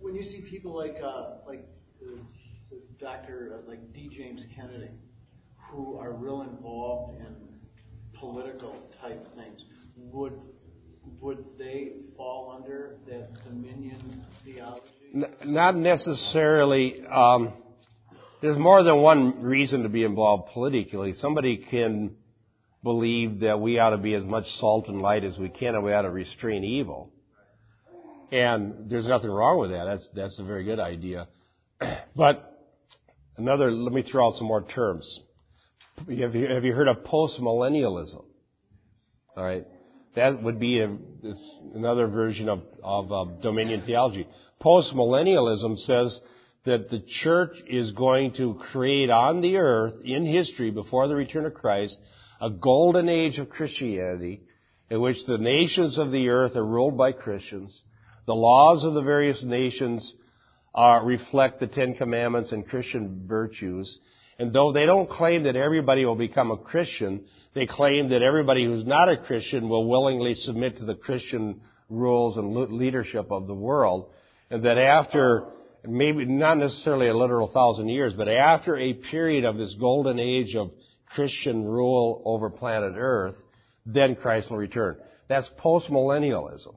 when 0.00 0.16
you 0.16 0.24
see 0.24 0.44
people 0.50 0.76
like 0.76 0.96
uh, 1.02 1.36
like 1.46 1.64
the, 2.00 2.18
the 2.70 2.82
Doctor 2.98 3.60
uh, 3.62 3.70
like 3.70 3.92
D. 3.92 4.10
James 4.14 4.44
Kennedy, 4.56 4.90
who 5.70 5.96
are 5.98 6.12
real 6.12 6.42
involved 6.42 7.20
in 7.20 7.36
political 8.18 8.74
type 9.00 9.24
things, 9.36 9.64
would 9.96 10.32
would 11.20 11.44
they 11.56 11.92
fall 12.16 12.56
under 12.56 12.96
that 13.06 13.28
dominion 13.44 14.24
theology? 14.44 14.82
N- 15.14 15.32
not 15.44 15.76
necessarily. 15.76 17.06
Um, 17.06 17.52
there's 18.42 18.58
more 18.58 18.82
than 18.82 18.96
one 18.96 19.42
reason 19.42 19.84
to 19.84 19.88
be 19.88 20.02
involved 20.02 20.50
politically. 20.52 21.12
Somebody 21.14 21.64
can 21.70 22.16
believe 22.84 23.40
that 23.40 23.58
we 23.58 23.78
ought 23.80 23.90
to 23.90 23.98
be 23.98 24.14
as 24.14 24.22
much 24.22 24.44
salt 24.58 24.86
and 24.86 25.02
light 25.02 25.24
as 25.24 25.36
we 25.38 25.48
can, 25.48 25.74
and 25.74 25.82
we 25.82 25.92
ought 25.92 26.02
to 26.02 26.10
restrain 26.10 26.62
evil. 26.62 27.10
And 28.30 28.88
there's 28.90 29.08
nothing 29.08 29.30
wrong 29.30 29.58
with 29.58 29.70
that. 29.70 29.84
That's 29.86 30.10
that's 30.14 30.38
a 30.38 30.44
very 30.44 30.64
good 30.64 30.78
idea. 30.78 31.26
But 32.16 32.54
another, 33.36 33.72
let 33.72 33.92
me 33.92 34.02
throw 34.02 34.28
out 34.28 34.34
some 34.34 34.46
more 34.46 34.62
terms. 34.62 35.20
Have 36.08 36.34
you, 36.34 36.46
have 36.46 36.64
you 36.64 36.72
heard 36.72 36.86
of 36.86 37.02
post-millennialism? 37.02 38.24
All 39.36 39.44
right. 39.44 39.66
That 40.14 40.40
would 40.40 40.60
be 40.60 40.80
a, 40.80 40.96
another 41.74 42.06
version 42.06 42.48
of, 42.48 42.62
of 42.84 43.10
uh, 43.10 43.24
dominion 43.42 43.82
theology. 43.84 44.28
Post-millennialism 44.60 45.76
says 45.78 46.20
that 46.64 46.88
the 46.88 47.02
church 47.22 47.56
is 47.68 47.90
going 47.92 48.34
to 48.34 48.60
create 48.70 49.10
on 49.10 49.40
the 49.40 49.56
earth 49.56 49.94
in 50.04 50.24
history 50.24 50.70
before 50.70 51.08
the 51.08 51.16
return 51.16 51.46
of 51.46 51.54
Christ 51.54 51.98
a 52.44 52.50
golden 52.50 53.08
age 53.08 53.38
of 53.38 53.48
Christianity 53.48 54.42
in 54.90 55.00
which 55.00 55.16
the 55.26 55.38
nations 55.38 55.98
of 55.98 56.12
the 56.12 56.28
earth 56.28 56.56
are 56.56 56.64
ruled 56.64 56.96
by 56.96 57.12
Christians. 57.12 57.82
The 58.26 58.34
laws 58.34 58.84
of 58.84 58.92
the 58.92 59.00
various 59.00 59.42
nations 59.42 60.14
uh, 60.74 61.00
reflect 61.02 61.58
the 61.58 61.68
Ten 61.68 61.94
Commandments 61.94 62.52
and 62.52 62.68
Christian 62.68 63.24
virtues. 63.26 63.98
And 64.38 64.52
though 64.52 64.72
they 64.72 64.84
don't 64.84 65.08
claim 65.08 65.44
that 65.44 65.56
everybody 65.56 66.04
will 66.04 66.16
become 66.16 66.50
a 66.50 66.58
Christian, 66.58 67.24
they 67.54 67.64
claim 67.64 68.10
that 68.10 68.20
everybody 68.20 68.66
who's 68.66 68.84
not 68.84 69.08
a 69.08 69.16
Christian 69.16 69.70
will 69.70 69.88
willingly 69.88 70.34
submit 70.34 70.76
to 70.76 70.84
the 70.84 70.96
Christian 70.96 71.62
rules 71.88 72.36
and 72.36 72.54
leadership 72.72 73.32
of 73.32 73.46
the 73.46 73.54
world. 73.54 74.10
And 74.50 74.64
that 74.64 74.76
after, 74.76 75.44
maybe 75.82 76.26
not 76.26 76.58
necessarily 76.58 77.08
a 77.08 77.16
literal 77.16 77.50
thousand 77.50 77.88
years, 77.88 78.12
but 78.12 78.28
after 78.28 78.76
a 78.76 78.92
period 78.92 79.46
of 79.46 79.56
this 79.56 79.74
golden 79.80 80.18
age 80.18 80.54
of 80.56 80.72
Christian 81.14 81.64
rule 81.64 82.22
over 82.24 82.50
planet 82.50 82.94
Earth, 82.96 83.36
then 83.86 84.14
Christ 84.16 84.50
will 84.50 84.58
return. 84.58 84.96
That's 85.28 85.48
postmillennialism. 85.62 86.74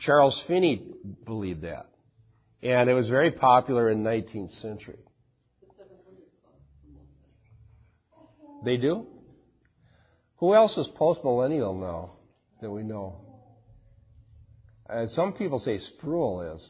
Charles 0.00 0.42
Finney 0.46 0.86
believed 1.24 1.62
that. 1.62 1.86
And 2.62 2.90
it 2.90 2.94
was 2.94 3.08
very 3.08 3.30
popular 3.30 3.90
in 3.90 4.02
the 4.02 4.10
19th 4.10 4.60
century. 4.60 4.98
They 8.64 8.76
do? 8.76 9.06
Who 10.38 10.54
else 10.54 10.76
is 10.76 10.88
postmillennial 10.98 11.78
now 11.78 12.12
that 12.60 12.70
we 12.70 12.82
know? 12.82 13.20
And 14.88 15.10
some 15.10 15.32
people 15.32 15.58
say 15.58 15.78
Sproul 15.78 16.54
is. 16.54 16.68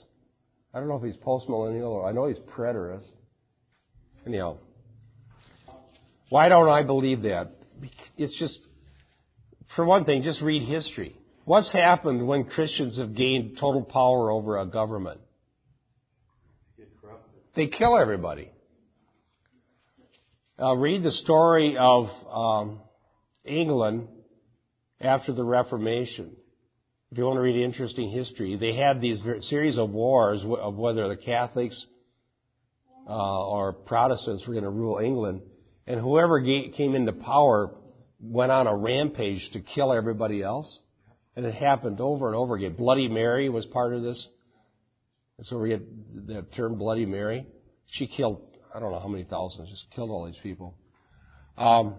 I 0.74 0.80
don't 0.80 0.88
know 0.88 0.96
if 0.96 1.02
he's 1.02 1.16
postmillennial 1.16 1.88
or 1.88 2.06
I 2.06 2.12
know 2.12 2.26
he's 2.26 2.38
preterist. 2.38 3.06
Anyhow, 4.26 4.58
why 6.28 6.48
don't 6.48 6.68
I 6.68 6.82
believe 6.82 7.22
that? 7.22 7.52
It's 8.16 8.38
just, 8.38 8.58
for 9.74 9.84
one 9.84 10.04
thing, 10.04 10.22
just 10.22 10.42
read 10.42 10.62
history. 10.62 11.16
What's 11.44 11.72
happened 11.72 12.26
when 12.26 12.44
Christians 12.44 12.98
have 12.98 13.14
gained 13.14 13.56
total 13.58 13.82
power 13.82 14.30
over 14.30 14.58
a 14.58 14.66
government? 14.66 15.20
They 17.56 17.66
kill 17.68 17.96
everybody. 17.98 18.50
Uh, 20.60 20.76
read 20.76 21.02
the 21.02 21.10
story 21.10 21.76
of 21.78 22.06
um, 22.30 22.80
England 23.44 24.08
after 25.00 25.32
the 25.32 25.44
Reformation. 25.44 26.36
If 27.10 27.16
you 27.16 27.24
want 27.24 27.38
to 27.38 27.40
read 27.40 27.56
interesting 27.56 28.10
history, 28.10 28.56
they 28.56 28.74
had 28.74 29.00
these 29.00 29.22
series 29.42 29.78
of 29.78 29.90
wars 29.90 30.44
of 30.44 30.74
whether 30.74 31.08
the 31.08 31.16
Catholics 31.16 31.86
uh, 33.08 33.46
or 33.46 33.72
Protestants 33.72 34.46
were 34.46 34.52
going 34.52 34.64
to 34.64 34.70
rule 34.70 34.98
England. 34.98 35.40
And 35.88 35.98
whoever 35.98 36.40
came 36.42 36.94
into 36.94 37.12
power 37.12 37.74
went 38.20 38.53
on 38.53 38.66
a 38.66 38.77
rampage 38.77 39.48
to 39.55 39.61
kill 39.61 39.90
everybody 39.90 40.42
else. 40.42 40.81
And 41.35 41.46
it 41.46 41.55
happened 41.55 41.98
over 42.01 42.27
and 42.27 42.37
over 42.37 42.57
again. 42.57 42.74
Bloody 42.74 43.09
Mary 43.09 43.48
was 43.48 43.64
part 43.64 43.94
of 43.94 44.03
this. 44.03 44.29
And 45.38 45.46
so 45.46 45.59
we 45.59 45.70
get 45.70 46.27
the 46.27 46.42
term 46.55 46.77
Bloody 46.77 47.07
Mary. 47.07 47.46
She 47.87 48.07
killed, 48.07 48.42
I 48.74 48.81
don't 48.81 48.92
know 48.92 49.01
how 49.01 49.09
many 49.09 49.24
thousands, 49.24 49.70
just 49.70 49.87
killed 49.94 50.11
all 50.11 50.27
these 50.27 50.38
people. 50.42 50.74
Um, 51.57 51.94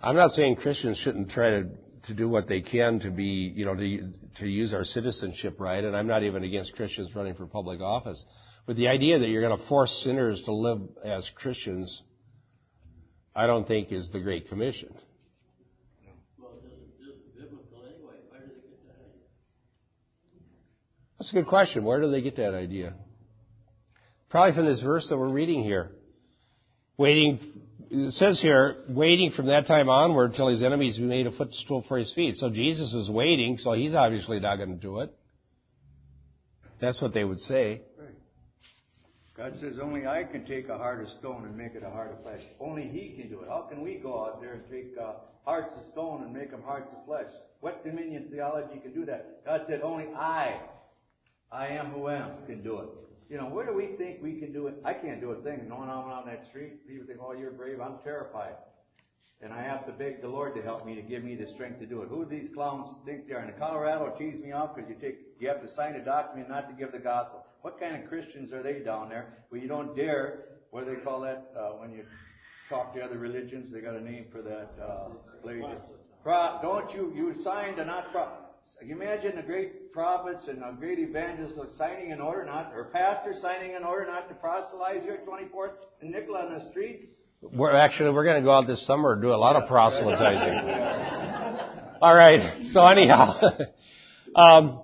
I'm 0.00 0.14
not 0.14 0.30
saying 0.30 0.56
Christians 0.56 1.00
shouldn't 1.02 1.30
try 1.30 1.50
to, 1.50 1.68
to 2.06 2.14
do 2.14 2.28
what 2.28 2.48
they 2.48 2.60
can 2.60 3.00
to 3.00 3.10
be, 3.10 3.52
you 3.54 3.64
know, 3.64 3.74
to, 3.74 4.46
use 4.46 4.72
our 4.72 4.84
citizenship 4.84 5.56
right, 5.58 5.82
and 5.82 5.96
I'm 5.96 6.06
not 6.06 6.22
even 6.22 6.44
against 6.44 6.74
Christians 6.74 7.10
running 7.14 7.34
for 7.34 7.46
public 7.46 7.80
office. 7.80 8.22
But 8.66 8.76
the 8.76 8.88
idea 8.88 9.18
that 9.18 9.28
you're 9.28 9.46
going 9.46 9.58
to 9.58 9.68
force 9.68 9.90
sinners 10.04 10.42
to 10.44 10.52
live 10.52 10.80
as 11.04 11.28
Christians, 11.36 12.02
I 13.34 13.46
don't 13.46 13.66
think 13.66 13.92
is 13.92 14.10
the 14.12 14.20
Great 14.20 14.48
Commission. 14.48 14.90
That's 21.18 21.30
a 21.32 21.34
good 21.34 21.46
question. 21.46 21.84
Where 21.84 22.00
do 22.00 22.10
they 22.10 22.20
get 22.20 22.36
that 22.36 22.54
idea? 22.54 22.94
Probably 24.28 24.54
from 24.54 24.66
this 24.66 24.82
verse 24.82 25.08
that 25.08 25.16
we're 25.16 25.30
reading 25.30 25.62
here. 25.62 25.90
Waiting, 26.98 27.40
it 27.90 28.12
says 28.12 28.40
here, 28.40 28.84
waiting 28.88 29.30
from 29.30 29.46
that 29.46 29.66
time 29.66 29.88
onward 29.88 30.34
till 30.34 30.48
his 30.48 30.62
enemies 30.62 30.96
be 30.96 31.04
made 31.04 31.26
a 31.26 31.32
footstool 31.32 31.84
for 31.88 31.98
his 31.98 32.12
feet. 32.14 32.36
So 32.36 32.50
Jesus 32.50 32.92
is 32.94 33.10
waiting, 33.10 33.58
so 33.58 33.72
he's 33.72 33.94
obviously 33.94 34.40
not 34.40 34.56
going 34.56 34.70
to 34.70 34.80
do 34.80 35.00
it. 35.00 35.14
That's 36.80 37.00
what 37.00 37.14
they 37.14 37.24
would 37.24 37.40
say. 37.40 37.82
God 39.36 39.52
says 39.60 39.74
only 39.82 40.06
I 40.06 40.24
can 40.24 40.46
take 40.46 40.70
a 40.70 40.78
heart 40.78 41.02
of 41.02 41.10
stone 41.10 41.44
and 41.44 41.56
make 41.56 41.74
it 41.74 41.82
a 41.82 41.90
heart 41.90 42.10
of 42.10 42.22
flesh. 42.22 42.40
Only 42.58 42.84
He 42.84 43.20
can 43.20 43.28
do 43.28 43.42
it. 43.42 43.48
How 43.48 43.66
can 43.70 43.82
we 43.82 43.96
go 43.96 44.24
out 44.24 44.40
there 44.40 44.54
and 44.54 44.62
take 44.70 44.96
uh, 44.98 45.12
hearts 45.44 45.74
of 45.76 45.92
stone 45.92 46.22
and 46.22 46.32
make 46.32 46.52
them 46.52 46.62
hearts 46.62 46.90
of 46.96 47.04
flesh? 47.04 47.30
What 47.60 47.84
dominion 47.84 48.28
theology 48.30 48.80
can 48.80 48.94
do 48.94 49.04
that? 49.04 49.44
God 49.44 49.62
said 49.66 49.82
only 49.82 50.06
I, 50.16 50.58
I 51.52 51.68
am 51.68 51.90
who 51.90 52.08
am, 52.08 52.30
can 52.46 52.62
do 52.62 52.78
it. 52.78 52.88
You 53.28 53.38
know, 53.38 53.46
where 53.46 53.66
do 53.66 53.74
we 53.74 53.96
think 53.98 54.22
we 54.22 54.38
can 54.38 54.52
do 54.52 54.68
it? 54.68 54.76
I 54.84 54.94
can't 54.94 55.20
do 55.20 55.32
a 55.32 55.42
thing. 55.42 55.68
Going 55.68 55.88
on 55.88 56.10
on 56.10 56.26
that 56.26 56.44
street, 56.48 56.86
people 56.86 57.06
think, 57.06 57.18
oh, 57.20 57.32
you're 57.32 57.50
brave. 57.50 57.80
I'm 57.80 57.98
terrified. 58.04 58.54
And 59.42 59.52
I 59.52 59.62
have 59.62 59.84
to 59.86 59.92
beg 59.92 60.22
the 60.22 60.28
Lord 60.28 60.54
to 60.54 60.62
help 60.62 60.86
me 60.86 60.94
to 60.94 61.02
give 61.02 61.22
me 61.22 61.34
the 61.34 61.46
strength 61.48 61.80
to 61.80 61.86
do 61.86 62.02
it. 62.02 62.08
Who 62.08 62.24
do 62.24 62.30
these 62.30 62.48
clowns 62.54 62.88
think 63.04 63.28
they 63.28 63.34
are? 63.34 63.44
In 63.44 63.52
Colorado, 63.58 64.14
tease 64.16 64.40
me 64.40 64.52
off 64.52 64.74
because 64.74 64.88
you 64.88 64.96
take, 64.96 65.18
you 65.38 65.48
have 65.48 65.60
to 65.60 65.68
sign 65.74 65.94
a 65.94 66.04
document 66.04 66.48
not 66.48 66.68
to 66.70 66.74
give 66.74 66.92
the 66.92 66.98
gospel. 66.98 67.44
What 67.60 67.78
kind 67.78 68.02
of 68.02 68.08
Christians 68.08 68.52
are 68.52 68.62
they 68.62 68.78
down 68.78 69.08
there? 69.08 69.44
Well, 69.50 69.60
you 69.60 69.68
don't 69.68 69.94
dare. 69.94 70.44
What 70.70 70.86
do 70.86 70.94
they 70.94 71.00
call 71.00 71.20
that 71.22 71.52
uh, 71.58 71.70
when 71.72 71.90
you 71.90 72.04
talk 72.68 72.94
to 72.94 73.00
other 73.00 73.18
religions? 73.18 73.72
They 73.72 73.80
got 73.80 73.96
a 73.96 74.00
name 74.00 74.26
for 74.32 74.40
that. 74.42 74.70
Uh, 74.80 75.08
Pro, 76.22 76.58
don't 76.62 76.92
you? 76.94 77.12
You 77.14 77.34
signed 77.42 77.78
a 77.78 77.84
not 77.84 78.12
pro. 78.12 78.28
You 78.82 78.94
imagine 78.94 79.36
the 79.36 79.42
great 79.42 79.92
prophets 79.92 80.42
and 80.48 80.60
the 80.60 80.76
great 80.78 80.98
evangelists 80.98 81.78
signing 81.78 82.12
an 82.12 82.20
order 82.20 82.44
not, 82.44 82.72
or 82.74 82.90
pastor 82.92 83.32
signing 83.40 83.74
an 83.74 83.84
order 83.84 84.06
not 84.06 84.28
to 84.28 84.34
proselytize 84.34 85.02
here 85.02 85.14
at 85.14 85.26
24th 85.26 85.76
and 86.02 86.10
Nicollet 86.10 86.44
on 86.46 86.54
the 86.54 86.70
street. 86.70 87.10
We're 87.40 87.74
actually 87.74 88.10
we're 88.10 88.24
going 88.24 88.36
to 88.36 88.42
go 88.42 88.52
out 88.52 88.66
this 88.66 88.84
summer 88.86 89.12
and 89.12 89.22
do 89.22 89.32
a 89.32 89.36
lot 89.36 89.56
of 89.56 89.68
proselytizing. 89.68 90.58
All 92.00 92.14
right. 92.14 92.66
So 92.72 92.86
anyhow, 92.86 93.40
um, 94.36 94.82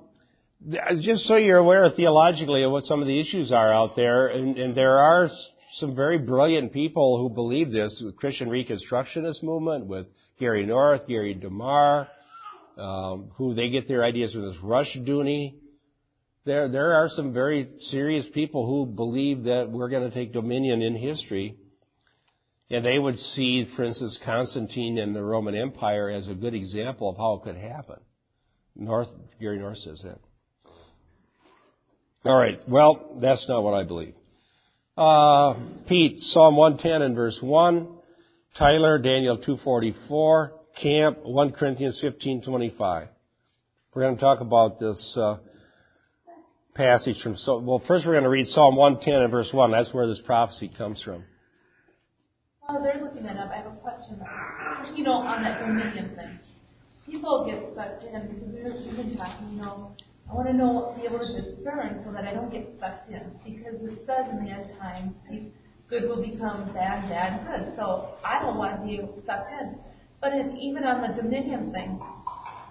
just 1.00 1.24
so 1.24 1.36
you're 1.36 1.58
aware 1.58 1.88
theologically 1.90 2.62
of 2.62 2.70
what 2.70 2.84
some 2.84 3.00
of 3.00 3.06
the 3.06 3.18
issues 3.18 3.52
are 3.52 3.72
out 3.72 3.96
there, 3.96 4.28
and, 4.28 4.56
and 4.58 4.76
there 4.76 4.98
are 4.98 5.28
some 5.74 5.96
very 5.96 6.18
brilliant 6.18 6.72
people 6.72 7.18
who 7.18 7.34
believe 7.34 7.72
this, 7.72 8.02
Christian 8.16 8.48
Reconstructionist 8.48 9.42
movement 9.42 9.86
with 9.86 10.06
Gary 10.38 10.64
North, 10.66 11.06
Gary 11.08 11.34
DeMar, 11.34 12.08
who 12.76 13.54
they 13.54 13.70
get 13.70 13.88
their 13.88 14.04
ideas 14.04 14.32
from 14.32 14.46
this 14.46 14.56
Rushdoony. 14.62 15.54
There, 16.44 16.68
there 16.68 16.94
are 16.94 17.08
some 17.08 17.32
very 17.32 17.68
serious 17.78 18.26
people 18.34 18.66
who 18.66 18.92
believe 18.92 19.44
that 19.44 19.70
we're 19.70 19.88
going 19.88 20.08
to 20.08 20.14
take 20.14 20.32
dominion 20.32 20.82
in 20.82 20.96
history. 20.96 21.56
And 22.70 22.84
they 22.84 22.98
would 22.98 23.18
see, 23.18 23.66
for 23.76 23.84
instance, 23.84 24.18
Constantine 24.24 24.98
and 24.98 25.14
the 25.14 25.22
Roman 25.22 25.54
Empire 25.54 26.08
as 26.08 26.28
a 26.28 26.34
good 26.34 26.54
example 26.54 27.10
of 27.10 27.18
how 27.18 27.34
it 27.34 27.42
could 27.44 27.60
happen. 27.60 28.00
North, 28.74 29.08
Gary 29.40 29.58
North 29.58 29.76
says 29.78 30.02
that. 30.04 30.18
All 32.24 32.36
right. 32.36 32.58
Well, 32.66 33.18
that's 33.20 33.46
not 33.48 33.62
what 33.62 33.74
I 33.74 33.84
believe. 33.84 34.14
Uh, 34.96 35.54
Pete, 35.86 36.18
Psalm 36.20 36.56
110 36.56 37.02
and 37.02 37.14
verse 37.14 37.38
1. 37.42 37.88
Tyler, 38.58 38.98
Daniel 38.98 39.36
244. 39.36 40.52
Camp, 40.80 41.18
1 41.22 41.52
Corinthians 41.52 42.02
15:25. 42.02 43.08
We're 43.94 44.02
going 44.02 44.14
to 44.14 44.20
talk 44.20 44.40
about 44.40 44.78
this 44.78 45.16
uh, 45.20 45.36
passage 46.74 47.20
from. 47.22 47.36
So, 47.36 47.58
well, 47.58 47.82
first 47.86 48.06
we're 48.06 48.12
going 48.12 48.24
to 48.24 48.30
read 48.30 48.46
Psalm 48.46 48.76
110 48.76 49.22
and 49.22 49.30
verse 49.30 49.50
1. 49.52 49.70
That's 49.70 49.92
where 49.92 50.06
this 50.06 50.20
prophecy 50.24 50.70
comes 50.76 51.02
from. 51.02 51.24
While 52.60 52.82
they're 52.82 53.02
looking 53.02 53.24
that 53.24 53.36
up, 53.36 53.50
I 53.50 53.56
have 53.56 53.66
a 53.66 53.76
question. 53.76 54.20
You 54.96 55.04
know, 55.04 55.12
on 55.12 55.42
that 55.42 55.60
dominion 55.60 56.16
thing, 56.16 56.38
people 57.06 57.44
get 57.44 57.74
sucked 57.76 58.04
in 58.04 58.28
because 58.28 58.86
we've 58.86 58.96
been 58.96 59.16
talking. 59.16 59.50
You 59.52 59.62
know, 59.62 59.92
I 60.30 60.34
want 60.34 60.48
to 60.48 60.54
know, 60.54 60.94
be 60.96 61.06
able 61.06 61.18
to 61.18 61.42
discern 61.42 62.00
so 62.04 62.12
that 62.12 62.24
I 62.24 62.32
don't 62.32 62.50
get 62.50 62.66
sucked 62.80 63.10
in, 63.10 63.20
because 63.44 63.74
it 63.82 64.06
says 64.06 64.26
in 64.30 64.44
the 64.44 64.50
end 64.50 64.72
times, 64.80 65.12
good 65.90 66.08
will 66.08 66.22
become 66.22 66.72
bad, 66.72 67.08
bad, 67.10 67.46
good. 67.46 67.76
So 67.76 68.14
I 68.24 68.40
don't 68.40 68.56
want 68.56 68.80
to 68.80 68.86
be 68.86 69.00
sucked 69.26 69.50
in. 69.52 69.76
But 70.22 70.34
it, 70.34 70.56
even 70.56 70.84
on 70.84 71.02
the 71.02 71.20
dominion 71.20 71.72
thing, 71.72 72.00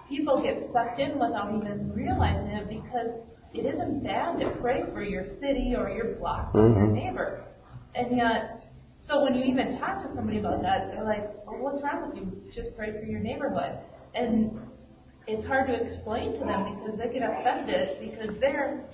people 0.08 0.42
get 0.42 0.72
sucked 0.72 0.98
in 0.98 1.18
without 1.18 1.54
even 1.54 1.92
realizing 1.92 2.48
it 2.48 2.68
because 2.68 3.12
it 3.52 3.66
isn't 3.66 4.02
bad 4.02 4.40
to 4.40 4.50
pray 4.62 4.84
for 4.92 5.02
your 5.02 5.26
city 5.38 5.74
or 5.76 5.90
your 5.90 6.16
block 6.16 6.54
or 6.54 6.68
your 6.68 6.70
mm-hmm. 6.70 6.94
neighbor. 6.94 7.44
And 7.94 8.16
yet, 8.16 8.64
so 9.06 9.22
when 9.22 9.34
you 9.34 9.44
even 9.44 9.78
talk 9.78 10.02
to 10.02 10.14
somebody 10.14 10.38
about 10.38 10.62
that, 10.62 10.92
they're 10.92 11.04
like, 11.04 11.28
oh, 11.46 11.58
what's 11.58 11.82
wrong 11.82 12.08
with 12.08 12.16
you? 12.16 12.42
Just 12.54 12.74
pray 12.74 12.92
for 12.92 13.04
your 13.04 13.20
neighborhood. 13.20 13.78
And 14.14 14.58
it's 15.26 15.46
hard 15.46 15.66
to 15.68 15.74
explain 15.74 16.32
to 16.32 16.40
them 16.40 16.74
because 16.74 16.98
they 16.98 17.12
get 17.12 17.28
offended 17.28 17.98
because 18.00 18.34
they're 18.40 18.84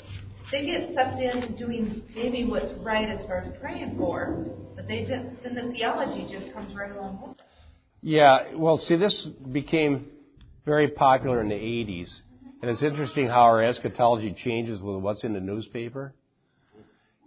they 0.51 0.65
get 0.65 0.95
sucked 0.95 1.21
in 1.21 1.57
doing 1.57 2.03
maybe 2.17 2.47
what's 2.47 2.73
right 2.83 3.09
as 3.09 3.25
far 3.27 3.39
as 3.39 3.53
praying 3.61 3.97
for, 3.99 4.47
but 4.75 4.89
they 4.89 5.01
just 5.01 5.25
then 5.45 5.55
the 5.55 5.73
theology 5.73 6.27
just 6.31 6.53
comes 6.55 6.75
right 6.75 6.91
along 6.91 7.21
with 7.23 7.39
it. 7.39 7.48
Yeah, 8.01 8.55
well, 8.57 8.77
see, 8.77 8.97
this 8.97 9.29
became 9.51 10.07
very 10.65 10.89
popular 10.89 11.41
in 11.41 11.49
the 11.49 11.55
80s. 11.55 12.09
Mm-hmm. 12.09 12.49
And 12.63 12.71
it's 12.71 12.83
interesting 12.83 13.27
how 13.27 13.43
our 13.43 13.63
eschatology 13.63 14.35
changes 14.37 14.81
with 14.81 14.97
what's 14.97 15.25
in 15.25 15.33
the 15.33 15.41
newspaper. 15.41 16.15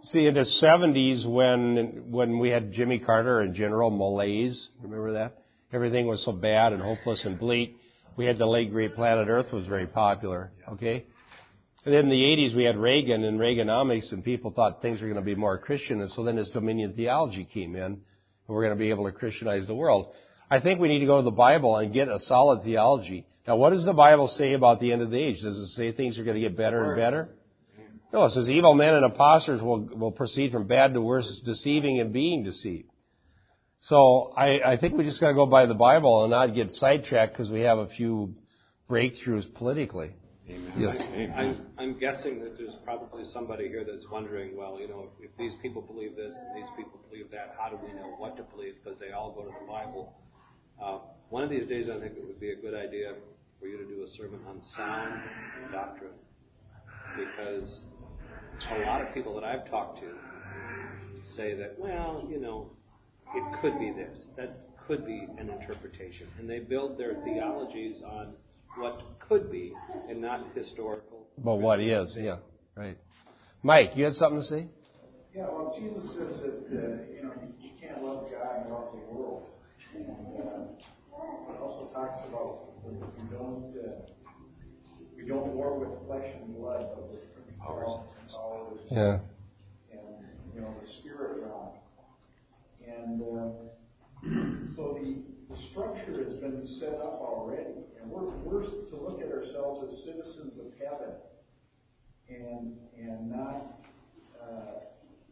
See, 0.03 0.25
in 0.25 0.33
the 0.33 0.47
70s, 0.63 1.29
when, 1.29 2.05
when 2.09 2.39
we 2.39 2.49
had 2.49 2.71
Jimmy 2.71 2.99
Carter 2.99 3.41
and 3.41 3.53
general 3.53 3.91
malaise, 3.91 4.69
remember 4.81 5.13
that? 5.13 5.37
Everything 5.73 6.07
was 6.07 6.25
so 6.25 6.31
bad 6.31 6.73
and 6.73 6.81
hopeless 6.81 7.23
and 7.23 7.37
bleak. 7.37 7.75
We 8.17 8.25
had 8.25 8.37
the 8.37 8.47
late 8.47 8.71
great 8.71 8.95
planet 8.95 9.27
Earth 9.29 9.53
was 9.53 9.67
very 9.67 9.87
popular, 9.87 10.51
okay? 10.73 11.05
And 11.85 11.93
then 11.93 12.05
in 12.05 12.09
the 12.09 12.15
80s, 12.15 12.55
we 12.55 12.63
had 12.63 12.77
Reagan 12.77 13.23
and 13.23 13.39
Reaganomics, 13.39 14.11
and 14.11 14.23
people 14.23 14.51
thought 14.51 14.81
things 14.81 15.01
were 15.01 15.07
going 15.07 15.19
to 15.19 15.25
be 15.25 15.35
more 15.35 15.57
Christian, 15.57 16.01
and 16.01 16.09
so 16.09 16.23
then 16.23 16.35
this 16.35 16.49
dominion 16.49 16.93
theology 16.93 17.47
came 17.51 17.75
in, 17.75 17.83
and 17.83 18.01
we're 18.47 18.63
going 18.63 18.77
to 18.77 18.79
be 18.79 18.89
able 18.89 19.05
to 19.05 19.11
Christianize 19.11 19.67
the 19.67 19.75
world. 19.75 20.13
I 20.51 20.59
think 20.59 20.81
we 20.81 20.89
need 20.89 20.99
to 20.99 21.05
go 21.05 21.15
to 21.15 21.23
the 21.23 21.31
Bible 21.31 21.77
and 21.77 21.93
get 21.93 22.09
a 22.09 22.19
solid 22.19 22.63
theology. 22.63 23.25
Now, 23.47 23.55
what 23.55 23.69
does 23.69 23.85
the 23.85 23.93
Bible 23.93 24.27
say 24.27 24.51
about 24.51 24.81
the 24.81 24.91
end 24.91 25.01
of 25.01 25.09
the 25.09 25.17
age? 25.17 25.41
Does 25.41 25.57
it 25.57 25.67
say 25.77 25.93
things 25.93 26.19
are 26.19 26.25
going 26.25 26.35
to 26.35 26.41
get 26.41 26.57
better 26.57 26.83
and 26.83 26.95
better? 26.97 27.29
No, 28.11 28.25
it 28.25 28.31
says 28.31 28.49
evil 28.49 28.75
men 28.75 28.93
and 28.93 29.05
impostors 29.05 29.61
will, 29.61 29.79
will 29.79 30.11
proceed 30.11 30.51
from 30.51 30.67
bad 30.67 30.93
to 30.93 31.01
worse, 31.01 31.41
deceiving 31.45 32.01
and 32.01 32.11
being 32.11 32.43
deceived. 32.43 32.89
So 33.79 34.33
I, 34.35 34.73
I 34.73 34.77
think 34.77 34.97
we 34.97 35.05
just 35.05 35.21
got 35.21 35.29
to 35.29 35.33
go 35.33 35.45
by 35.45 35.65
the 35.65 35.73
Bible 35.73 36.23
and 36.23 36.31
not 36.31 36.53
get 36.53 36.69
sidetracked 36.71 37.33
because 37.33 37.49
we 37.49 37.61
have 37.61 37.77
a 37.77 37.87
few 37.87 38.35
breakthroughs 38.89 39.51
politically. 39.55 40.11
Amen. 40.49 40.73
Yes. 40.75 40.97
I'm, 41.35 41.65
I'm 41.79 41.97
guessing 41.97 42.41
that 42.41 42.57
there's 42.57 42.75
probably 42.83 43.23
somebody 43.31 43.69
here 43.69 43.85
that's 43.89 44.05
wondering, 44.11 44.57
well, 44.57 44.77
you 44.79 44.89
know, 44.89 45.07
if, 45.17 45.31
if 45.31 45.37
these 45.37 45.53
people 45.61 45.81
believe 45.81 46.17
this 46.17 46.33
and 46.33 46.61
these 46.61 46.69
people 46.75 46.99
believe 47.09 47.31
that, 47.31 47.55
how 47.57 47.69
do 47.69 47.77
we 47.81 47.93
know 47.93 48.15
what 48.17 48.35
to 48.35 48.43
believe? 48.43 48.73
Because 48.83 48.99
they 48.99 49.11
all 49.11 49.31
go 49.31 49.43
to 49.43 49.51
the 49.61 49.65
Bible. 49.65 50.13
Uh, 50.81 50.99
one 51.29 51.43
of 51.43 51.49
these 51.49 51.67
days, 51.67 51.87
I 51.89 51.99
think 51.99 52.13
it 52.17 52.25
would 52.25 52.39
be 52.39 52.51
a 52.51 52.55
good 52.55 52.73
idea 52.73 53.13
for 53.59 53.67
you 53.67 53.77
to 53.77 53.85
do 53.85 54.03
a 54.03 54.07
sermon 54.17 54.39
on 54.47 54.61
sound 54.75 55.21
doctrine, 55.71 56.11
because 57.15 57.85
a 58.71 58.79
lot 58.87 59.01
of 59.01 59.13
people 59.13 59.35
that 59.35 59.43
I've 59.43 59.69
talked 59.69 59.99
to 59.99 60.07
say 61.35 61.53
that, 61.55 61.75
well, 61.77 62.27
you 62.29 62.39
know, 62.39 62.71
it 63.35 63.61
could 63.61 63.77
be 63.79 63.91
this, 63.91 64.25
that 64.37 64.57
could 64.87 65.05
be 65.05 65.27
an 65.37 65.49
interpretation, 65.49 66.27
and 66.39 66.49
they 66.49 66.59
build 66.59 66.97
their 66.97 67.15
theologies 67.23 68.01
on 68.05 68.33
what 68.77 69.01
could 69.19 69.51
be 69.51 69.73
and 70.09 70.19
not 70.21 70.47
historical. 70.55 71.27
But 71.37 71.55
what 71.55 71.79
is, 71.79 72.15
yeah, 72.19 72.37
right. 72.75 72.97
Mike, 73.63 73.91
you 73.95 74.05
had 74.05 74.13
something 74.13 74.39
to 74.39 74.45
say? 74.45 74.67
Yeah, 75.35 75.43
well, 75.43 75.75
Jesus 75.79 76.03
says 76.17 76.41
that 76.41 76.49
uh, 76.49 76.81
you 77.15 77.23
know 77.23 77.31
you, 77.41 77.53
you 77.61 77.69
can't 77.79 78.03
love 78.03 78.25
God 78.31 78.63
and 78.63 78.73
love 78.73 78.89
the 78.91 79.15
world, 79.15 79.43
and 79.43 79.60
it 79.95 81.61
also 81.61 81.89
talks 81.93 82.17
about 82.27 82.69
we 82.85 83.27
don't 83.35 83.75
uh, 83.77 83.89
we 85.15 85.27
don't 85.27 85.53
war 85.53 85.77
with 85.79 86.07
flesh 86.07 86.27
and 86.41 86.55
blood, 86.55 86.89
but 86.95 87.09
with 87.09 87.33
principalities 87.35 88.09
and 88.19 88.29
powers, 88.31 88.79
Yeah. 88.89 89.19
and 89.91 90.25
you 90.55 90.61
know 90.61 90.73
the 90.79 90.87
spirit 90.99 91.43
realm, 91.43 91.69
and 92.87 93.21
uh, 93.21 93.51
so 94.75 94.97
the 95.01 95.21
the 95.53 95.61
structure 95.71 96.23
has 96.23 96.35
been 96.35 96.65
set 96.79 96.93
up 96.95 97.19
already, 97.21 97.83
and 98.01 98.09
we're 98.09 98.29
we're 98.43 98.63
to 98.63 98.95
look 98.95 99.21
at 99.21 99.31
ourselves 99.31 99.91
as 99.91 100.03
citizens 100.05 100.57
of 100.59 100.71
heaven, 100.79 101.13
and 102.29 102.77
and 102.97 103.29
not. 103.31 103.77
Uh, 104.41 104.79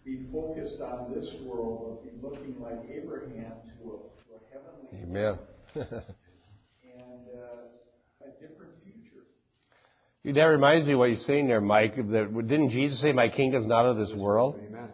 be 0.10 0.26
focused 0.32 0.82
on 0.82 1.14
this 1.14 1.32
world, 1.46 2.00
but 2.02 2.04
be 2.04 2.28
looking 2.28 2.60
like 2.60 2.80
Abraham 2.92 3.54
to 3.78 3.90
a, 3.90 3.98
to 3.98 4.26
a 4.34 4.40
heavenly 4.52 5.04
Amen. 5.04 5.38
and 5.76 7.28
uh, 7.36 8.26
a 8.26 8.32
different 8.42 8.72
future. 8.84 10.34
that 10.34 10.46
reminds 10.46 10.88
me 10.88 10.94
of 10.94 11.00
what 11.00 11.06
you're 11.06 11.18
saying 11.18 11.48
there, 11.48 11.62
Mike. 11.62 11.96
That 11.96 12.34
didn't 12.48 12.72
Jesus 12.72 13.00
say, 13.02 13.14
"My 13.14 13.30
kingdom's 13.30 13.68
not 13.68 13.86
of 13.86 13.98
this 13.98 14.12
world"? 14.16 14.60
Amen. 14.68 14.90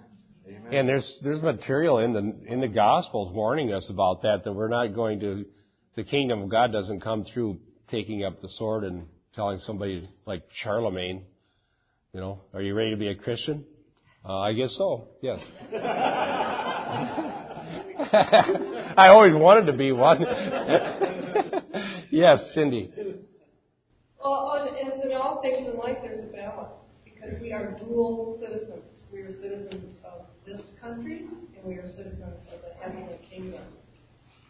Amen. 0.48 0.74
And 0.74 0.90
there's 0.90 1.22
there's 1.24 1.42
material 1.42 2.00
in 2.00 2.12
the 2.12 2.52
in 2.52 2.60
the 2.60 2.68
Gospels 2.68 3.34
warning 3.34 3.72
us 3.72 3.90
about 3.90 4.24
that. 4.24 4.42
That 4.44 4.52
we're 4.52 4.68
not 4.68 4.94
going 4.94 5.22
to 5.22 5.46
the 5.96 6.04
kingdom 6.04 6.42
of 6.42 6.50
God 6.50 6.74
doesn't 6.74 7.00
come 7.00 7.24
through 7.34 7.60
taking 7.88 8.26
up 8.26 8.42
the 8.42 8.50
sword 8.50 8.84
and 8.84 9.06
telling 9.34 9.60
somebody 9.60 10.10
like 10.26 10.44
Charlemagne, 10.62 11.24
you 12.14 12.20
know, 12.20 12.42
are 12.54 12.62
you 12.62 12.74
ready 12.74 12.92
to 12.92 12.98
be 12.98 13.08
a 13.08 13.16
Christian? 13.16 13.64
Uh, 14.28 14.40
I 14.40 14.54
guess 14.54 14.76
so. 14.78 15.08
Yes. 15.22 15.40
I 18.12 19.08
always 19.10 19.36
wanted 19.36 19.66
to 19.72 19.74
be 19.78 19.92
one. 19.92 20.22
yes, 22.10 22.52
Cindy. 22.54 22.92
Well, 24.24 24.52
as 24.60 24.72
in 25.06 25.14
all 25.14 25.42
things 25.42 25.68
in 25.68 25.78
life, 25.78 25.98
there's 26.02 26.22
a 26.28 26.32
balance 26.34 26.90
because 27.04 27.34
we 27.40 27.52
are 27.54 27.78
dual 27.80 28.40
citizens. 28.42 29.04
We 29.14 29.20
are 29.20 29.30
citizens 29.32 29.98
of 30.04 30.26
this 30.46 30.62
country 30.82 31.28
and 31.56 31.64
we 31.64 31.76
are 31.76 31.88
citizens 31.96 32.48
of 32.52 32.62
the 32.62 32.74
heavenly 32.84 33.20
kingdom. 33.30 33.64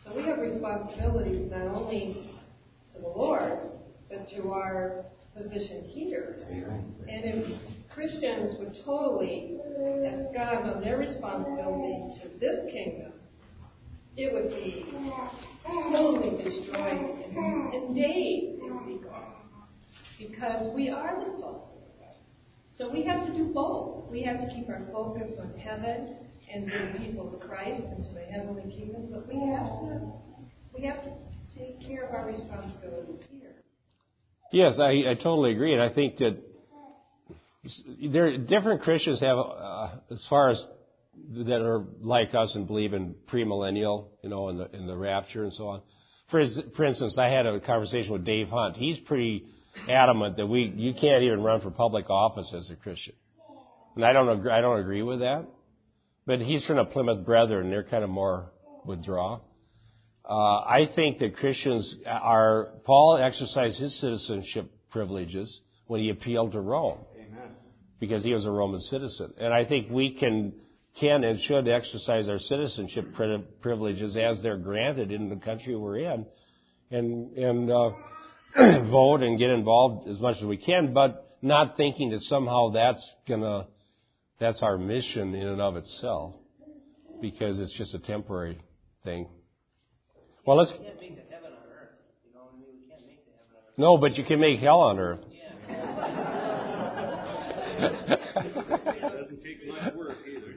So 0.05 0.15
we 0.15 0.23
have 0.23 0.39
responsibilities 0.39 1.51
not 1.51 1.67
only 1.75 2.31
to 2.93 3.01
the 3.01 3.07
Lord, 3.07 3.59
but 4.09 4.29
to 4.29 4.49
our 4.51 5.05
position 5.35 5.83
here. 5.83 6.37
And 6.49 7.25
if 7.25 7.59
Christians 7.93 8.55
would 8.59 8.77
totally 8.85 9.57
abscond 10.05 10.69
on 10.69 10.81
their 10.81 10.97
responsibility 10.97 12.19
to 12.21 12.39
this 12.39 12.71
kingdom, 12.71 13.11
it 14.17 14.33
would 14.33 14.49
be 14.49 14.85
totally 15.91 16.41
destroyed 16.43 17.25
and 17.35 17.73
in 17.73 17.95
days. 17.95 18.59
It 18.61 18.73
would 18.73 18.85
be 18.85 19.03
gone. 19.03 19.33
Because 20.17 20.73
we 20.73 20.89
are 20.89 21.19
the 21.19 21.37
salt. 21.39 21.73
So 22.71 22.91
we 22.91 23.03
have 23.03 23.25
to 23.25 23.33
do 23.33 23.45
both. 23.53 24.09
We 24.09 24.21
have 24.23 24.39
to 24.39 24.47
keep 24.53 24.69
our 24.69 24.85
focus 24.91 25.29
on 25.39 25.57
heaven 25.57 26.15
and 26.53 26.67
bring 26.67 27.05
people 27.05 27.33
of 27.33 27.39
Christ 27.39 27.81
and 27.81 28.03
to 28.03 28.13
the 28.13 28.21
heavenly 28.21 28.63
kingdom, 28.63 29.07
but 29.11 29.27
we 29.27 29.35
have 29.35 29.67
to 29.79 30.11
we 30.73 30.85
have 30.85 31.01
to 31.03 31.11
take 31.57 31.81
care 31.81 32.03
of 32.03 32.13
our 32.13 32.27
responsibilities 32.27 33.23
here. 33.31 33.54
Yes, 34.55 34.79
I, 34.79 35.03
I 35.11 35.15
totally 35.15 35.51
agree, 35.51 35.73
and 35.73 35.81
I 35.81 35.89
think 35.93 36.15
that 36.19 36.37
there 38.09 38.37
different 38.37 38.83
Christians 38.83 39.19
have, 39.19 39.37
uh, 39.37 39.89
as 40.09 40.25
far 40.29 40.49
as 40.49 40.63
that 41.39 41.61
are 41.61 41.83
like 41.99 42.33
us 42.33 42.55
and 42.55 42.65
believe 42.65 42.93
in 42.93 43.15
premillennial, 43.29 44.05
you 44.23 44.29
know, 44.29 44.47
in 44.47 44.57
the 44.57 44.73
in 44.73 44.87
the 44.87 44.95
rapture 44.95 45.43
and 45.43 45.51
so 45.51 45.67
on. 45.67 45.81
For 46.31 46.41
for 46.77 46.85
instance, 46.85 47.17
I 47.19 47.27
had 47.27 47.45
a 47.45 47.59
conversation 47.59 48.13
with 48.13 48.23
Dave 48.23 48.47
Hunt. 48.47 48.77
He's 48.77 48.97
pretty 49.01 49.43
adamant 49.89 50.37
that 50.37 50.47
we 50.47 50.71
you 50.73 50.93
can't 50.93 51.23
even 51.23 51.43
run 51.43 51.59
for 51.59 51.69
public 51.69 52.09
office 52.09 52.49
as 52.57 52.69
a 52.69 52.77
Christian, 52.77 53.15
and 53.97 54.05
I 54.05 54.13
don't 54.13 54.29
agree, 54.29 54.51
I 54.53 54.61
don't 54.61 54.79
agree 54.79 55.03
with 55.03 55.19
that. 55.19 55.45
But 56.25 56.39
he's 56.39 56.65
from 56.65 56.77
the 56.77 56.85
Plymouth 56.85 57.25
Brethren; 57.25 57.71
they're 57.71 57.83
kind 57.83 58.05
of 58.05 58.09
more 58.09 58.53
withdraw. 58.85 59.41
Uh, 60.27 60.33
I 60.33 60.89
think 60.95 61.19
that 61.19 61.35
Christians 61.35 61.95
are 62.05 62.69
Paul 62.83 63.17
exercised 63.17 63.79
his 63.79 63.99
citizenship 64.01 64.71
privileges 64.89 65.59
when 65.87 66.01
he 66.01 66.09
appealed 66.09 66.53
to 66.53 66.61
Rome. 66.61 66.99
Amen. 67.15 67.55
because 67.99 68.23
he 68.23 68.33
was 68.33 68.45
a 68.45 68.51
Roman 68.51 68.79
citizen. 68.79 69.33
And 69.39 69.53
I 69.53 69.65
think 69.65 69.89
we 69.89 70.13
can, 70.15 70.53
can 70.99 71.23
and 71.23 71.39
should 71.41 71.67
exercise 71.67 72.29
our 72.29 72.39
citizenship 72.39 73.05
privileges 73.61 74.17
as 74.17 74.41
they're 74.41 74.57
granted 74.57 75.11
in 75.11 75.29
the 75.29 75.37
country 75.37 75.75
we're 75.75 75.99
in 75.99 76.25
and, 76.91 77.37
and, 77.37 77.71
uh, 77.71 77.91
vote 78.89 79.21
and 79.21 79.37
get 79.37 79.49
involved 79.49 80.07
as 80.07 80.19
much 80.19 80.37
as 80.39 80.45
we 80.45 80.57
can, 80.57 80.93
but 80.93 81.37
not 81.41 81.75
thinking 81.77 82.11
that 82.11 82.21
somehow 82.21 82.69
that's 82.69 83.05
gonna, 83.27 83.67
that's 84.39 84.61
our 84.63 84.77
mission 84.77 85.35
in 85.35 85.47
and 85.47 85.61
of 85.61 85.75
itself 85.75 86.35
because 87.21 87.59
it's 87.59 87.77
just 87.77 87.93
a 87.93 87.99
temporary 87.99 88.59
thing. 89.03 89.27
Well, 90.45 90.57
let's. 90.57 90.71
We 90.71 90.85
can't 90.85 90.99
make 91.01 91.15
the 91.15 91.33
heaven 91.33 91.51
on 91.51 91.63
earth. 91.73 91.89
You 92.27 92.33
know 92.33 92.41
what 92.45 92.53
I 92.53 92.57
mean? 92.59 92.67
We 92.81 92.89
can't 92.89 93.05
make 93.07 93.25
the 93.25 93.31
heaven 93.31 93.55
on 93.57 93.63
earth. 93.67 93.77
No, 93.77 93.97
but 93.97 94.15
you 94.17 94.23
can 94.23 94.39
make 94.39 94.59
hell 94.59 94.81
on 94.81 94.99
earth. 94.99 95.19
Doesn't 98.05 99.43
take 99.43 99.67
much 99.67 99.93
work 99.95 100.17
either. 100.27 100.55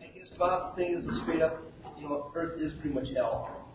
I 0.00 0.06
guess 0.18 0.28
Bob 0.38 0.76
thing 0.76 0.94
is 0.94 1.04
straight 1.22 1.42
up, 1.42 1.62
you 1.98 2.08
know, 2.08 2.30
Earth 2.34 2.60
is 2.60 2.72
pretty 2.80 2.94
much 2.94 3.08
hell. 3.14 3.68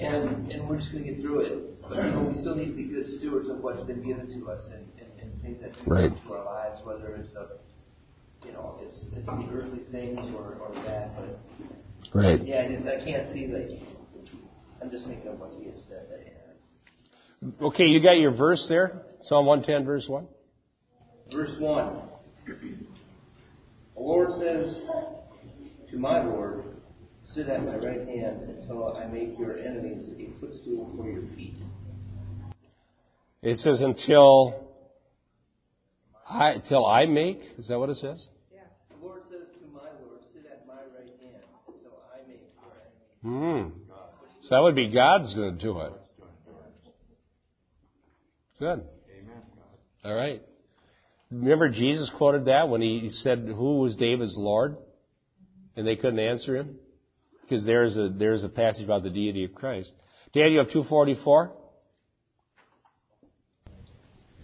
And 0.00 0.50
and 0.50 0.68
we're 0.68 0.78
just 0.78 0.92
gonna 0.92 1.04
get 1.04 1.20
through 1.20 1.40
it. 1.40 1.82
But 1.82 1.96
you 1.96 2.10
know, 2.12 2.22
we 2.32 2.38
still 2.40 2.54
need 2.54 2.66
to 2.66 2.72
be 2.76 2.84
good 2.84 3.06
stewards 3.18 3.48
of 3.48 3.58
what's 3.58 3.82
been 3.82 4.02
given 4.02 4.28
to 4.40 4.50
us 4.50 4.68
and, 4.72 4.86
and, 4.98 5.10
and 5.20 5.42
things 5.42 5.60
that 5.60 5.76
we 5.86 5.92
Right. 5.92 6.10
bring 6.10 6.22
to 6.26 6.32
our 6.34 6.44
lives, 6.44 6.80
whether 6.84 7.14
it's 7.16 7.34
a 7.34 7.48
you 8.46 8.52
know, 8.52 8.78
it's 8.82 9.06
it's 9.16 9.26
the 9.26 9.48
earthly 9.52 9.80
things 9.92 10.18
or, 10.34 10.56
or 10.60 10.74
that, 10.86 11.14
but 11.14 11.38
Right. 12.14 12.44
yeah, 12.44 12.64
I 12.68 12.74
just 12.74 12.86
I 12.86 13.04
can't 13.04 13.32
see 13.32 13.46
like 13.46 13.80
I'm 14.82 14.90
just 14.90 15.06
thinking 15.06 15.28
of 15.28 15.38
what 15.38 15.52
he 15.58 15.66
had 15.66 15.78
said. 15.88 16.06
That, 16.10 16.20
yeah, 16.24 17.66
Okay, 17.66 17.84
you 17.84 18.02
got 18.02 18.18
your 18.18 18.36
verse 18.36 18.66
there? 18.68 19.02
Psalm 19.22 19.46
110, 19.46 19.86
verse 19.86 20.06
1? 20.08 20.26
Verse 21.32 21.50
1. 21.58 22.02
The 23.94 24.00
Lord 24.00 24.30
says 24.32 24.82
to 25.90 25.98
my 25.98 26.22
Lord, 26.24 26.64
Sit 27.24 27.48
at 27.48 27.64
my 27.64 27.76
right 27.76 28.06
hand 28.06 28.42
until 28.48 28.94
I 28.94 29.06
make 29.06 29.38
your 29.38 29.56
enemies 29.58 30.10
a 30.18 30.40
footstool 30.40 30.92
for 30.96 31.08
your 31.08 31.22
feet. 31.34 31.54
It 33.42 33.56
says 33.58 33.80
until 33.80 34.68
I, 36.28 36.56
till 36.68 36.84
I 36.84 37.06
make, 37.06 37.40
is 37.58 37.68
that 37.68 37.78
what 37.78 37.90
it 37.90 37.96
says? 37.96 38.26
The 38.90 39.06
Lord 39.06 39.22
says 39.30 39.48
to 39.60 39.66
my 39.72 39.80
Lord, 40.04 40.20
Sit 40.32 40.46
at 40.50 40.66
my 40.66 40.74
right 40.74 41.08
hand 41.20 41.42
until 41.66 42.02
I 42.12 42.26
make 42.28 42.42
your 42.60 42.74
enemies. 42.74 43.11
Hmm. 43.22 43.68
So 44.42 44.56
that 44.56 44.62
would 44.62 44.74
be 44.74 44.90
God's 44.92 45.32
going 45.34 45.56
to 45.56 45.62
do 45.62 45.80
it. 45.80 45.92
Good. 48.58 48.84
Amen. 49.18 49.42
All 50.04 50.14
right. 50.14 50.42
Remember 51.30 51.68
Jesus 51.68 52.10
quoted 52.18 52.44
that 52.46 52.68
when 52.68 52.82
he 52.82 53.08
said, 53.10 53.38
"Who 53.46 53.78
was 53.78 53.96
David's 53.96 54.36
Lord?" 54.36 54.76
And 55.76 55.86
they 55.86 55.96
couldn't 55.96 56.18
answer 56.18 56.56
him 56.56 56.76
because 57.40 57.64
there's 57.64 57.96
a 57.96 58.08
there's 58.08 58.44
a 58.44 58.48
passage 58.48 58.84
about 58.84 59.02
the 59.02 59.10
deity 59.10 59.44
of 59.44 59.54
Christ. 59.54 59.92
Daniel 60.34 60.66
two 60.66 60.84
forty 60.84 61.16
four. 61.24 61.52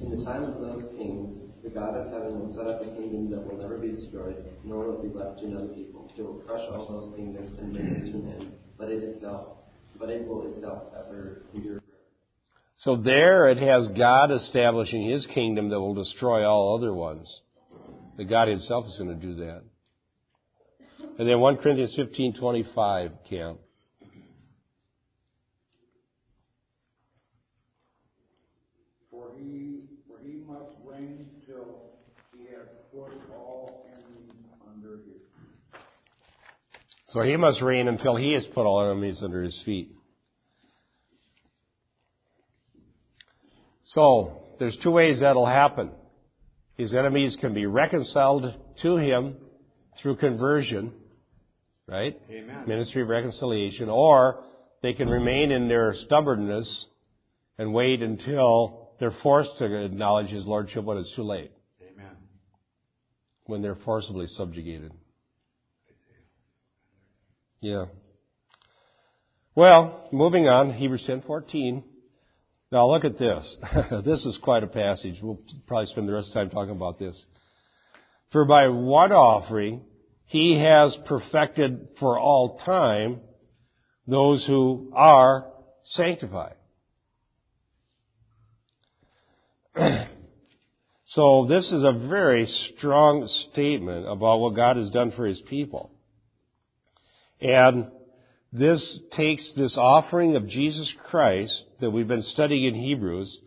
In 0.00 0.16
the 0.16 0.24
time 0.24 0.44
of 0.44 0.60
those 0.60 0.84
kings, 0.96 1.42
the 1.62 1.70
God 1.70 1.96
of 1.96 2.12
heaven 2.12 2.38
will 2.38 2.54
set 2.54 2.66
up 2.66 2.80
a 2.80 2.84
kingdom 2.96 3.30
that 3.30 3.44
will 3.46 3.58
never 3.60 3.76
be 3.78 3.88
destroyed, 3.88 4.36
nor 4.64 4.86
will 4.86 5.04
it 5.04 5.12
be 5.12 5.18
left 5.18 5.40
to 5.40 5.46
another 5.46 5.68
people. 5.68 6.10
It 6.16 6.22
will 6.22 6.40
crush 6.46 6.62
all 6.72 6.86
those 6.88 7.14
kingdoms 7.14 7.58
and 7.58 7.72
bring 7.72 7.84
them 7.84 8.12
to 8.12 8.18
an 8.18 8.32
end, 8.40 8.52
itself, 8.80 9.58
but 9.98 10.08
it 10.10 10.26
will 10.26 10.54
itself 10.54 10.84
ever 10.96 11.42
endure. 11.54 11.80
So 12.76 12.96
there 12.96 13.48
it 13.48 13.58
has 13.58 13.88
God 13.96 14.30
establishing 14.30 15.02
His 15.02 15.26
kingdom 15.26 15.68
that 15.70 15.80
will 15.80 15.94
destroy 15.94 16.44
all 16.48 16.76
other 16.78 16.94
ones. 16.94 17.42
That 18.16 18.28
God 18.28 18.48
Himself 18.48 18.86
is 18.86 18.96
going 18.98 19.18
to 19.18 19.26
do 19.26 19.34
that. 19.36 19.62
And 21.18 21.28
then 21.28 21.40
1 21.40 21.56
Corinthians 21.56 21.94
fifteen 21.96 22.32
twenty 22.38 22.64
five, 22.74 23.10
Cam. 23.28 23.58
For 29.10 29.32
he, 29.36 29.88
for 30.06 30.18
he 30.24 30.44
must 30.46 30.76
reign 30.84 31.26
till 31.44 31.90
he 32.36 32.44
has 32.54 32.68
put 32.92 33.10
all 33.36 33.88
enemies 33.92 34.46
under 34.68 34.98
his 34.98 35.22
feet. 35.34 35.80
So 37.08 37.22
He 37.22 37.36
must 37.36 37.62
reign 37.62 37.88
until 37.88 38.16
He 38.16 38.32
has 38.34 38.46
put 38.54 38.66
all 38.66 38.84
enemies 38.84 39.20
under 39.22 39.42
His 39.42 39.60
feet. 39.64 39.90
So, 43.84 44.42
there's 44.58 44.78
two 44.82 44.90
ways 44.90 45.20
that'll 45.20 45.46
happen. 45.46 45.90
His 46.76 46.94
enemies 46.94 47.36
can 47.40 47.54
be 47.54 47.66
reconciled 47.66 48.54
to 48.82 48.96
Him 48.96 49.36
through 50.00 50.16
conversion, 50.16 50.92
right? 51.86 52.20
Amen. 52.30 52.64
Ministry 52.66 53.02
of 53.02 53.08
reconciliation, 53.08 53.88
or 53.88 54.44
they 54.82 54.92
can 54.92 55.08
remain 55.08 55.50
in 55.50 55.68
their 55.68 55.94
stubbornness 55.94 56.86
and 57.56 57.72
wait 57.72 58.02
until 58.02 58.90
they're 59.00 59.16
forced 59.22 59.56
to 59.58 59.84
acknowledge 59.84 60.28
His 60.28 60.44
Lordship 60.44 60.84
when 60.84 60.98
it's 60.98 61.14
too 61.16 61.22
late, 61.22 61.50
Amen. 61.82 62.16
when 63.46 63.62
they're 63.62 63.78
forcibly 63.84 64.26
subjugated. 64.26 64.92
Yeah. 67.60 67.86
Well, 69.54 70.08
moving 70.12 70.46
on, 70.46 70.72
Hebrews 70.72 71.04
10:14. 71.06 71.82
Now 72.70 72.86
look 72.86 73.04
at 73.04 73.18
this. 73.18 73.56
this 74.04 74.24
is 74.26 74.38
quite 74.42 74.62
a 74.62 74.68
passage. 74.68 75.20
We'll 75.22 75.40
probably 75.66 75.86
spend 75.86 76.08
the 76.08 76.12
rest 76.12 76.28
of 76.28 76.34
the 76.34 76.40
time 76.40 76.50
talking 76.50 76.76
about 76.76 76.98
this. 76.98 77.24
For 78.30 78.44
by 78.44 78.68
one 78.68 79.12
offering 79.12 79.82
he 80.26 80.58
has 80.60 80.96
perfected 81.06 81.88
for 81.98 82.18
all 82.18 82.58
time 82.58 83.20
those 84.06 84.46
who 84.46 84.92
are 84.94 85.46
sanctified. 85.84 86.54
so 91.06 91.46
this 91.48 91.72
is 91.72 91.82
a 91.82 91.92
very 92.08 92.44
strong 92.44 93.26
statement 93.26 94.06
about 94.06 94.38
what 94.40 94.54
God 94.54 94.76
has 94.76 94.90
done 94.90 95.12
for 95.12 95.26
his 95.26 95.40
people. 95.48 95.90
And 97.40 97.90
this 98.52 98.98
takes 99.16 99.52
this 99.56 99.76
offering 99.78 100.36
of 100.36 100.48
Jesus 100.48 100.92
Christ 101.10 101.64
that 101.80 101.90
we've 101.90 102.08
been 102.08 102.22
studying 102.22 102.64
in 102.64 102.74
Hebrews 102.74 103.40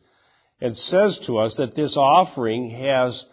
and 0.60 0.78
says 0.78 1.20
to 1.26 1.40
us 1.40 1.56
that 1.58 1.76
this 1.76 1.98
offering 1.98 2.70
has 2.70 3.26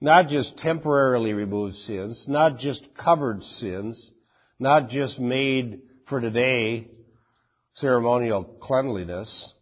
not 0.00 0.28
just 0.28 0.58
temporarily 0.58 1.32
removed 1.32 1.74
sins, 1.74 2.24
not 2.28 2.58
just 2.58 2.88
covered 3.02 3.42
sins, 3.42 4.10
not 4.58 4.88
just 4.88 5.20
made 5.20 5.80
for 6.08 6.20
today 6.20 6.88
ceremonial 7.74 8.44
cleanliness, 8.60 9.52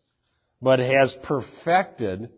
but 0.62 0.78
has 0.78 1.14
perfected 1.24 2.30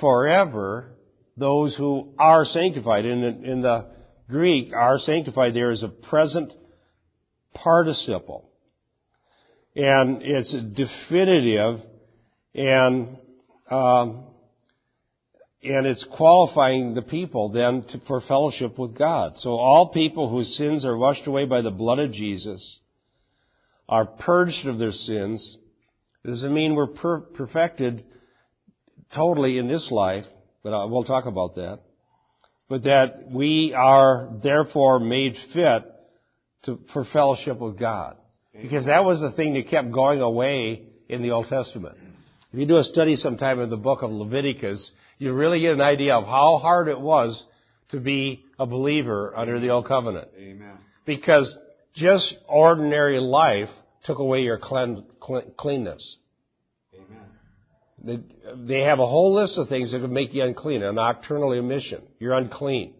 forever 0.00 0.96
those 1.36 1.76
who 1.76 2.14
are 2.18 2.44
sanctified. 2.44 3.04
In 3.04 3.20
the, 3.20 3.50
in 3.50 3.60
the 3.60 3.90
Greek, 4.28 4.72
are 4.72 4.98
sanctified 4.98 5.54
there 5.54 5.70
is 5.70 5.82
a 5.82 5.88
present 5.88 6.52
participle. 7.54 8.50
And 9.76 10.22
it's 10.22 10.54
definitive 10.74 11.80
and, 12.54 13.16
um, 13.70 14.24
and 15.62 15.86
it's 15.86 16.06
qualifying 16.16 16.94
the 16.94 17.02
people 17.02 17.50
then 17.50 17.84
to, 17.88 18.00
for 18.06 18.20
fellowship 18.20 18.78
with 18.78 18.96
God. 18.96 19.34
So 19.38 19.50
all 19.50 19.88
people 19.88 20.30
whose 20.30 20.56
sins 20.56 20.84
are 20.84 20.96
washed 20.96 21.26
away 21.26 21.46
by 21.46 21.62
the 21.62 21.70
blood 21.70 21.98
of 21.98 22.12
Jesus 22.12 22.80
are 23.88 24.06
purged 24.06 24.66
of 24.66 24.78
their 24.78 24.92
sins. 24.92 25.58
It 26.24 26.28
doesn't 26.28 26.54
mean 26.54 26.74
we're 26.74 26.86
per- 26.86 27.20
perfected 27.20 28.04
totally 29.14 29.58
in 29.58 29.68
this 29.68 29.90
life, 29.90 30.24
but 30.62 30.72
I, 30.72 30.84
we'll 30.84 31.04
talk 31.04 31.26
about 31.26 31.56
that. 31.56 31.80
But 32.68 32.84
that 32.84 33.30
we 33.30 33.74
are 33.76 34.30
therefore 34.42 35.00
made 35.00 35.34
fit 35.52 35.84
to, 36.66 36.78
for 36.92 37.04
fellowship 37.12 37.58
with 37.58 37.78
God. 37.78 38.16
Because 38.60 38.86
that 38.86 39.04
was 39.04 39.20
the 39.20 39.32
thing 39.32 39.54
that 39.54 39.68
kept 39.68 39.90
going 39.90 40.20
away 40.20 40.82
in 41.08 41.22
the 41.22 41.32
Old 41.32 41.46
Testament. 41.46 41.96
If 42.52 42.60
you 42.60 42.66
do 42.66 42.76
a 42.76 42.84
study 42.84 43.16
sometime 43.16 43.60
in 43.60 43.68
the 43.68 43.76
book 43.76 44.02
of 44.02 44.10
Leviticus, 44.10 44.92
you 45.18 45.32
really 45.32 45.60
get 45.60 45.72
an 45.72 45.80
idea 45.80 46.14
of 46.14 46.24
how 46.24 46.58
hard 46.62 46.86
it 46.88 47.00
was 47.00 47.44
to 47.90 47.98
be 47.98 48.44
a 48.58 48.66
believer 48.66 49.36
under 49.36 49.58
the 49.58 49.70
Old 49.70 49.88
Covenant. 49.88 50.28
Amen. 50.38 50.76
Because 51.04 51.56
just 51.94 52.36
ordinary 52.48 53.18
life 53.18 53.68
took 54.04 54.18
away 54.18 54.42
your 54.42 54.58
clean, 54.58 55.04
clean, 55.20 55.52
cleanness. 55.56 56.18
They, 58.04 58.18
they 58.54 58.80
have 58.80 58.98
a 58.98 59.06
whole 59.06 59.34
list 59.34 59.58
of 59.58 59.68
things 59.68 59.92
that 59.92 60.00
could 60.00 60.10
make 60.10 60.34
you 60.34 60.42
unclean. 60.42 60.82
A 60.82 60.92
nocturnal 60.92 61.52
emission. 61.52 62.02
You're 62.18 62.34
unclean. 62.34 62.92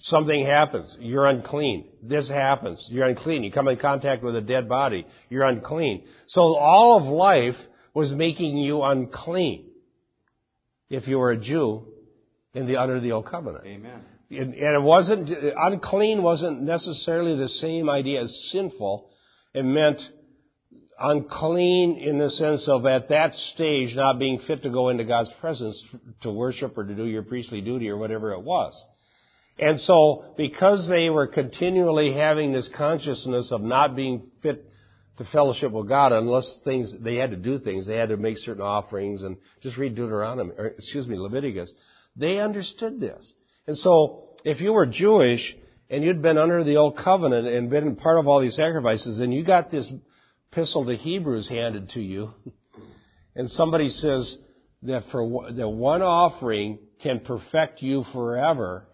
Something 0.00 0.44
happens. 0.44 0.96
You're 1.00 1.26
unclean. 1.26 1.88
This 2.02 2.28
happens. 2.28 2.84
You're 2.90 3.06
unclean. 3.06 3.42
You 3.42 3.50
come 3.50 3.68
in 3.68 3.78
contact 3.78 4.22
with 4.22 4.36
a 4.36 4.40
dead 4.40 4.68
body. 4.68 5.06
You're 5.30 5.44
unclean. 5.44 6.04
So 6.26 6.40
all 6.56 6.98
of 6.98 7.04
life 7.04 7.54
was 7.94 8.10
making 8.12 8.56
you 8.58 8.82
unclean. 8.82 9.66
If 10.90 11.06
you 11.06 11.18
were 11.18 11.32
a 11.32 11.38
Jew 11.38 11.86
in 12.54 12.66
the 12.66 12.76
under 12.76 13.00
the 13.00 13.12
old 13.12 13.26
covenant. 13.26 13.64
Amen. 13.66 14.00
And, 14.30 14.54
it 14.54 14.82
wasn't 14.82 15.30
unclean 15.56 16.22
wasn't 16.22 16.62
necessarily 16.62 17.38
the 17.38 17.48
same 17.48 17.88
idea 17.88 18.22
as 18.22 18.50
sinful. 18.52 19.10
It 19.54 19.64
meant 19.64 20.00
unclean 21.00 21.98
in 21.98 22.18
the 22.18 22.28
sense 22.30 22.68
of 22.68 22.84
at 22.84 23.08
that 23.08 23.32
stage 23.32 23.94
not 23.94 24.18
being 24.18 24.40
fit 24.46 24.62
to 24.62 24.70
go 24.70 24.88
into 24.88 25.04
God's 25.04 25.30
presence 25.40 25.82
to 26.22 26.30
worship 26.30 26.76
or 26.76 26.84
to 26.84 26.94
do 26.94 27.04
your 27.04 27.22
priestly 27.22 27.60
duty 27.60 27.88
or 27.88 27.96
whatever 27.96 28.32
it 28.32 28.42
was. 28.42 28.74
And 29.58 29.80
so, 29.80 30.24
because 30.36 30.88
they 30.88 31.10
were 31.10 31.26
continually 31.26 32.12
having 32.12 32.52
this 32.52 32.68
consciousness 32.76 33.50
of 33.52 33.60
not 33.60 33.96
being 33.96 34.30
fit 34.42 34.64
to 35.16 35.24
fellowship 35.32 35.72
with 35.72 35.88
God 35.88 36.12
unless 36.12 36.58
things, 36.64 36.94
they 37.00 37.16
had 37.16 37.32
to 37.32 37.36
do 37.36 37.58
things, 37.58 37.86
they 37.86 37.96
had 37.96 38.10
to 38.10 38.16
make 38.16 38.38
certain 38.38 38.62
offerings 38.62 39.22
and 39.22 39.36
just 39.62 39.76
read 39.76 39.96
Deuteronomy, 39.96 40.52
or 40.56 40.66
excuse 40.66 41.08
me, 41.08 41.18
Leviticus. 41.18 41.72
They 42.14 42.38
understood 42.38 43.00
this. 43.00 43.32
And 43.66 43.76
so, 43.76 44.28
if 44.44 44.60
you 44.60 44.72
were 44.72 44.86
Jewish 44.86 45.56
and 45.90 46.04
you'd 46.04 46.22
been 46.22 46.38
under 46.38 46.62
the 46.62 46.76
old 46.76 46.96
covenant 46.96 47.48
and 47.48 47.68
been 47.68 47.96
part 47.96 48.18
of 48.18 48.28
all 48.28 48.40
these 48.40 48.56
sacrifices 48.56 49.18
and 49.18 49.34
you 49.34 49.44
got 49.44 49.70
this 49.70 49.90
epistle 50.52 50.86
to 50.86 50.96
Hebrews 50.96 51.48
handed 51.48 51.90
to 51.90 52.00
you 52.00 52.30
and 53.34 53.50
somebody 53.50 53.88
says 53.88 54.38
that 54.82 55.04
for 55.10 55.52
that 55.52 55.68
one 55.68 56.02
offering 56.02 56.78
can 57.02 57.20
perfect 57.20 57.82
you 57.82 58.04
forever 58.12 58.87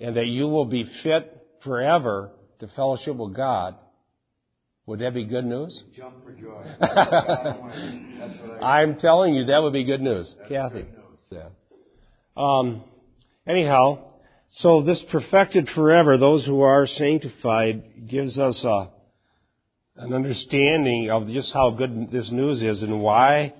and 0.00 0.16
that 0.16 0.26
you 0.26 0.46
will 0.46 0.64
be 0.64 0.84
fit 1.02 1.34
forever 1.64 2.30
to 2.60 2.68
fellowship 2.68 3.16
with 3.16 3.34
God, 3.34 3.76
would 4.86 5.00
that 5.00 5.14
be 5.14 5.24
good 5.24 5.44
news? 5.44 5.82
Jump 5.96 6.24
for 6.24 6.32
joy. 6.32 6.64
I'm 8.62 8.98
telling 8.98 9.34
you, 9.34 9.46
that 9.46 9.62
would 9.62 9.72
be 9.72 9.84
good 9.84 10.00
news. 10.00 10.34
Kathy. 10.48 10.86
Yeah. 11.30 11.48
Um, 12.36 12.84
anyhow, 13.46 14.12
so 14.50 14.82
this 14.82 15.04
perfected 15.10 15.68
forever, 15.74 16.16
those 16.16 16.46
who 16.46 16.62
are 16.62 16.86
sanctified, 16.86 18.08
gives 18.08 18.38
us 18.38 18.64
a, 18.64 18.90
an 19.96 20.14
understanding 20.14 21.10
of 21.10 21.28
just 21.28 21.52
how 21.52 21.70
good 21.70 22.10
this 22.10 22.30
news 22.32 22.62
is 22.62 22.82
and 22.82 23.02
why 23.02 23.52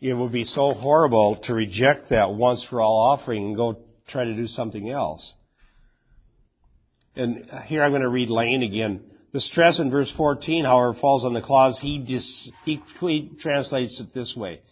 it 0.00 0.14
would 0.14 0.32
be 0.32 0.44
so 0.44 0.72
horrible 0.72 1.40
to 1.44 1.52
reject 1.52 2.10
that 2.10 2.30
once 2.30 2.64
for 2.70 2.80
all 2.80 3.00
offering 3.00 3.48
and 3.48 3.56
go 3.56 3.78
try 4.08 4.24
to 4.24 4.34
do 4.34 4.46
something 4.46 4.90
else. 4.90 5.34
And 7.18 7.50
here 7.66 7.82
I'm 7.82 7.90
going 7.90 8.02
to 8.02 8.08
read 8.08 8.30
Lane 8.30 8.62
again. 8.62 9.00
The 9.32 9.40
stress 9.40 9.80
in 9.80 9.90
verse 9.90 10.12
14, 10.16 10.64
however, 10.64 10.96
falls 10.98 11.24
on 11.24 11.34
the 11.34 11.42
clause, 11.42 11.78
he, 11.82 11.98
dis, 11.98 12.50
he, 12.64 12.80
he 13.00 13.32
translates 13.40 14.00
it 14.00 14.14
this 14.14 14.34
way. 14.36 14.62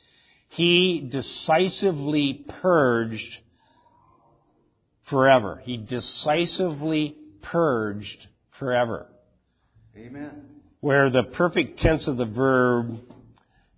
He 0.48 1.08
decisively 1.10 2.46
purged 2.62 3.36
forever. 5.10 5.60
He 5.64 5.76
decisively 5.76 7.16
purged 7.42 8.26
forever. 8.58 9.08
Amen. 9.96 10.44
Where 10.80 11.10
the 11.10 11.24
perfect 11.24 11.80
tense 11.80 12.06
of 12.06 12.16
the 12.16 12.26
verb, 12.26 12.90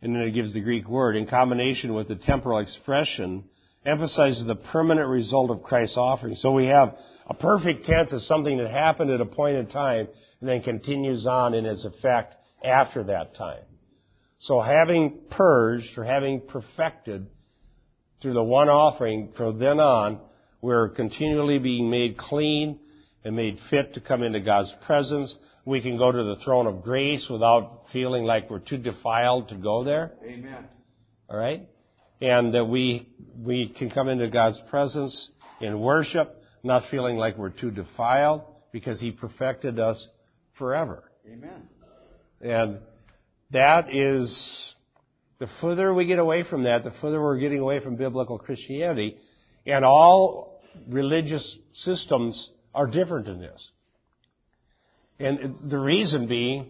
and 0.02 0.14
then 0.14 0.22
it 0.22 0.32
gives 0.32 0.52
the 0.52 0.60
Greek 0.60 0.86
word, 0.86 1.16
in 1.16 1.26
combination 1.26 1.94
with 1.94 2.08
the 2.08 2.16
temporal 2.16 2.58
expression, 2.58 3.44
emphasizes 3.86 4.46
the 4.46 4.56
permanent 4.56 5.08
result 5.08 5.50
of 5.50 5.62
Christ's 5.62 5.96
offering. 5.96 6.34
So 6.34 6.52
we 6.52 6.66
have 6.66 6.96
a 7.28 7.34
perfect 7.34 7.84
tense 7.84 8.12
is 8.12 8.26
something 8.26 8.58
that 8.58 8.70
happened 8.70 9.10
at 9.10 9.20
a 9.20 9.26
point 9.26 9.56
in 9.56 9.66
time 9.66 10.08
and 10.40 10.48
then 10.48 10.62
continues 10.62 11.26
on 11.26 11.54
in 11.54 11.66
its 11.66 11.84
effect 11.84 12.34
after 12.64 13.04
that 13.04 13.34
time. 13.34 13.62
So 14.40 14.60
having 14.60 15.18
purged 15.30 15.98
or 15.98 16.04
having 16.04 16.40
perfected 16.40 17.26
through 18.22 18.34
the 18.34 18.42
one 18.42 18.68
offering 18.68 19.32
from 19.36 19.58
then 19.58 19.78
on, 19.80 20.20
we're 20.60 20.88
continually 20.88 21.58
being 21.58 21.90
made 21.90 22.16
clean 22.16 22.80
and 23.24 23.36
made 23.36 23.58
fit 23.68 23.94
to 23.94 24.00
come 24.00 24.22
into 24.22 24.40
God's 24.40 24.74
presence. 24.86 25.36
We 25.64 25.82
can 25.82 25.98
go 25.98 26.10
to 26.10 26.22
the 26.22 26.36
throne 26.44 26.66
of 26.66 26.82
grace 26.82 27.28
without 27.30 27.84
feeling 27.92 28.24
like 28.24 28.48
we're 28.48 28.60
too 28.60 28.78
defiled 28.78 29.50
to 29.50 29.56
go 29.56 29.84
there. 29.84 30.12
Amen. 30.24 30.64
All 31.28 31.36
right? 31.36 31.68
And 32.20 32.54
that 32.54 32.64
we, 32.64 33.08
we 33.36 33.68
can 33.76 33.90
come 33.90 34.08
into 34.08 34.28
God's 34.28 34.60
presence 34.70 35.30
in 35.60 35.78
worship 35.78 36.37
not 36.62 36.84
feeling 36.90 37.16
like 37.16 37.36
we're 37.36 37.50
too 37.50 37.70
defiled 37.70 38.42
because 38.72 39.00
He 39.00 39.10
perfected 39.10 39.78
us 39.78 40.08
forever. 40.58 41.04
Amen. 41.26 41.68
And 42.40 42.78
that 43.50 43.94
is, 43.94 44.74
the 45.38 45.48
further 45.60 45.92
we 45.94 46.06
get 46.06 46.18
away 46.18 46.44
from 46.48 46.64
that, 46.64 46.84
the 46.84 46.92
further 47.00 47.20
we're 47.20 47.38
getting 47.38 47.60
away 47.60 47.82
from 47.82 47.96
biblical 47.96 48.38
Christianity. 48.38 49.16
And 49.66 49.84
all 49.84 50.60
religious 50.88 51.58
systems 51.72 52.50
are 52.74 52.86
different 52.86 53.28
in 53.28 53.40
this. 53.40 53.70
And 55.18 55.56
the 55.70 55.78
reason 55.78 56.28
being 56.28 56.66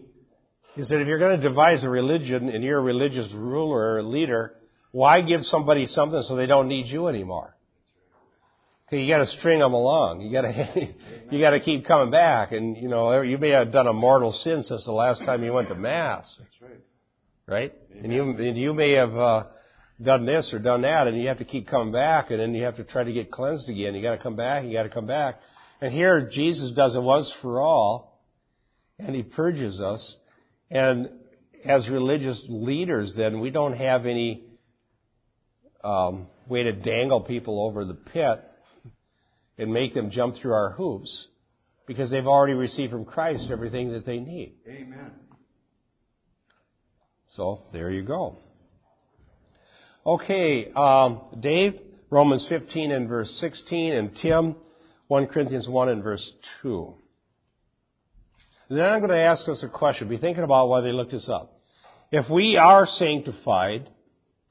is 0.75 0.89
that 0.89 1.01
if 1.01 1.07
you're 1.07 1.19
going 1.19 1.39
to 1.39 1.47
devise 1.47 1.83
a 1.83 1.89
religion 1.89 2.49
and 2.49 2.63
you're 2.63 2.79
a 2.79 2.83
religious 2.83 3.31
ruler 3.33 3.95
or 3.95 4.03
leader, 4.03 4.55
why 4.91 5.21
give 5.21 5.41
somebody 5.43 5.85
something 5.85 6.21
so 6.23 6.35
they 6.35 6.47
don't 6.47 6.67
need 6.67 6.87
you 6.87 7.07
anymore? 7.07 7.55
You 8.91 9.07
got 9.07 9.19
to 9.19 9.27
string 9.27 9.59
them 9.59 9.73
along. 9.73 10.21
You 10.21 10.31
got 10.31 10.41
to 10.41 10.87
you 11.31 11.39
got 11.39 11.51
to 11.51 11.59
keep 11.59 11.85
coming 11.85 12.11
back, 12.11 12.51
and 12.51 12.75
you 12.75 12.87
know 12.87 13.21
you 13.21 13.37
may 13.37 13.49
have 13.49 13.71
done 13.71 13.87
a 13.87 13.93
mortal 13.93 14.31
sin 14.31 14.63
since 14.63 14.85
the 14.85 14.91
last 14.91 15.19
time 15.25 15.43
you 15.43 15.53
went 15.53 15.67
to 15.67 15.75
mass. 15.75 16.35
That's 16.39 16.61
right. 16.61 16.81
Right, 17.47 17.73
Amen. 17.91 18.03
and 18.05 18.13
you 18.13 18.23
and 18.23 18.57
you 18.57 18.73
may 18.73 18.93
have 18.93 19.15
uh, 19.15 19.43
done 20.01 20.25
this 20.25 20.51
or 20.53 20.59
done 20.59 20.81
that, 20.83 21.07
and 21.07 21.19
you 21.19 21.27
have 21.27 21.37
to 21.37 21.45
keep 21.45 21.67
coming 21.67 21.91
back, 21.91 22.31
and 22.31 22.39
then 22.39 22.53
you 22.55 22.63
have 22.63 22.77
to 22.77 22.83
try 22.83 23.03
to 23.03 23.13
get 23.13 23.31
cleansed 23.31 23.69
again. 23.69 23.93
You 23.93 24.01
got 24.01 24.15
to 24.15 24.23
come 24.23 24.35
back. 24.35 24.65
You 24.65 24.73
got 24.73 24.83
to 24.83 24.89
come 24.89 25.07
back. 25.07 25.35
And 25.81 25.93
here 25.93 26.29
Jesus 26.31 26.71
does 26.75 26.95
it 26.95 27.01
once 27.01 27.33
for 27.41 27.59
all, 27.61 28.21
and 28.97 29.15
He 29.15 29.23
purges 29.23 29.79
us. 29.79 30.17
And 30.71 31.09
as 31.65 31.89
religious 31.89 32.43
leaders, 32.49 33.13
then 33.15 33.39
we 33.39 33.49
don't 33.49 33.73
have 33.73 34.05
any 34.05 34.45
um, 35.83 36.27
way 36.47 36.63
to 36.63 36.71
dangle 36.71 37.21
people 37.21 37.63
over 37.65 37.85
the 37.85 37.93
pit 37.93 38.43
and 39.59 39.71
make 39.71 39.93
them 39.93 40.09
jump 40.09 40.35
through 40.35 40.53
our 40.53 40.71
hoops 40.71 41.27
because 41.85 42.09
they've 42.09 42.25
already 42.25 42.53
received 42.53 42.91
from 42.91 43.05
Christ 43.05 43.49
everything 43.51 43.91
that 43.91 44.05
they 44.05 44.19
need. 44.19 44.55
Amen. 44.67 45.11
So 47.35 47.63
there 47.73 47.91
you 47.91 48.03
go. 48.03 48.37
Okay, 50.05 50.71
um, 50.71 51.21
Dave, 51.39 51.73
Romans 52.09 52.45
15 52.49 52.91
and 52.91 53.07
verse 53.07 53.29
16, 53.39 53.93
and 53.93 54.15
Tim, 54.15 54.55
1 55.07 55.27
Corinthians 55.27 55.67
1 55.67 55.89
and 55.89 56.01
verse 56.01 56.31
2. 56.61 56.93
then 58.69 58.85
I'm 58.85 58.99
going 58.99 59.11
to 59.11 59.19
ask 59.19 59.47
us 59.49 59.63
a 59.63 59.69
question. 59.69 60.07
Be 60.07 60.17
thinking 60.17 60.43
about 60.43 60.69
why 60.69 60.81
they 60.81 60.91
looked 60.91 61.11
this 61.11 61.29
up. 61.29 61.59
If 62.11 62.29
we 62.31 62.55
are 62.55 62.87
sanctified, 62.87 63.89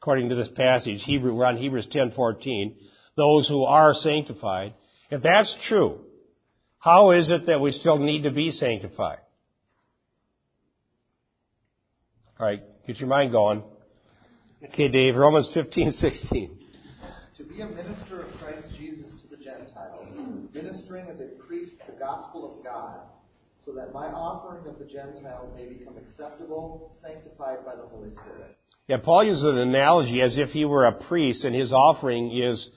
according 0.01 0.29
to 0.29 0.35
this 0.35 0.51
passage, 0.55 1.03
Hebrew, 1.05 1.35
we're 1.35 1.47
on 1.47 1.57
Hebrews 1.57 1.89
10:14, 1.93 2.77
those 3.17 3.49
who 3.49 3.65
are 3.65 3.95
sanctified, 3.95 4.75
if 5.11 5.23
that's 5.23 5.57
true, 5.69 6.01
how 6.79 7.11
is 7.13 7.29
it 7.29 7.47
that 7.47 7.61
we 7.61 7.73
still 7.73 7.99
need 7.99 8.23
to 8.23 8.31
be 8.31 8.51
sanctified? 8.51 9.19
All 12.39 12.47
right, 12.47 12.63
get 12.87 12.99
your 12.99 13.09
mind 13.09 13.33
going. 13.33 13.63
Okay, 14.65 14.89
Dave, 14.89 15.17
Romans 15.17 15.51
15, 15.55 15.93
16. 15.93 16.59
To 17.37 17.45
be 17.45 17.61
a 17.61 17.67
minister 17.67 18.23
of 18.23 18.33
Christ 18.41 18.67
Jesus 18.77 19.11
to 19.23 19.37
the 19.37 19.43
Gentiles, 19.43 20.09
ministering 20.53 21.09
as 21.09 21.21
a 21.21 21.29
priest 21.47 21.73
the 21.87 21.99
gospel 21.99 22.59
of 22.59 22.65
God, 22.65 23.01
so 23.65 23.73
that 23.75 23.93
my 23.93 24.07
offering 24.07 24.67
of 24.67 24.79
the 24.79 24.85
Gentiles 24.85 25.53
may 25.57 25.67
become 25.67 25.97
acceptable, 25.97 26.93
sanctified 27.03 27.65
by 27.65 27.77
the 27.77 27.83
Holy 27.83 28.11
Spirit. 28.11 28.57
Yeah, 28.89 28.97
Paul 28.97 29.25
uses 29.25 29.45
an 29.45 29.59
analogy 29.59 30.21
as 30.21 30.39
if 30.39 30.51
he 30.51 30.65
were 30.65 30.87
a 30.87 30.93
priest 30.93 31.45
and 31.45 31.55
his 31.55 31.73
offering 31.73 32.37
is 32.37 32.71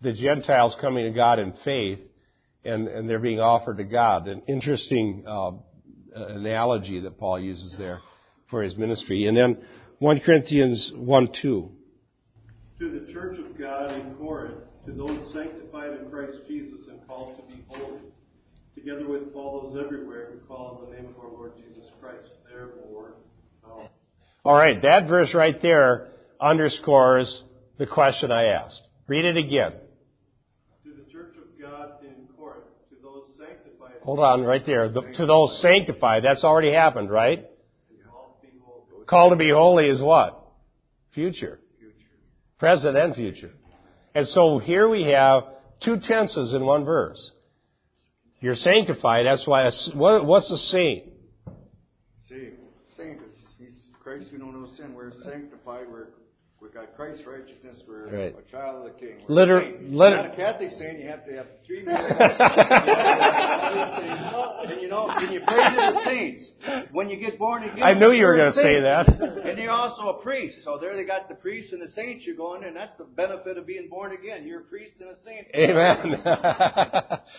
the 0.00 0.12
Gentiles 0.12 0.76
coming 0.80 1.04
to 1.04 1.10
God 1.10 1.38
in 1.38 1.52
faith 1.64 2.00
and, 2.64 2.88
and 2.88 3.08
they're 3.08 3.18
being 3.18 3.40
offered 3.40 3.78
to 3.78 3.84
God. 3.84 4.28
An 4.28 4.42
interesting 4.46 5.24
uh, 5.26 5.52
analogy 6.14 7.00
that 7.00 7.18
Paul 7.18 7.40
uses 7.40 7.76
there 7.78 8.00
for 8.50 8.62
his 8.62 8.76
ministry. 8.76 9.26
And 9.26 9.36
then 9.36 9.58
1 9.98 10.20
Corinthians 10.20 10.92
1 10.94 11.28
2. 11.42 11.70
To 12.80 13.00
the 13.00 13.12
church 13.12 13.38
of 13.38 13.58
God 13.58 13.92
in 13.94 14.14
Corinth, 14.14 14.58
to 14.86 14.92
those 14.92 15.32
sanctified 15.32 15.98
in 15.98 16.10
Christ 16.10 16.36
Jesus 16.46 16.80
and 16.88 17.04
called 17.06 17.36
to 17.36 17.54
be 17.54 17.64
holy, 17.68 18.00
together 18.74 19.08
with 19.08 19.34
all 19.34 19.70
those 19.72 19.84
everywhere 19.84 20.30
who 20.32 20.38
call 20.46 20.80
on 20.80 20.90
the 20.90 20.96
name 20.96 21.06
of 21.06 21.18
our 21.20 21.30
Lord 21.30 21.52
Jesus 21.56 21.90
Christ, 22.00 22.28
therefore. 22.48 23.14
Oh. 23.66 23.88
All 24.44 24.54
right, 24.54 24.80
that 24.82 25.08
verse 25.08 25.34
right 25.34 25.60
there 25.60 26.08
underscores 26.40 27.42
the 27.78 27.86
question 27.86 28.30
I 28.30 28.44
asked. 28.44 28.82
Read 29.08 29.24
it 29.24 29.36
again. 29.36 29.72
Hold 34.08 34.20
on, 34.20 34.42
right 34.42 34.64
there. 34.64 34.88
The, 34.88 35.02
to 35.02 35.26
those 35.26 35.60
sanctified, 35.60 36.24
that's 36.24 36.42
already 36.42 36.72
happened, 36.72 37.10
right? 37.10 37.44
Call 39.06 39.28
to 39.28 39.36
be 39.36 39.50
holy 39.50 39.84
is 39.84 40.00
what? 40.00 40.46
Future. 41.12 41.58
Present 42.58 42.96
and 42.96 43.14
future. 43.14 43.50
And 44.14 44.26
so 44.26 44.60
here 44.60 44.88
we 44.88 45.02
have 45.08 45.42
two 45.84 45.98
tenses 46.02 46.54
in 46.54 46.64
one 46.64 46.86
verse. 46.86 47.32
You're 48.40 48.54
sanctified. 48.54 49.26
That's 49.26 49.46
why. 49.46 49.64
A, 49.64 49.70
what, 49.94 50.24
what's 50.24 50.50
a 50.50 50.56
saint? 50.56 51.04
See, 52.30 52.52
saint 52.96 53.20
is 53.60 53.88
Christ 54.02 54.28
who 54.30 54.38
know 54.38 54.50
no 54.50 54.68
sin. 54.74 54.94
We're 54.94 55.12
sanctified. 55.22 55.84
We're 55.86 56.06
we 56.60 56.68
got 56.70 56.94
Christ's 56.96 57.24
righteousness. 57.26 57.82
We're 57.86 58.08
Right. 58.08 58.34
a 58.36 58.42
child 58.50 58.78
of 58.86 58.92
the 58.92 58.98
King. 58.98 59.22
We're 59.28 59.34
Liter- 59.36 59.58
a 59.60 59.64
saint. 59.64 59.92
liter- 59.94 60.16
not 60.16 60.26
a 60.26 60.36
Catholic 60.36 60.70
saint. 60.72 60.98
You 60.98 61.08
have 61.08 61.24
to 61.26 61.32
have 61.36 61.46
three 61.64 61.82
minutes. 61.86 62.14
and 64.68 64.80
you 64.80 64.88
know, 64.88 65.06
when 65.06 65.30
you 65.32 65.40
pray 65.46 65.56
to 65.56 65.92
the 65.94 66.00
saints, 66.04 66.50
when 66.92 67.08
you 67.10 67.16
get 67.16 67.38
born 67.38 67.62
again, 67.62 67.82
I 67.82 67.94
knew 67.94 68.10
you 68.10 68.24
were 68.26 68.34
you're 68.36 68.50
gonna 68.50 68.52
say 68.52 68.80
that. 68.80 69.08
And 69.08 69.58
you're 69.58 69.70
also 69.70 70.08
a 70.08 70.14
priest. 70.22 70.64
So 70.64 70.78
there 70.80 70.96
they 70.96 71.04
got 71.04 71.28
the 71.28 71.36
priest 71.36 71.72
and 71.72 71.80
the 71.80 71.88
saint. 71.88 72.22
You're 72.22 72.36
going, 72.36 72.64
and 72.64 72.74
that's 72.74 72.96
the 72.98 73.04
benefit 73.04 73.56
of 73.56 73.66
being 73.66 73.88
born 73.88 74.12
again. 74.12 74.44
You're 74.46 74.60
a 74.60 74.64
priest 74.64 74.94
and 75.00 75.10
a 75.10 75.16
saint. 75.24 75.46
Amen. 75.54 76.20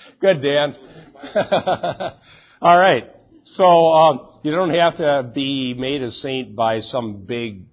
Good, 0.21 0.41
Dan. 0.41 0.75
All 2.61 2.79
right. 2.79 3.03
So 3.45 3.63
um, 3.65 4.19
you 4.43 4.51
don't 4.51 4.73
have 4.75 4.97
to 4.97 5.31
be 5.33 5.73
made 5.77 6.03
a 6.03 6.11
saint 6.11 6.55
by 6.55 6.79
some 6.81 7.25
big 7.25 7.63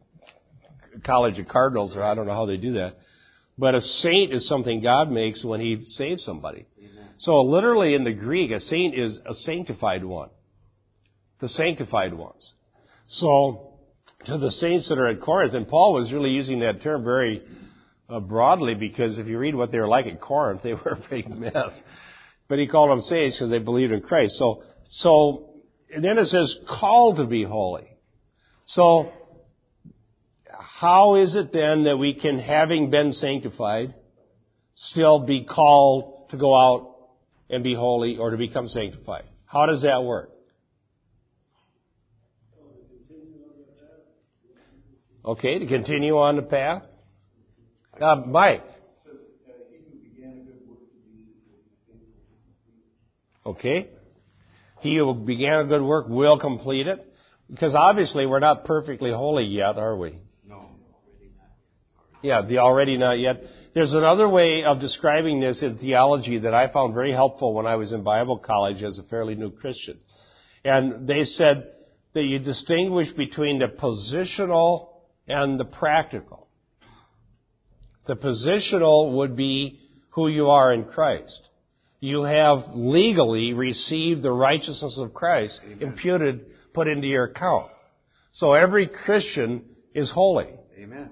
college 1.06 1.38
of 1.38 1.48
cardinals, 1.48 1.96
or 1.96 2.02
I 2.02 2.14
don't 2.14 2.26
know 2.26 2.34
how 2.34 2.46
they 2.46 2.56
do 2.56 2.74
that. 2.74 2.96
But 3.56 3.74
a 3.74 3.80
saint 3.80 4.34
is 4.34 4.48
something 4.48 4.82
God 4.82 5.10
makes 5.10 5.44
when 5.44 5.60
He 5.60 5.82
saves 5.86 6.24
somebody. 6.24 6.66
So 7.18 7.40
literally 7.42 7.94
in 7.94 8.04
the 8.04 8.12
Greek, 8.12 8.50
a 8.50 8.60
saint 8.60 8.98
is 8.98 9.18
a 9.24 9.32
sanctified 9.32 10.04
one. 10.04 10.28
The 11.40 11.48
sanctified 11.48 12.12
ones. 12.12 12.52
So 13.08 13.78
to 14.26 14.38
the 14.38 14.50
saints 14.50 14.88
that 14.88 14.98
are 14.98 15.08
at 15.08 15.20
Corinth, 15.20 15.54
and 15.54 15.66
Paul 15.66 15.94
was 15.94 16.12
really 16.12 16.30
using 16.30 16.60
that 16.60 16.82
term 16.82 17.04
very 17.04 17.42
uh, 18.08 18.20
broadly 18.20 18.74
because 18.74 19.18
if 19.18 19.26
you 19.26 19.38
read 19.38 19.54
what 19.54 19.72
they 19.72 19.78
were 19.78 19.88
like 19.88 20.06
at 20.06 20.20
Corinth, 20.20 20.62
they 20.64 20.74
were 20.74 20.98
a 21.02 21.08
big 21.10 21.28
mess. 21.28 21.72
But 22.48 22.58
he 22.58 22.66
called 22.66 22.90
them 22.90 23.00
saints 23.00 23.36
because 23.36 23.50
they 23.50 23.58
believed 23.58 23.92
in 23.92 24.00
Christ. 24.02 24.36
So, 24.38 24.62
so, 24.90 25.50
and 25.92 26.04
then 26.04 26.18
it 26.18 26.26
says 26.26 26.56
called 26.68 27.16
to 27.16 27.26
be 27.26 27.44
holy. 27.44 27.88
So, 28.66 29.12
how 30.66 31.14
is 31.14 31.34
it 31.34 31.52
then 31.52 31.84
that 31.84 31.96
we 31.96 32.14
can, 32.14 32.38
having 32.38 32.90
been 32.90 33.12
sanctified, 33.12 33.94
still 34.74 35.20
be 35.20 35.44
called 35.44 36.28
to 36.30 36.36
go 36.36 36.54
out 36.54 36.96
and 37.48 37.62
be 37.62 37.74
holy 37.74 38.16
or 38.16 38.30
to 38.30 38.36
become 38.36 38.68
sanctified? 38.68 39.24
How 39.46 39.66
does 39.66 39.82
that 39.82 40.02
work? 40.04 40.30
Okay, 45.24 45.58
to 45.58 45.66
continue 45.66 46.16
on 46.18 46.36
the 46.36 46.42
path. 46.42 46.82
Uh, 48.00 48.16
Mike. 48.26 48.64
Okay. 53.44 53.88
He 54.80 54.96
who 54.98 55.14
began 55.14 55.60
a 55.60 55.64
good 55.64 55.82
work 55.82 56.06
will 56.08 56.38
complete 56.38 56.86
it. 56.86 57.04
Because 57.48 57.74
obviously 57.74 58.26
we're 58.26 58.40
not 58.40 58.64
perfectly 58.64 59.10
holy 59.10 59.44
yet, 59.44 59.78
are 59.78 59.96
we? 59.96 60.18
Yeah, 62.22 62.42
the 62.42 62.58
already 62.58 62.96
not 62.96 63.18
yet. 63.18 63.42
There's 63.74 63.92
another 63.92 64.28
way 64.28 64.64
of 64.64 64.80
describing 64.80 65.40
this 65.40 65.62
in 65.62 65.78
theology 65.78 66.38
that 66.38 66.54
I 66.54 66.72
found 66.72 66.94
very 66.94 67.12
helpful 67.12 67.52
when 67.52 67.66
I 67.66 67.76
was 67.76 67.92
in 67.92 68.02
Bible 68.02 68.38
college 68.38 68.82
as 68.82 68.98
a 68.98 69.02
fairly 69.02 69.34
new 69.34 69.50
Christian. 69.50 69.98
And 70.64 71.06
they 71.06 71.24
said 71.24 71.72
that 72.14 72.22
you 72.22 72.38
distinguish 72.38 73.12
between 73.12 73.58
the 73.58 73.68
positional 73.68 74.88
and 75.28 75.60
the 75.60 75.66
practical. 75.66 76.48
The 78.06 78.16
positional 78.16 79.16
would 79.18 79.36
be 79.36 79.80
who 80.10 80.28
you 80.28 80.48
are 80.48 80.72
in 80.72 80.84
Christ. 80.84 81.48
You 82.00 82.22
have 82.22 82.60
legally 82.74 83.52
received 83.52 84.22
the 84.22 84.32
righteousness 84.32 84.98
of 84.98 85.12
Christ 85.12 85.60
imputed, 85.80 86.46
put 86.72 86.88
into 86.88 87.08
your 87.08 87.24
account. 87.24 87.70
So 88.32 88.54
every 88.54 88.86
Christian 88.86 89.64
is 89.94 90.10
holy. 90.10 90.48
Amen. 90.78 91.10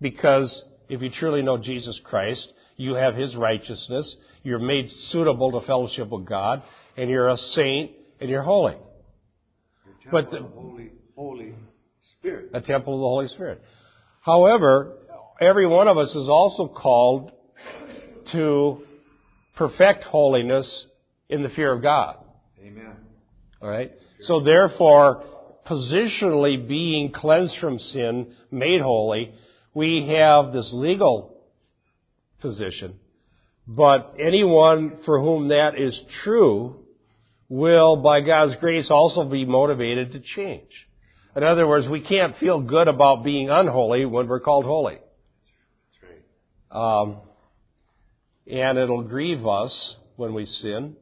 Because 0.00 0.64
if 0.88 1.02
you 1.02 1.10
truly 1.10 1.42
know 1.42 1.58
Jesus 1.58 2.00
Christ, 2.04 2.52
you 2.76 2.94
have 2.94 3.14
His 3.14 3.36
righteousness, 3.36 4.16
you're 4.42 4.58
made 4.58 4.90
suitable 4.90 5.58
to 5.58 5.66
fellowship 5.66 6.08
with 6.10 6.26
God, 6.26 6.62
and 6.96 7.08
you're 7.08 7.28
a 7.28 7.36
saint, 7.36 7.92
and 8.20 8.28
you're 8.28 8.42
holy. 8.42 8.76
But 10.10 10.30
the, 10.30 10.42
Holy, 10.42 10.92
Holy 11.16 11.54
Spirit. 12.18 12.50
a 12.52 12.60
temple 12.60 12.94
of 12.94 13.00
the 13.00 13.06
Holy 13.06 13.28
Spirit. 13.28 13.62
However, 14.20 14.96
every 15.40 15.66
one 15.66 15.88
of 15.88 15.96
us 15.96 16.14
is 16.14 16.28
also 16.28 16.68
called 16.68 17.32
to 18.32 18.82
perfect 19.56 20.04
holiness 20.04 20.86
in 21.28 21.42
the 21.42 21.48
fear 21.50 21.72
of 21.72 21.82
God. 21.82 22.18
Amen. 22.60 22.96
Alright? 23.62 23.92
So 24.20 24.42
therefore, 24.42 25.24
positionally 25.66 26.66
being 26.66 27.12
cleansed 27.12 27.56
from 27.60 27.78
sin, 27.78 28.32
made 28.50 28.80
holy, 28.80 29.32
we 29.74 30.08
have 30.08 30.52
this 30.52 30.70
legal 30.72 31.36
position. 32.40 32.98
But 33.66 34.14
anyone 34.18 34.98
for 35.04 35.20
whom 35.20 35.48
that 35.48 35.78
is 35.78 36.00
true 36.22 36.76
will, 37.48 37.96
by 38.02 38.20
God's 38.20 38.56
grace, 38.60 38.90
also 38.90 39.28
be 39.28 39.44
motivated 39.44 40.12
to 40.12 40.20
change. 40.20 40.70
In 41.36 41.42
other 41.42 41.66
words, 41.66 41.88
we 41.88 42.00
can't 42.00 42.36
feel 42.36 42.60
good 42.60 42.88
about 42.88 43.24
being 43.24 43.50
unholy 43.50 44.04
when 44.04 44.28
we're 44.28 44.40
called 44.40 44.64
holy. 44.64 44.98
Um, 46.70 47.18
and 48.46 48.78
it'll 48.78 49.04
grieve 49.04 49.46
us 49.46 49.96
when 50.16 50.34
we 50.34 50.44
sin, 50.44 50.96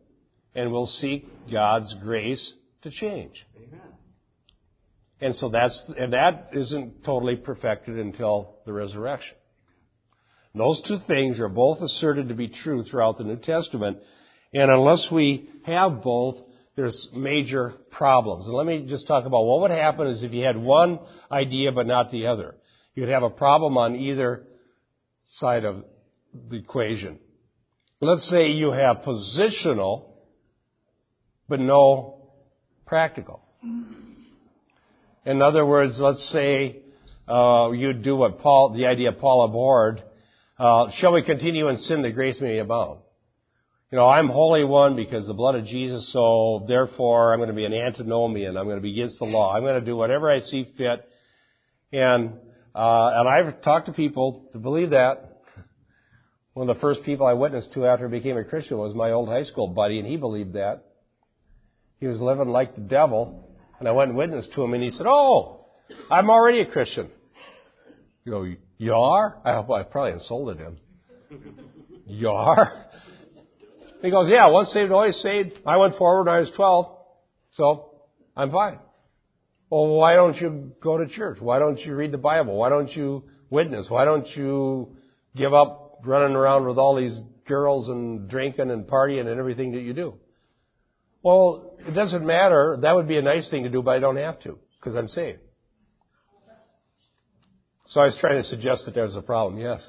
and 0.54 0.70
we'll 0.70 0.86
seek 0.86 1.26
God's 1.50 1.94
grace 2.02 2.52
to 2.82 2.90
change. 2.90 3.44
Amen. 3.56 3.91
And 5.22 5.36
so 5.36 5.50
that's, 5.50 5.80
and 5.96 6.12
that 6.14 6.50
isn't 6.52 7.04
totally 7.04 7.36
perfected 7.36 7.96
until 7.96 8.56
the 8.66 8.72
resurrection. 8.72 9.36
Those 10.52 10.82
two 10.86 10.98
things 11.06 11.38
are 11.38 11.48
both 11.48 11.80
asserted 11.80 12.28
to 12.28 12.34
be 12.34 12.48
true 12.48 12.82
throughout 12.82 13.18
the 13.18 13.24
New 13.24 13.36
Testament, 13.36 13.98
and 14.52 14.70
unless 14.70 15.08
we 15.12 15.48
have 15.64 16.02
both, 16.02 16.38
there's 16.74 17.08
major 17.14 17.74
problems. 17.92 18.46
And 18.46 18.54
let 18.54 18.66
me 18.66 18.84
just 18.86 19.06
talk 19.06 19.24
about 19.24 19.44
what 19.44 19.60
would 19.60 19.70
happen 19.70 20.08
is 20.08 20.24
if 20.24 20.32
you 20.32 20.44
had 20.44 20.56
one 20.56 20.98
idea 21.30 21.70
but 21.70 21.86
not 21.86 22.10
the 22.10 22.26
other. 22.26 22.56
You'd 22.94 23.08
have 23.08 23.22
a 23.22 23.30
problem 23.30 23.78
on 23.78 23.94
either 23.94 24.42
side 25.24 25.64
of 25.64 25.84
the 26.50 26.56
equation. 26.56 27.20
Let's 28.00 28.28
say 28.28 28.48
you 28.48 28.72
have 28.72 28.98
positional, 28.98 30.06
but 31.48 31.60
no 31.60 32.32
practical. 32.84 33.40
Mm-hmm. 33.64 34.01
In 35.24 35.40
other 35.40 35.64
words, 35.64 35.98
let's 36.00 36.30
say 36.32 36.82
uh, 37.28 37.70
you 37.72 37.92
do 37.92 38.16
what 38.16 38.40
Paul, 38.40 38.74
the 38.76 38.86
idea 38.86 39.12
Paul 39.12 39.44
abhorred. 39.44 40.02
Uh, 40.58 40.90
shall 40.96 41.12
we 41.12 41.22
continue 41.22 41.68
in 41.68 41.76
sin 41.76 42.02
that 42.02 42.10
grace 42.10 42.40
may 42.40 42.58
abound? 42.58 42.98
You 43.92 43.98
know, 43.98 44.08
I'm 44.08 44.28
holy 44.28 44.64
one 44.64 44.96
because 44.96 45.26
the 45.26 45.34
blood 45.34 45.54
of 45.54 45.64
Jesus, 45.64 46.12
so 46.12 46.64
therefore 46.66 47.32
I'm 47.32 47.38
going 47.38 47.50
to 47.50 47.54
be 47.54 47.64
an 47.64 47.74
antinomian. 47.74 48.56
I'm 48.56 48.64
going 48.64 48.78
to 48.78 48.82
be 48.82 48.92
against 48.92 49.18
the 49.18 49.26
law. 49.26 49.54
I'm 49.54 49.62
going 49.62 49.78
to 49.78 49.84
do 49.84 49.96
whatever 49.96 50.30
I 50.30 50.40
see 50.40 50.66
fit. 50.76 51.08
And, 51.92 52.32
uh, 52.74 53.10
and 53.14 53.28
I've 53.28 53.62
talked 53.62 53.86
to 53.86 53.92
people 53.92 54.48
to 54.52 54.58
believe 54.58 54.90
that. 54.90 55.42
One 56.54 56.68
of 56.68 56.74
the 56.74 56.80
first 56.80 57.02
people 57.04 57.26
I 57.26 57.34
witnessed 57.34 57.74
to 57.74 57.86
after 57.86 58.08
I 58.08 58.10
became 58.10 58.36
a 58.36 58.44
Christian 58.44 58.76
was 58.78 58.94
my 58.94 59.12
old 59.12 59.28
high 59.28 59.44
school 59.44 59.68
buddy, 59.68 59.98
and 59.98 60.08
he 60.08 60.16
believed 60.16 60.54
that. 60.54 60.84
He 62.00 62.06
was 62.06 62.20
living 62.20 62.48
like 62.48 62.74
the 62.74 62.80
devil, 62.80 63.48
and 63.82 63.88
I 63.88 63.92
went 63.92 64.10
and 64.10 64.16
witnessed 64.16 64.52
to 64.54 64.62
him, 64.62 64.74
and 64.74 64.82
he 64.82 64.90
said, 64.90 65.06
"Oh, 65.08 65.66
I'm 66.08 66.30
already 66.30 66.60
a 66.60 66.66
Christian." 66.66 67.10
You 68.24 68.32
go, 68.32 68.46
"You 68.78 68.94
are?" 68.94 69.38
I 69.44 69.54
hope 69.54 69.70
I 69.72 69.82
probably 69.82 70.12
insulted 70.12 70.58
him. 70.58 70.78
You 72.06 72.28
are? 72.28 72.86
He 74.00 74.10
goes, 74.10 74.28
"Yeah, 74.30 74.46
once 74.50 74.72
saved, 74.72 74.92
always 74.92 75.16
saved. 75.16 75.58
I 75.66 75.78
went 75.78 75.96
forward 75.96 76.26
when 76.26 76.34
I 76.36 76.38
was 76.38 76.52
12, 76.52 76.96
so 77.54 77.90
I'm 78.36 78.52
fine." 78.52 78.78
Well, 79.68 79.88
why 79.88 80.14
don't 80.14 80.40
you 80.40 80.70
go 80.80 80.98
to 80.98 81.08
church? 81.08 81.40
Why 81.40 81.58
don't 81.58 81.80
you 81.80 81.96
read 81.96 82.12
the 82.12 82.18
Bible? 82.18 82.54
Why 82.54 82.68
don't 82.68 82.94
you 82.94 83.24
witness? 83.50 83.90
Why 83.90 84.04
don't 84.04 84.28
you 84.36 84.96
give 85.34 85.54
up 85.54 85.98
running 86.04 86.36
around 86.36 86.68
with 86.68 86.78
all 86.78 86.94
these 86.94 87.20
girls 87.48 87.88
and 87.88 88.28
drinking 88.28 88.70
and 88.70 88.86
partying 88.86 89.26
and 89.26 89.40
everything 89.40 89.72
that 89.72 89.80
you 89.80 89.92
do? 89.92 90.14
Well, 91.22 91.76
it 91.86 91.92
doesn't 91.92 92.26
matter. 92.26 92.78
That 92.80 92.94
would 92.96 93.08
be 93.08 93.18
a 93.18 93.22
nice 93.22 93.50
thing 93.50 93.64
to 93.64 93.70
do, 93.70 93.82
but 93.82 93.92
I 93.96 94.00
don't 94.00 94.16
have 94.16 94.40
to 94.40 94.58
because 94.78 94.94
I'm 94.96 95.08
saved. 95.08 95.38
So 97.88 98.00
I 98.00 98.06
was 98.06 98.16
trying 98.20 98.38
to 98.38 98.42
suggest 98.42 98.86
that 98.86 98.94
there's 98.94 99.16
a 99.16 99.22
problem. 99.22 99.60
Yes. 99.60 99.88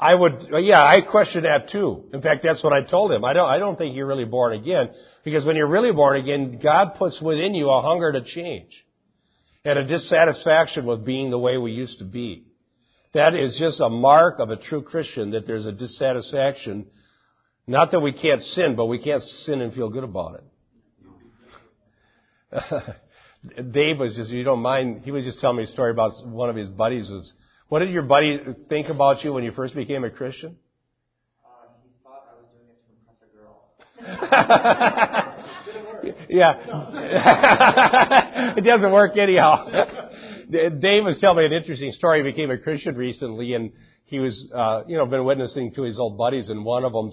I 0.00 0.14
would, 0.14 0.46
yeah, 0.60 0.84
I 0.84 1.00
question 1.00 1.42
that 1.42 1.70
too. 1.70 2.04
In 2.12 2.22
fact, 2.22 2.44
that's 2.44 2.62
what 2.62 2.72
I 2.72 2.84
told 2.88 3.10
him. 3.10 3.24
I 3.24 3.32
don't, 3.32 3.48
I 3.48 3.58
don't 3.58 3.76
think 3.76 3.96
you're 3.96 4.06
really 4.06 4.24
born 4.24 4.52
again 4.52 4.90
because 5.24 5.44
when 5.44 5.56
you're 5.56 5.68
really 5.68 5.92
born 5.92 6.16
again, 6.16 6.60
God 6.62 6.94
puts 6.96 7.20
within 7.20 7.54
you 7.54 7.68
a 7.68 7.80
hunger 7.80 8.12
to 8.12 8.22
change. 8.22 8.84
and 9.64 9.78
a 9.78 9.86
dissatisfaction 9.86 10.86
with 10.86 11.04
being 11.04 11.30
the 11.30 11.38
way 11.38 11.58
we 11.58 11.72
used 11.72 11.98
to 11.98 12.04
be. 12.04 12.44
That 13.14 13.34
is 13.34 13.56
just 13.58 13.80
a 13.80 13.88
mark 13.88 14.38
of 14.38 14.50
a 14.50 14.56
true 14.56 14.82
Christian 14.82 15.30
that 15.30 15.46
there's 15.46 15.66
a 15.66 15.72
dissatisfaction. 15.72 16.86
Not 17.66 17.90
that 17.92 18.00
we 18.00 18.12
can't 18.12 18.42
sin, 18.42 18.76
but 18.76 18.86
we 18.86 19.02
can't 19.02 19.22
sin 19.22 19.60
and 19.60 19.72
feel 19.72 19.88
good 19.88 20.04
about 20.04 20.40
it. 20.40 22.50
Dave 23.72 23.98
was 23.98 24.14
just, 24.16 24.30
you 24.30 24.44
don't 24.44 24.60
mind, 24.60 25.02
he 25.04 25.10
was 25.10 25.24
just 25.24 25.40
telling 25.40 25.58
me 25.58 25.64
a 25.64 25.66
story 25.66 25.90
about 25.90 26.12
one 26.26 26.50
of 26.50 26.56
his 26.56 26.68
buddies 26.68 27.10
was, 27.10 27.32
what 27.68 27.80
did 27.80 27.90
your 27.90 28.02
buddy 28.02 28.40
think 28.68 28.88
about 28.88 29.22
you 29.22 29.32
when 29.32 29.44
you 29.44 29.52
first 29.52 29.74
became 29.74 30.04
a 30.04 30.10
Christian? 30.10 30.56
Uh, 31.44 31.48
he 31.82 31.90
thought 32.02 32.26
I 32.30 32.34
was 32.40 32.46
doing 32.52 32.68
it 32.70 32.78
to 32.88 32.92
impress 32.96 33.16
a 33.22 33.26
girl. 33.36 33.56
yeah. 36.30 38.54
it 38.56 38.64
doesn't 38.64 38.92
work 38.92 39.16
anyhow. 39.16 39.66
Dave 40.50 41.04
was 41.04 41.18
telling 41.20 41.38
me 41.38 41.46
an 41.46 41.52
interesting 41.52 41.92
story. 41.92 42.22
He 42.22 42.30
became 42.30 42.50
a 42.50 42.58
Christian 42.58 42.96
recently 42.96 43.54
and 43.54 43.72
he 44.04 44.18
was, 44.18 44.50
uh, 44.54 44.84
you 44.86 44.96
know, 44.96 45.04
been 45.06 45.24
witnessing 45.24 45.74
to 45.74 45.82
his 45.82 45.98
old 45.98 46.16
buddies 46.16 46.48
and 46.48 46.64
one 46.64 46.84
of 46.84 46.92
them 46.92 47.10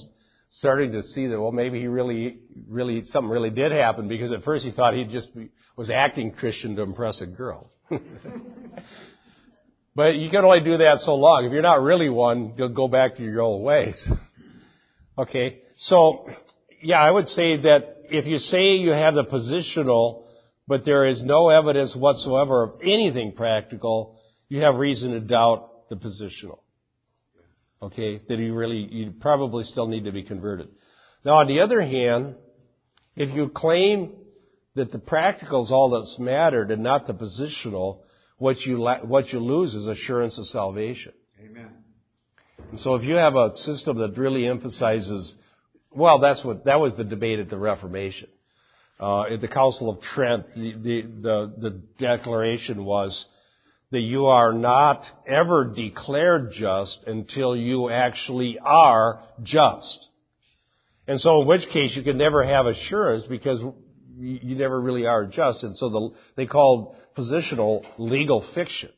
starting 0.49 0.93
to 0.93 1.03
see 1.03 1.27
that, 1.27 1.39
well, 1.39 1.51
maybe 1.51 1.79
he 1.79 1.88
really, 1.88 2.38
really, 2.67 3.05
something 3.05 3.29
really 3.29 3.49
did 3.49 3.71
happen 3.71 4.07
because 4.07 4.31
at 4.31 4.43
first 4.43 4.63
he 4.63 4.71
thought 4.71 4.93
he 4.93 5.03
just 5.03 5.29
was 5.75 5.89
acting 5.89 6.31
Christian 6.31 6.75
to 6.77 6.83
impress 6.83 7.19
a 7.19 7.25
girl. 7.25 7.69
but 9.95 10.15
you 10.15 10.29
can 10.29 10.45
only 10.45 10.61
do 10.61 10.77
that 10.77 10.99
so 10.99 11.15
long. 11.15 11.45
If 11.45 11.51
you're 11.51 11.61
not 11.61 11.81
really 11.81 12.09
one, 12.09 12.53
you'll 12.57 12.69
go 12.69 12.88
back 12.88 13.15
to 13.17 13.23
your 13.23 13.41
old 13.41 13.63
ways. 13.63 14.07
Okay. 15.17 15.61
So, 15.77 16.29
yeah, 16.83 16.99
I 16.99 17.09
would 17.09 17.29
say 17.29 17.55
that 17.55 17.99
if 18.09 18.25
you 18.25 18.38
say 18.38 18.75
you 18.75 18.91
have 18.91 19.13
the 19.13 19.23
positional, 19.23 20.24
but 20.68 20.86
there 20.86 21.05
is 21.07 21.24
no 21.24 21.49
evidence 21.49 21.95
whatsoever 21.95 22.63
of 22.63 22.82
anything 22.82 23.34
practical, 23.36 24.20
you 24.49 24.61
have 24.61 24.76
reason 24.76 25.11
to 25.11 25.20
doubt 25.20 25.89
the 25.89 25.95
positional. 25.95 26.59
Okay? 27.82 28.22
That 28.28 28.38
you 28.39 28.53
really, 28.53 28.88
you 28.91 29.13
probably 29.20 29.63
still 29.63 29.88
need 29.88 30.05
to 30.05 30.11
be 30.11 30.24
converted. 30.24 30.70
Now 31.24 31.36
on 31.36 31.47
the 31.47 31.59
other 31.59 31.82
hand, 31.82 32.36
if 33.16 33.34
you 33.36 33.49
claim 33.49 34.13
that 34.76 34.91
the 34.91 34.99
practical 34.99 35.63
is 35.63 35.72
all 35.72 35.91
that's 35.91 36.18
mattered 36.20 36.72
and 36.72 36.84
not 36.84 37.07
the 37.07 37.13
positional, 37.13 37.99
what 38.38 38.59
you, 38.61 38.80
what 39.03 39.32
you 39.32 39.39
lose 39.39 39.74
is 39.74 39.86
assurance 39.86 40.38
of 40.38 40.45
salvation. 40.47 41.13
Amen. 41.43 41.70
And 42.72 42.80
so 42.80 42.95
if 42.95 43.03
you 43.03 43.16
have 43.16 43.36
a 43.36 43.55
system 43.55 43.99
that 43.99 44.18
really 44.18 44.47
emphasizes 44.47 45.34
well, 45.95 46.20
that's 46.20 46.43
what 46.43 46.66
that 46.66 46.80
was 46.80 46.95
the 46.97 47.05
debate 47.05 47.39
at 47.39 47.49
the 47.49 47.57
Reformation. 47.57 48.28
Uh, 48.97 49.23
at 49.23 49.41
the 49.41 49.47
Council 49.47 49.89
of 49.89 50.01
Trent, 50.01 50.45
the, 50.55 50.73
the, 50.73 51.01
the, 51.21 51.53
the 51.57 51.81
declaration 51.97 52.85
was 52.85 53.25
that 53.91 53.99
you 53.99 54.27
are 54.27 54.53
not 54.53 55.03
ever 55.27 55.65
declared 55.65 56.51
just 56.53 56.99
until 57.05 57.55
you 57.55 57.89
actually 57.89 58.57
are 58.63 59.21
just. 59.43 60.07
And 61.07 61.19
so 61.19 61.41
in 61.41 61.47
which 61.47 61.67
case 61.71 61.95
you 61.95 62.03
can 62.03 62.17
never 62.17 62.43
have 62.43 62.65
assurance 62.65 63.25
because 63.27 63.61
you 64.17 64.55
never 64.55 64.79
really 64.79 65.05
are 65.05 65.25
just. 65.25 65.63
And 65.63 65.77
so 65.77 65.89
the, 65.89 66.09
they 66.35 66.45
called 66.45 66.95
positional 67.17 67.83
legal 67.97 68.47
fiction. 68.55 68.89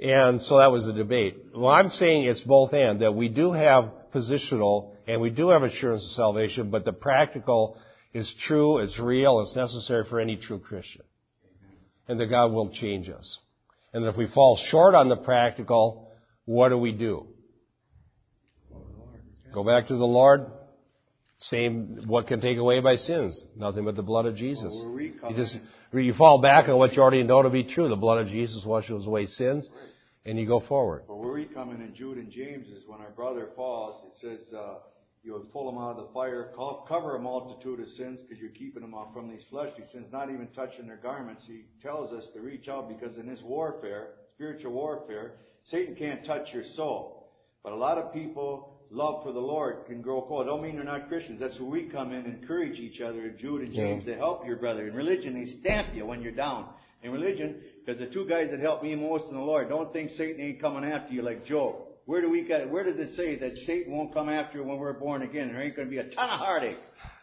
And 0.00 0.42
so 0.42 0.58
that 0.58 0.72
was 0.72 0.84
the 0.84 0.92
debate. 0.92 1.36
Well, 1.54 1.72
I'm 1.72 1.90
saying 1.90 2.24
it's 2.24 2.42
both 2.42 2.72
and, 2.72 3.00
that 3.00 3.12
we 3.12 3.28
do 3.28 3.52
have 3.52 3.90
positional 4.14 4.90
and 5.06 5.20
we 5.20 5.30
do 5.30 5.50
have 5.50 5.62
assurance 5.62 6.04
of 6.04 6.16
salvation, 6.16 6.70
but 6.70 6.84
the 6.84 6.92
practical 6.92 7.78
is 8.14 8.32
true, 8.46 8.78
it's 8.78 8.98
real, 8.98 9.40
it's 9.40 9.56
necessary 9.56 10.04
for 10.08 10.20
any 10.20 10.36
true 10.36 10.60
Christian. 10.60 11.02
And 12.06 12.20
that 12.20 12.26
God 12.26 12.52
will 12.52 12.70
change 12.70 13.08
us. 13.08 13.38
And 13.92 14.04
if 14.06 14.16
we 14.16 14.26
fall 14.32 14.58
short 14.70 14.94
on 14.94 15.08
the 15.08 15.16
practical, 15.16 16.10
what 16.44 16.68
do 16.68 16.78
we 16.78 16.92
do? 16.92 17.26
Go 19.52 19.64
back 19.64 19.88
to 19.88 19.94
the 19.94 20.04
Lord. 20.04 20.46
Same, 21.36 22.04
what 22.06 22.26
can 22.26 22.40
take 22.40 22.58
away 22.58 22.80
by 22.80 22.96
sins? 22.96 23.40
Nothing 23.56 23.84
but 23.84 23.96
the 23.96 24.02
blood 24.02 24.26
of 24.26 24.36
Jesus. 24.36 24.72
You 24.72 25.34
just, 25.34 25.56
you 25.92 26.14
fall 26.14 26.40
back 26.40 26.68
on 26.68 26.78
what 26.78 26.92
you 26.92 27.02
already 27.02 27.22
know 27.22 27.42
to 27.42 27.50
be 27.50 27.64
true. 27.64 27.88
The 27.88 27.96
blood 27.96 28.18
of 28.18 28.28
Jesus 28.28 28.64
washes 28.64 29.06
away 29.06 29.26
sins, 29.26 29.68
and 30.24 30.38
you 30.38 30.46
go 30.46 30.60
forward. 30.60 31.04
But 31.08 31.16
where 31.16 31.32
we 31.32 31.46
come 31.46 31.70
in 31.70 31.82
in 31.82 31.94
Jude 31.94 32.18
and 32.18 32.30
James 32.30 32.68
is 32.68 32.82
when 32.86 33.00
our 33.00 33.10
brother 33.10 33.48
falls, 33.56 34.04
it 34.06 34.20
says, 34.20 34.54
uh, 34.54 34.74
you 35.24 35.32
would 35.32 35.50
pull 35.52 35.66
them 35.66 35.80
out 35.80 35.92
of 35.92 35.96
the 35.96 36.12
fire, 36.12 36.52
cover 36.86 37.16
a 37.16 37.18
multitude 37.18 37.80
of 37.80 37.88
sins 37.88 38.20
because 38.20 38.40
you're 38.40 38.50
keeping 38.50 38.82
them 38.82 38.92
off 38.92 39.14
from 39.14 39.30
these 39.30 39.42
fleshly 39.48 39.84
sins, 39.90 40.06
not 40.12 40.30
even 40.30 40.48
touching 40.48 40.86
their 40.86 40.98
garments. 40.98 41.42
He 41.46 41.64
tells 41.82 42.12
us 42.12 42.26
to 42.34 42.40
reach 42.40 42.68
out 42.68 42.88
because 42.88 43.16
in 43.16 43.26
this 43.26 43.40
warfare, 43.42 44.10
spiritual 44.34 44.72
warfare, 44.72 45.36
Satan 45.64 45.94
can't 45.94 46.24
touch 46.26 46.48
your 46.52 46.64
soul. 46.74 47.32
But 47.62 47.72
a 47.72 47.76
lot 47.76 47.96
of 47.96 48.12
people, 48.12 48.74
love 48.90 49.22
for 49.24 49.32
the 49.32 49.40
Lord 49.40 49.86
can 49.86 50.02
grow 50.02 50.20
cold. 50.20 50.46
Don't 50.46 50.62
mean 50.62 50.76
they're 50.76 50.84
not 50.84 51.08
Christians. 51.08 51.40
That's 51.40 51.58
where 51.58 51.70
we 51.70 51.84
come 51.84 52.12
in, 52.12 52.26
and 52.26 52.42
encourage 52.42 52.78
each 52.78 53.00
other, 53.00 53.30
Jude 53.30 53.62
and 53.62 53.74
James, 53.74 54.04
yeah. 54.06 54.12
to 54.14 54.18
help 54.18 54.46
your 54.46 54.56
brother. 54.56 54.86
In 54.86 54.94
religion, 54.94 55.34
they 55.34 55.58
stamp 55.60 55.94
you 55.94 56.04
when 56.04 56.20
you're 56.20 56.32
down. 56.32 56.66
In 57.04 57.12
religion, 57.12 57.56
because 57.84 58.00
the 58.00 58.06
two 58.06 58.26
guys 58.26 58.48
that 58.50 58.60
helped 58.60 58.82
me 58.82 58.94
most 58.94 59.26
in 59.28 59.36
the 59.36 59.42
Lord, 59.42 59.68
don't 59.68 59.92
think 59.92 60.10
Satan 60.12 60.40
ain't 60.40 60.60
coming 60.60 60.90
after 60.90 61.12
you 61.12 61.20
like 61.20 61.44
Job. 61.44 61.76
Where 62.06 62.22
do 62.22 62.30
we 62.30 62.44
get, 62.44 62.70
where 62.70 62.82
does 62.82 62.96
it 62.96 63.14
say 63.14 63.38
that 63.38 63.58
Satan 63.66 63.92
won't 63.92 64.14
come 64.14 64.30
after 64.30 64.58
you 64.58 64.64
when 64.64 64.78
we're 64.78 64.94
born 64.94 65.20
again? 65.20 65.48
There 65.48 65.62
ain't 65.62 65.76
going 65.76 65.88
to 65.88 65.90
be 65.90 65.98
a 65.98 66.14
ton 66.14 66.30
of 66.30 66.38
heartache 66.38 66.78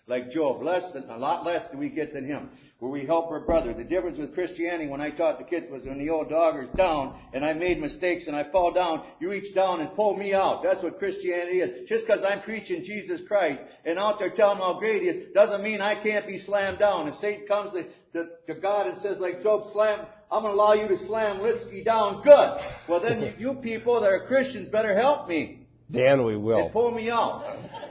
like 0.08 0.32
Job. 0.32 0.62
Less 0.62 0.84
than, 0.93 1.10
a 1.10 1.18
lot 1.18 1.45
less 1.45 1.70
than 1.70 1.80
we 1.80 1.89
get 1.89 2.14
than 2.14 2.26
him. 2.26 2.49
Where 2.80 2.91
we 2.91 3.06
help 3.06 3.30
our 3.30 3.41
brother. 3.41 3.76
The 3.76 3.84
difference 3.84 4.18
with 4.18 4.34
Christianity 4.34 4.89
when 4.89 5.02
I 5.02 5.12
taught 5.12 5.38
the 5.38 5.45
kids 5.45 5.68
was 5.72 5.84
when 5.86 5.99
the 5.99 6.10
old 6.10 6.30
dogger's 6.30 6.70
down 6.72 7.16
and 7.32 7.45
I 7.45 7.54
made 7.54 7.80
mistakes 7.80 8.26
and 8.26 8.36
I 8.36 8.52
fall 8.52 8.74
down, 8.74 9.04
you 9.20 9.30
reach 9.30 9.54
down 9.54 9.82
and 9.82 9.95
pull 9.95 10.18
me 10.18 10.34
out. 10.34 10.64
That's 10.64 10.82
what 10.82 10.97
Christianity 10.97 11.60
is. 11.60 11.88
Just 11.88 12.08
because 12.08 12.26
I'm 12.26 12.41
preaching 12.41 12.84
Jesus 12.84 13.22
Christ 13.28 13.62
and 13.86 13.99
out 13.99 14.18
there 14.18 14.32
telling 14.32 14.58
how 14.58 14.80
great 14.80 15.04
he 15.04 15.10
is 15.10 15.34
doesn't 15.34 15.64
mean 15.64 15.80
I 15.80 16.02
can't 16.02 16.26
be 16.26 16.39
slammed 16.39 16.80
down. 16.80 17.08
If 17.08 17.16
Satan 17.18 17.45
comes 17.47 17.72
to, 17.74 17.84
to, 18.14 18.30
to 18.47 18.60
God 18.60 18.88
and 18.88 18.97
says 19.04 19.18
like 19.20 19.43
Job, 19.43 19.72
slam, 19.74 19.99
I'm 20.32 20.41
going 20.41 20.56
to 20.56 20.60
allow 20.60 20.74
you 20.74 20.88
to 20.88 21.06
slam 21.06 21.38
Litsky 21.38 21.86
down. 21.86 22.24
Good. 22.24 22.58
Well, 22.89 22.99
then 22.99 23.22
you, 23.22 23.34
you 23.38 23.54
people 23.62 24.02
that 24.02 24.08
are 24.08 24.26
Christians 24.26 24.70
better 24.70 24.97
help 24.97 25.28
me. 25.28 25.61
Dan, 25.92 26.26
we 26.26 26.38
will. 26.38 26.66
And 26.66 26.72
pull 26.72 26.92
me 26.92 27.10
out. 27.10 27.44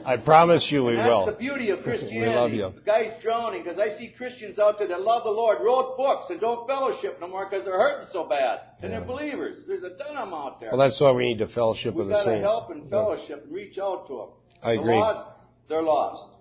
I 0.04 0.16
promise 0.16 0.66
you 0.70 0.84
we 0.84 0.96
and 0.96 1.06
will. 1.06 1.26
That's 1.26 1.36
the 1.36 1.44
beauty 1.44 1.70
of 1.70 1.82
Christianity. 1.84 2.20
we 2.20 2.34
love 2.34 2.52
you. 2.52 2.72
The 2.74 2.80
guy's 2.80 3.22
drowning 3.22 3.62
because 3.62 3.78
I 3.78 3.96
see 3.98 4.14
Christians 4.16 4.58
out 4.58 4.78
there 4.78 4.88
that 4.88 5.02
love 5.02 5.24
the 5.24 5.30
Lord, 5.30 5.58
wrote 5.62 5.96
books, 5.96 6.26
and 6.30 6.40
don't 6.40 6.66
fellowship 6.66 7.18
no 7.20 7.28
more 7.28 7.48
because 7.48 7.64
they're 7.64 7.78
hurting 7.78 8.08
so 8.12 8.24
bad. 8.24 8.60
And 8.80 8.90
yeah. 8.90 8.98
they're 8.98 9.06
believers. 9.06 9.58
There's 9.66 9.84
a 9.84 9.90
ton 9.90 10.16
of 10.16 10.28
them 10.28 10.34
out 10.34 10.60
there. 10.60 10.70
Well, 10.70 10.80
that's 10.80 11.00
why 11.00 11.12
we 11.12 11.28
need 11.28 11.38
to 11.38 11.48
fellowship 11.48 11.94
we 11.94 12.02
with 12.04 12.08
the 12.08 12.16
saints. 12.24 12.28
We've 12.28 12.42
got 12.42 12.48
to 12.48 12.60
help 12.60 12.70
and 12.70 12.90
fellowship 12.90 13.44
and 13.44 13.52
reach 13.52 13.78
out 13.78 14.06
to 14.08 14.16
them. 14.16 14.28
I 14.62 14.74
the 14.74 14.80
agree. 14.80 14.94
Lost, 14.94 15.30
they're 15.68 15.82
lost. 15.82 16.36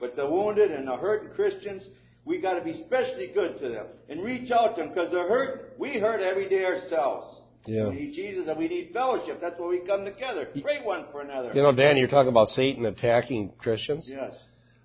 But 0.00 0.16
the 0.16 0.28
wounded 0.28 0.70
and 0.70 0.88
the 0.88 0.96
hurting 0.96 1.30
Christians, 1.34 1.86
we 2.24 2.40
got 2.40 2.54
to 2.58 2.64
be 2.64 2.72
especially 2.72 3.28
good 3.34 3.58
to 3.60 3.68
them 3.68 3.86
and 4.08 4.22
reach 4.22 4.50
out 4.50 4.76
to 4.76 4.82
them 4.82 4.90
because 4.90 5.10
they're 5.10 5.28
hurt. 5.28 5.74
We 5.78 5.98
hurt 5.98 6.20
every 6.20 6.48
day 6.48 6.64
ourselves. 6.64 7.40
Yeah. 7.66 7.88
We 7.88 7.96
need 7.96 8.14
Jesus 8.14 8.46
and 8.48 8.58
we 8.58 8.68
need 8.68 8.90
fellowship. 8.92 9.40
That's 9.40 9.54
why 9.58 9.68
we 9.68 9.80
come 9.80 10.04
together. 10.04 10.48
Pray 10.62 10.82
one 10.82 11.06
for 11.10 11.22
another. 11.22 11.52
You 11.52 11.62
know, 11.62 11.72
Dan, 11.72 11.96
you're 11.96 12.08
talking 12.08 12.30
about 12.30 12.48
Satan 12.48 12.84
attacking 12.86 13.52
Christians. 13.58 14.08
Yes. 14.10 14.32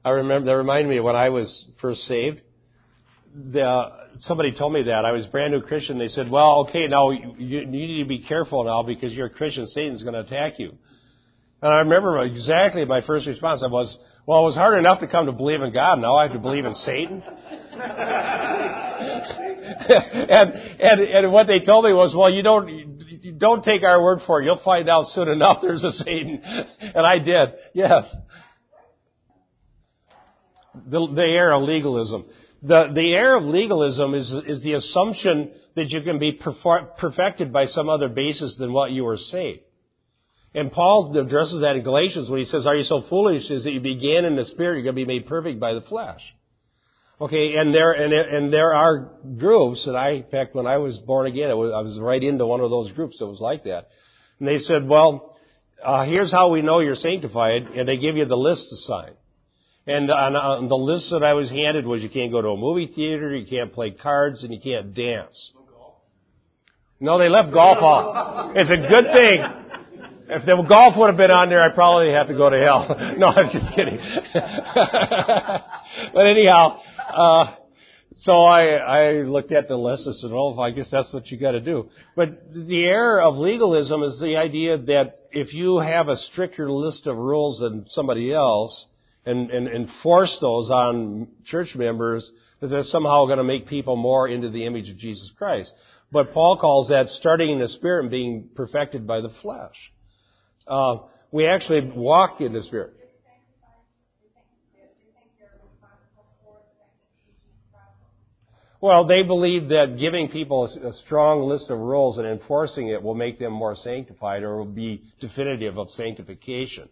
I 0.03 0.09
remember 0.09 0.47
that 0.47 0.57
reminded 0.57 0.89
me 0.89 0.97
of 0.97 1.03
when 1.03 1.15
I 1.15 1.29
was 1.29 1.67
first 1.79 2.01
saved. 2.01 2.41
The, 3.34 3.91
somebody 4.19 4.51
told 4.51 4.73
me 4.73 4.84
that 4.84 5.05
I 5.05 5.11
was 5.11 5.25
brand 5.27 5.53
new 5.53 5.61
Christian. 5.61 5.99
They 5.99 6.07
said, 6.07 6.29
"Well, 6.29 6.65
okay, 6.67 6.88
now 6.88 7.11
you, 7.11 7.34
you 7.38 7.65
need 7.65 8.01
to 8.01 8.09
be 8.09 8.23
careful 8.23 8.63
now 8.63 8.84
because 8.84 9.13
you're 9.13 9.27
a 9.27 9.29
Christian. 9.29 9.67
Satan's 9.67 10.01
going 10.01 10.15
to 10.15 10.21
attack 10.21 10.59
you." 10.59 10.73
And 11.61 11.73
I 11.73 11.79
remember 11.79 12.21
exactly 12.25 12.84
my 12.84 13.05
first 13.05 13.27
response. 13.27 13.63
I 13.63 13.71
was, 13.71 13.97
"Well, 14.25 14.41
it 14.41 14.45
was 14.45 14.55
hard 14.55 14.77
enough 14.77 14.99
to 15.01 15.07
come 15.07 15.27
to 15.27 15.32
believe 15.32 15.61
in 15.61 15.71
God. 15.71 15.99
Now 15.99 16.15
I 16.15 16.23
have 16.23 16.34
to 16.34 16.39
believe 16.39 16.65
in 16.65 16.73
Satan." 16.73 17.23
and, 20.30 20.54
and, 20.80 21.02
and 21.02 21.32
what 21.32 21.48
they 21.48 21.60
told 21.60 21.86
me 21.86 21.94
was, 21.94 22.16
well, 22.16 22.32
you 22.32 22.44
don't, 22.44 22.68
you 22.70 23.32
don't 23.34 23.64
take 23.64 23.84
our 23.84 24.02
word 24.02 24.20
for 24.26 24.42
it. 24.42 24.46
You'll 24.46 24.62
find 24.64 24.89
out 24.89 25.06
soon 25.08 25.28
enough 25.28 25.60
there's 25.62 25.84
a 25.84 25.92
Satan. 25.92 26.42
And 26.44 27.06
I 27.06 27.20
did. 27.20 27.50
Yes. 27.74 28.14
The, 30.74 31.08
the 31.14 31.24
error 31.24 31.54
of 31.54 31.64
legalism. 31.64 32.26
The, 32.62 32.92
the 32.94 33.14
error 33.14 33.38
of 33.38 33.44
legalism 33.44 34.14
is, 34.14 34.32
is 34.46 34.64
the 34.64 34.74
assumption 34.74 35.52
that 35.76 35.89
you 35.89 36.02
can 36.02 36.20
be 36.20 36.34
perfected 36.34 37.52
by 37.52 37.66
some 37.66 37.89
other 37.89 38.10
basis 38.10 38.58
than 38.60 38.72
what 38.74 38.92
you 38.92 39.04
were 39.04 39.18
saved. 39.18 39.62
And 40.54 40.72
Paul 40.72 41.18
addresses 41.18 41.62
that 41.62 41.78
in 41.78 41.84
Galatians 41.84 42.30
when 42.30 42.39
he 42.39 42.46
says, 42.46 42.68
Are 42.68 42.76
you 42.76 42.84
so 42.84 43.02
foolish 43.10 43.50
as 43.50 43.64
that 43.64 43.72
you 43.72 43.80
began 43.80 44.26
in 44.26 44.36
the 44.36 44.46
Spirit, 44.46 44.76
you're 44.76 44.94
going 44.94 44.96
to 44.96 45.06
be 45.06 45.20
made 45.20 45.26
perfect 45.26 45.60
by 45.60 45.74
the 45.74 45.82
flesh? 45.82 46.22
Okay, 47.22 47.53
and 47.55 47.72
there 47.72 47.91
and 47.91 48.11
and 48.11 48.51
there 48.51 48.74
are 48.74 49.11
groups 49.38 49.86
that 49.86 49.95
I, 49.95 50.09
in 50.11 50.24
fact, 50.24 50.55
when 50.55 50.65
I 50.65 50.78
was 50.78 50.97
born 50.97 51.28
again, 51.28 51.55
was, 51.55 51.72
I 51.72 51.82
was 51.82 51.99
right 51.99 52.22
into 52.22 52.47
one 52.47 52.61
of 52.61 52.72
those 52.72 52.91
groups 52.93 53.19
that 53.19 53.28
was 53.28 53.39
like 53.39 53.65
that, 53.65 53.89
and 54.39 54.47
they 54.47 54.57
said, 54.57 54.88
"Well, 54.88 55.38
uh, 55.84 56.05
here's 56.05 56.32
how 56.32 56.49
we 56.49 56.63
know 56.63 56.80
you're 56.80 56.95
sanctified," 56.95 57.67
and 57.76 57.88
they 57.88 57.97
give 57.97 58.15
you 58.15 58.26
the 58.26 58.36
list 58.36 58.69
to 58.69 58.76
sign. 58.76 59.11
And 59.86 60.09
on, 60.09 60.36
on 60.36 60.67
the 60.67 60.76
list 60.76 61.11
that 61.11 61.24
I 61.24 61.34
was 61.34 61.51
handed 61.51 61.86
was 61.86 62.01
you 62.01 62.09
can't 62.09 62.32
go 62.32 62.41
to 62.41 62.49
a 62.49 62.57
movie 62.57 62.88
theater, 62.88 63.36
you 63.36 63.45
can't 63.45 63.72
play 63.72 63.91
cards, 63.91 64.43
and 64.43 64.51
you 64.51 64.59
can't 64.59 64.95
dance. 64.95 65.51
No, 66.99 67.19
they 67.19 67.30
left 67.30 67.53
golf 67.53 67.78
off. 67.78 68.53
It's 68.55 68.69
a 68.69 68.78
good 68.78 69.05
thing. 69.13 69.61
If 70.34 70.45
the 70.45 70.55
golf 70.63 70.93
would 70.97 71.07
have 71.07 71.17
been 71.17 71.29
on 71.29 71.49
there, 71.49 71.61
I'd 71.61 71.75
probably 71.75 72.13
have 72.13 72.27
to 72.27 72.34
go 72.34 72.49
to 72.49 72.57
hell. 72.57 72.88
No, 73.17 73.27
I'm 73.27 73.51
just 73.51 73.75
kidding. 73.75 73.99
but 76.13 76.25
anyhow, 76.25 76.79
uh, 77.13 77.55
so 78.15 78.43
I, 78.43 78.75
I 78.75 79.11
looked 79.23 79.51
at 79.51 79.67
the 79.67 79.75
list 79.75 80.05
and 80.05 80.15
said, 80.15 80.32
well, 80.32 80.57
I 80.57 80.71
guess 80.71 80.89
that's 80.89 81.13
what 81.13 81.27
you 81.27 81.38
got 81.38 81.51
to 81.51 81.59
do. 81.59 81.89
But 82.15 82.53
the 82.53 82.86
error 82.86 83.21
of 83.21 83.36
legalism 83.36 84.03
is 84.03 84.21
the 84.21 84.38
idea 84.38 84.77
that 84.77 85.15
if 85.32 85.53
you 85.53 85.79
have 85.79 86.07
a 86.07 86.15
stricter 86.15 86.71
list 86.71 87.07
of 87.07 87.17
rules 87.17 87.59
than 87.59 87.84
somebody 87.89 88.34
else 88.34 88.86
and, 89.25 89.51
and 89.51 89.67
enforce 89.67 90.38
those 90.39 90.71
on 90.71 91.27
church 91.45 91.75
members, 91.75 92.32
that 92.61 92.67
they're 92.67 92.84
somehow 92.84 93.25
going 93.25 93.38
to 93.38 93.43
make 93.43 93.67
people 93.67 93.97
more 93.97 94.29
into 94.29 94.49
the 94.49 94.65
image 94.65 94.89
of 94.89 94.97
Jesus 94.97 95.29
Christ. 95.38 95.73
But 96.09 96.32
Paul 96.32 96.57
calls 96.57 96.88
that 96.88 97.07
starting 97.07 97.49
in 97.49 97.59
the 97.59 97.67
spirit 97.67 98.03
and 98.03 98.11
being 98.11 98.49
perfected 98.55 99.05
by 99.05 99.19
the 99.19 99.32
flesh. 99.41 99.75
Uh, 100.72 100.99
we 101.32 101.45
actually 101.45 101.91
walk 101.93 102.39
in 102.39 102.53
the 102.53 102.63
spirit. 102.63 102.93
Well, 108.80 109.05
they 109.05 109.22
believe 109.22 109.67
that 109.69 109.97
giving 109.99 110.30
people 110.30 110.65
a 110.65 110.93
strong 111.05 111.43
list 111.43 111.69
of 111.69 111.78
rules 111.78 112.17
and 112.17 112.26
enforcing 112.26 112.88
it 112.88 113.03
will 113.03 113.13
make 113.13 113.38
them 113.38 113.51
more 113.51 113.76
sanctified 113.76 114.43
or 114.43 114.57
will 114.57 114.65
be 114.65 115.03
definitive 115.19 115.78
of 115.78 115.89
sanctification. 115.89 116.88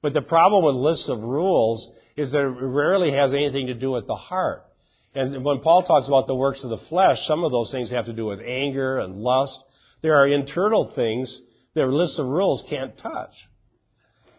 But 0.00 0.14
the 0.14 0.22
problem 0.22 0.64
with 0.64 0.74
lists 0.74 1.08
of 1.08 1.22
rules 1.22 1.88
is 2.16 2.32
that 2.32 2.40
it 2.40 2.48
rarely 2.48 3.12
has 3.12 3.34
anything 3.34 3.66
to 3.66 3.74
do 3.74 3.92
with 3.92 4.06
the 4.06 4.16
heart. 4.16 4.64
And 5.14 5.44
when 5.44 5.60
Paul 5.60 5.84
talks 5.84 6.08
about 6.08 6.26
the 6.26 6.34
works 6.34 6.64
of 6.64 6.70
the 6.70 6.84
flesh, 6.88 7.18
some 7.26 7.44
of 7.44 7.52
those 7.52 7.70
things 7.70 7.90
have 7.90 8.06
to 8.06 8.14
do 8.14 8.24
with 8.24 8.40
anger 8.40 8.98
and 8.98 9.16
lust. 9.16 9.56
There 10.00 10.16
are 10.16 10.26
internal 10.26 10.92
things 10.96 11.40
a 11.76 11.86
list 11.86 12.18
of 12.18 12.26
rules 12.26 12.64
can't 12.68 12.96
touch. 12.98 13.30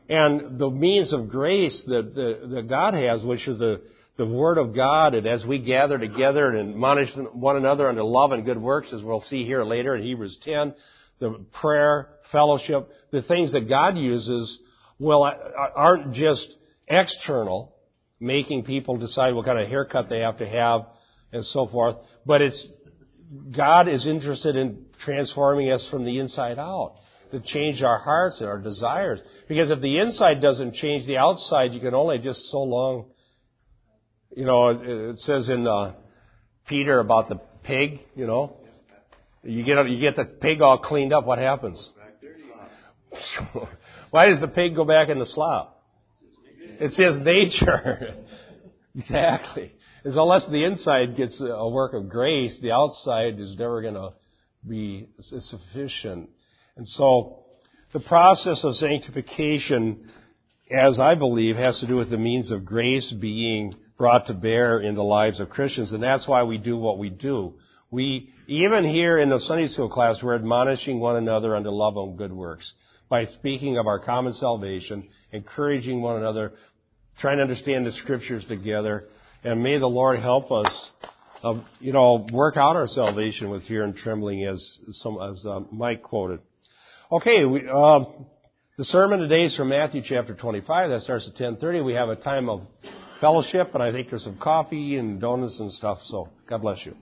And 0.10 0.60
the 0.60 0.70
means 0.70 1.14
of 1.14 1.30
grace 1.30 1.84
that, 1.88 2.14
that, 2.14 2.50
that 2.56 2.70
God 2.70 2.94
has, 2.94 3.24
which 3.24 3.48
is 3.48 3.58
the 3.60 3.82
the 4.18 4.26
Word 4.26 4.58
of 4.58 4.76
God, 4.76 5.16
and 5.16 5.26
as 5.26 5.44
we 5.46 5.58
gather 5.60 5.98
together 5.98 6.50
and 6.50 6.70
admonish 6.70 7.10
one 7.34 7.58
another 7.58 7.90
unto 7.90 8.04
love 8.04 8.32
and 8.32 8.46
good 8.46 8.62
works, 8.62 8.94
as 8.94 9.02
we'll 9.02 9.22
see 9.22 9.44
here 9.44 9.64
later 9.64 9.96
in 9.96 10.04
Hebrews 10.04 10.38
10, 10.44 10.76
the 11.20 11.44
prayer, 11.60 12.10
fellowship, 12.32 12.90
the 13.12 13.24
things 13.24 13.54
that 13.54 13.68
God 13.68 13.98
uses 13.98 14.60
well, 15.00 15.24
aren't 15.76 16.14
just 16.14 16.56
external, 16.88 17.76
making 18.20 18.64
people 18.66 18.98
decide 18.98 19.34
what 19.34 19.46
kind 19.46 19.60
of 19.60 19.68
haircut 19.68 20.10
they 20.10 20.20
have 20.20 20.38
to 20.38 20.48
have 20.48 20.82
and 21.32 21.44
so 21.46 21.68
forth, 21.68 21.96
but 22.26 22.42
it's, 22.42 22.68
God 23.56 23.88
is 23.88 24.06
interested 24.06 24.56
in 24.56 24.86
transforming 25.04 25.72
us 25.72 25.88
from 25.90 26.06
the 26.06 26.20
inside 26.20 26.60
out 26.60 26.98
to 27.34 27.42
change 27.42 27.82
our 27.82 27.98
hearts 27.98 28.40
and 28.40 28.50
our 28.50 28.60
desires. 28.60 29.20
Because 29.50 29.70
if 29.70 29.82
the 29.82 30.00
inside 30.00 30.42
doesn't 30.42 30.76
change, 30.76 31.06
the 31.06 31.18
outside 31.18 31.74
you 31.74 31.82
can 31.82 31.94
only 31.94 32.20
just 32.20 32.40
so 32.50 32.60
long 32.64 33.06
you 34.36 34.46
know, 34.46 34.70
it 34.70 35.18
says 35.20 35.50
in 35.50 35.68
uh, 35.68 35.94
Peter 36.68 37.00
about 37.00 37.30
the 37.30 37.40
pig. 37.64 38.00
You 38.16 38.28
know, 38.28 38.58
you 39.44 39.64
get 39.64 39.88
you 39.90 40.00
get 40.00 40.16
the 40.16 40.26
pig 40.26 40.62
all 40.62 40.80
cleaned 40.80 41.14
up. 41.14 41.26
What 41.26 41.40
happens? 41.40 41.92
Why 44.12 44.28
does 44.28 44.40
the 44.42 44.48
pig 44.48 44.76
go 44.76 44.86
back 44.86 45.10
in 45.10 45.20
the 45.20 45.26
slop? 45.26 45.72
It's 46.80 46.98
his 46.98 47.22
nature. 47.22 48.16
exactly. 48.96 49.74
As 50.04 50.18
unless 50.18 50.46
the 50.50 50.66
inside 50.66 51.16
gets 51.16 51.40
a 51.40 51.70
work 51.70 51.94
of 51.94 52.10
grace, 52.10 52.60
the 52.62 52.72
outside 52.72 53.40
is 53.40 53.56
never 53.58 53.82
going 53.82 53.94
to 53.94 54.10
be 54.68 55.08
sufficient. 55.20 56.30
And 56.76 56.88
so, 56.88 57.44
the 57.94 58.00
process 58.00 58.64
of 58.64 58.74
sanctification, 58.76 60.10
as 60.72 61.00
I 61.00 61.14
believe, 61.14 61.56
has 61.56 61.80
to 61.80 61.88
do 61.88 61.96
with 61.96 62.10
the 62.10 62.18
means 62.18 62.50
of 62.50 62.66
grace 62.66 63.14
being 63.20 63.76
brought 63.98 64.26
to 64.28 64.34
bear 64.34 64.80
in 64.80 64.96
the 64.96 65.04
lives 65.04 65.40
of 65.40 65.50
Christians, 65.50 65.92
and 65.94 66.02
that's 66.02 66.28
why 66.28 66.44
we 66.44 66.58
do 66.58 66.76
what 66.76 66.98
we 66.98 67.10
do. 67.10 67.54
We, 67.92 68.34
even 68.48 68.84
here 68.86 69.20
in 69.20 69.30
the 69.30 69.40
Sunday 69.40 69.68
school 69.68 69.88
class, 69.88 70.20
we're 70.24 70.34
admonishing 70.34 71.00
one 71.00 71.16
another 71.16 71.56
unto 71.56 71.70
love 71.70 71.96
and 71.96 72.18
good 72.18 72.34
works 72.34 72.74
by 73.08 73.26
speaking 73.26 73.78
of 73.78 73.86
our 73.86 74.00
common 74.00 74.34
salvation, 74.34 75.08
encouraging 75.32 76.02
one 76.02 76.18
another, 76.18 76.54
trying 77.20 77.38
to 77.38 77.44
understand 77.44 77.86
the 77.86 77.92
scriptures 77.92 78.44
together, 78.48 79.06
and 79.44 79.62
may 79.62 79.78
the 79.78 79.86
Lord 79.86 80.20
help 80.20 80.52
us, 80.52 80.90
uh, 81.44 81.62
you 81.80 81.94
know, 81.94 82.26
work 82.34 82.58
out 82.58 82.76
our 82.76 82.88
salvation 82.88 83.52
with 83.52 83.68
fear 83.68 83.84
and 83.84 83.96
trembling, 83.96 84.44
as 84.46 84.80
some 84.94 85.20
as 85.22 85.46
uh, 85.46 85.60
Mike 85.72 86.02
quoted. 86.02 86.40
Okay, 87.14 87.46
we, 87.46 87.60
uh, 87.70 88.06
the 88.76 88.84
sermon 88.86 89.20
today 89.20 89.44
is 89.44 89.56
from 89.56 89.70
Matthew 89.70 90.02
chapter 90.04 90.34
25. 90.34 90.90
That 90.90 91.02
starts 91.02 91.28
at 91.28 91.36
10:30. 91.36 91.80
We 91.82 91.94
have 91.94 92.10
a 92.10 92.16
time 92.16 92.50
of 92.50 92.62
fellowship, 93.22 93.76
and 93.76 93.84
I 93.84 93.92
think 93.92 94.10
there's 94.10 94.24
some 94.24 94.40
coffee 94.40 94.98
and 94.98 95.22
donuts 95.22 95.60
and 95.60 95.72
stuff. 95.72 96.00
So 96.02 96.30
God 96.48 96.64
bless 96.64 96.84
you. 96.84 96.98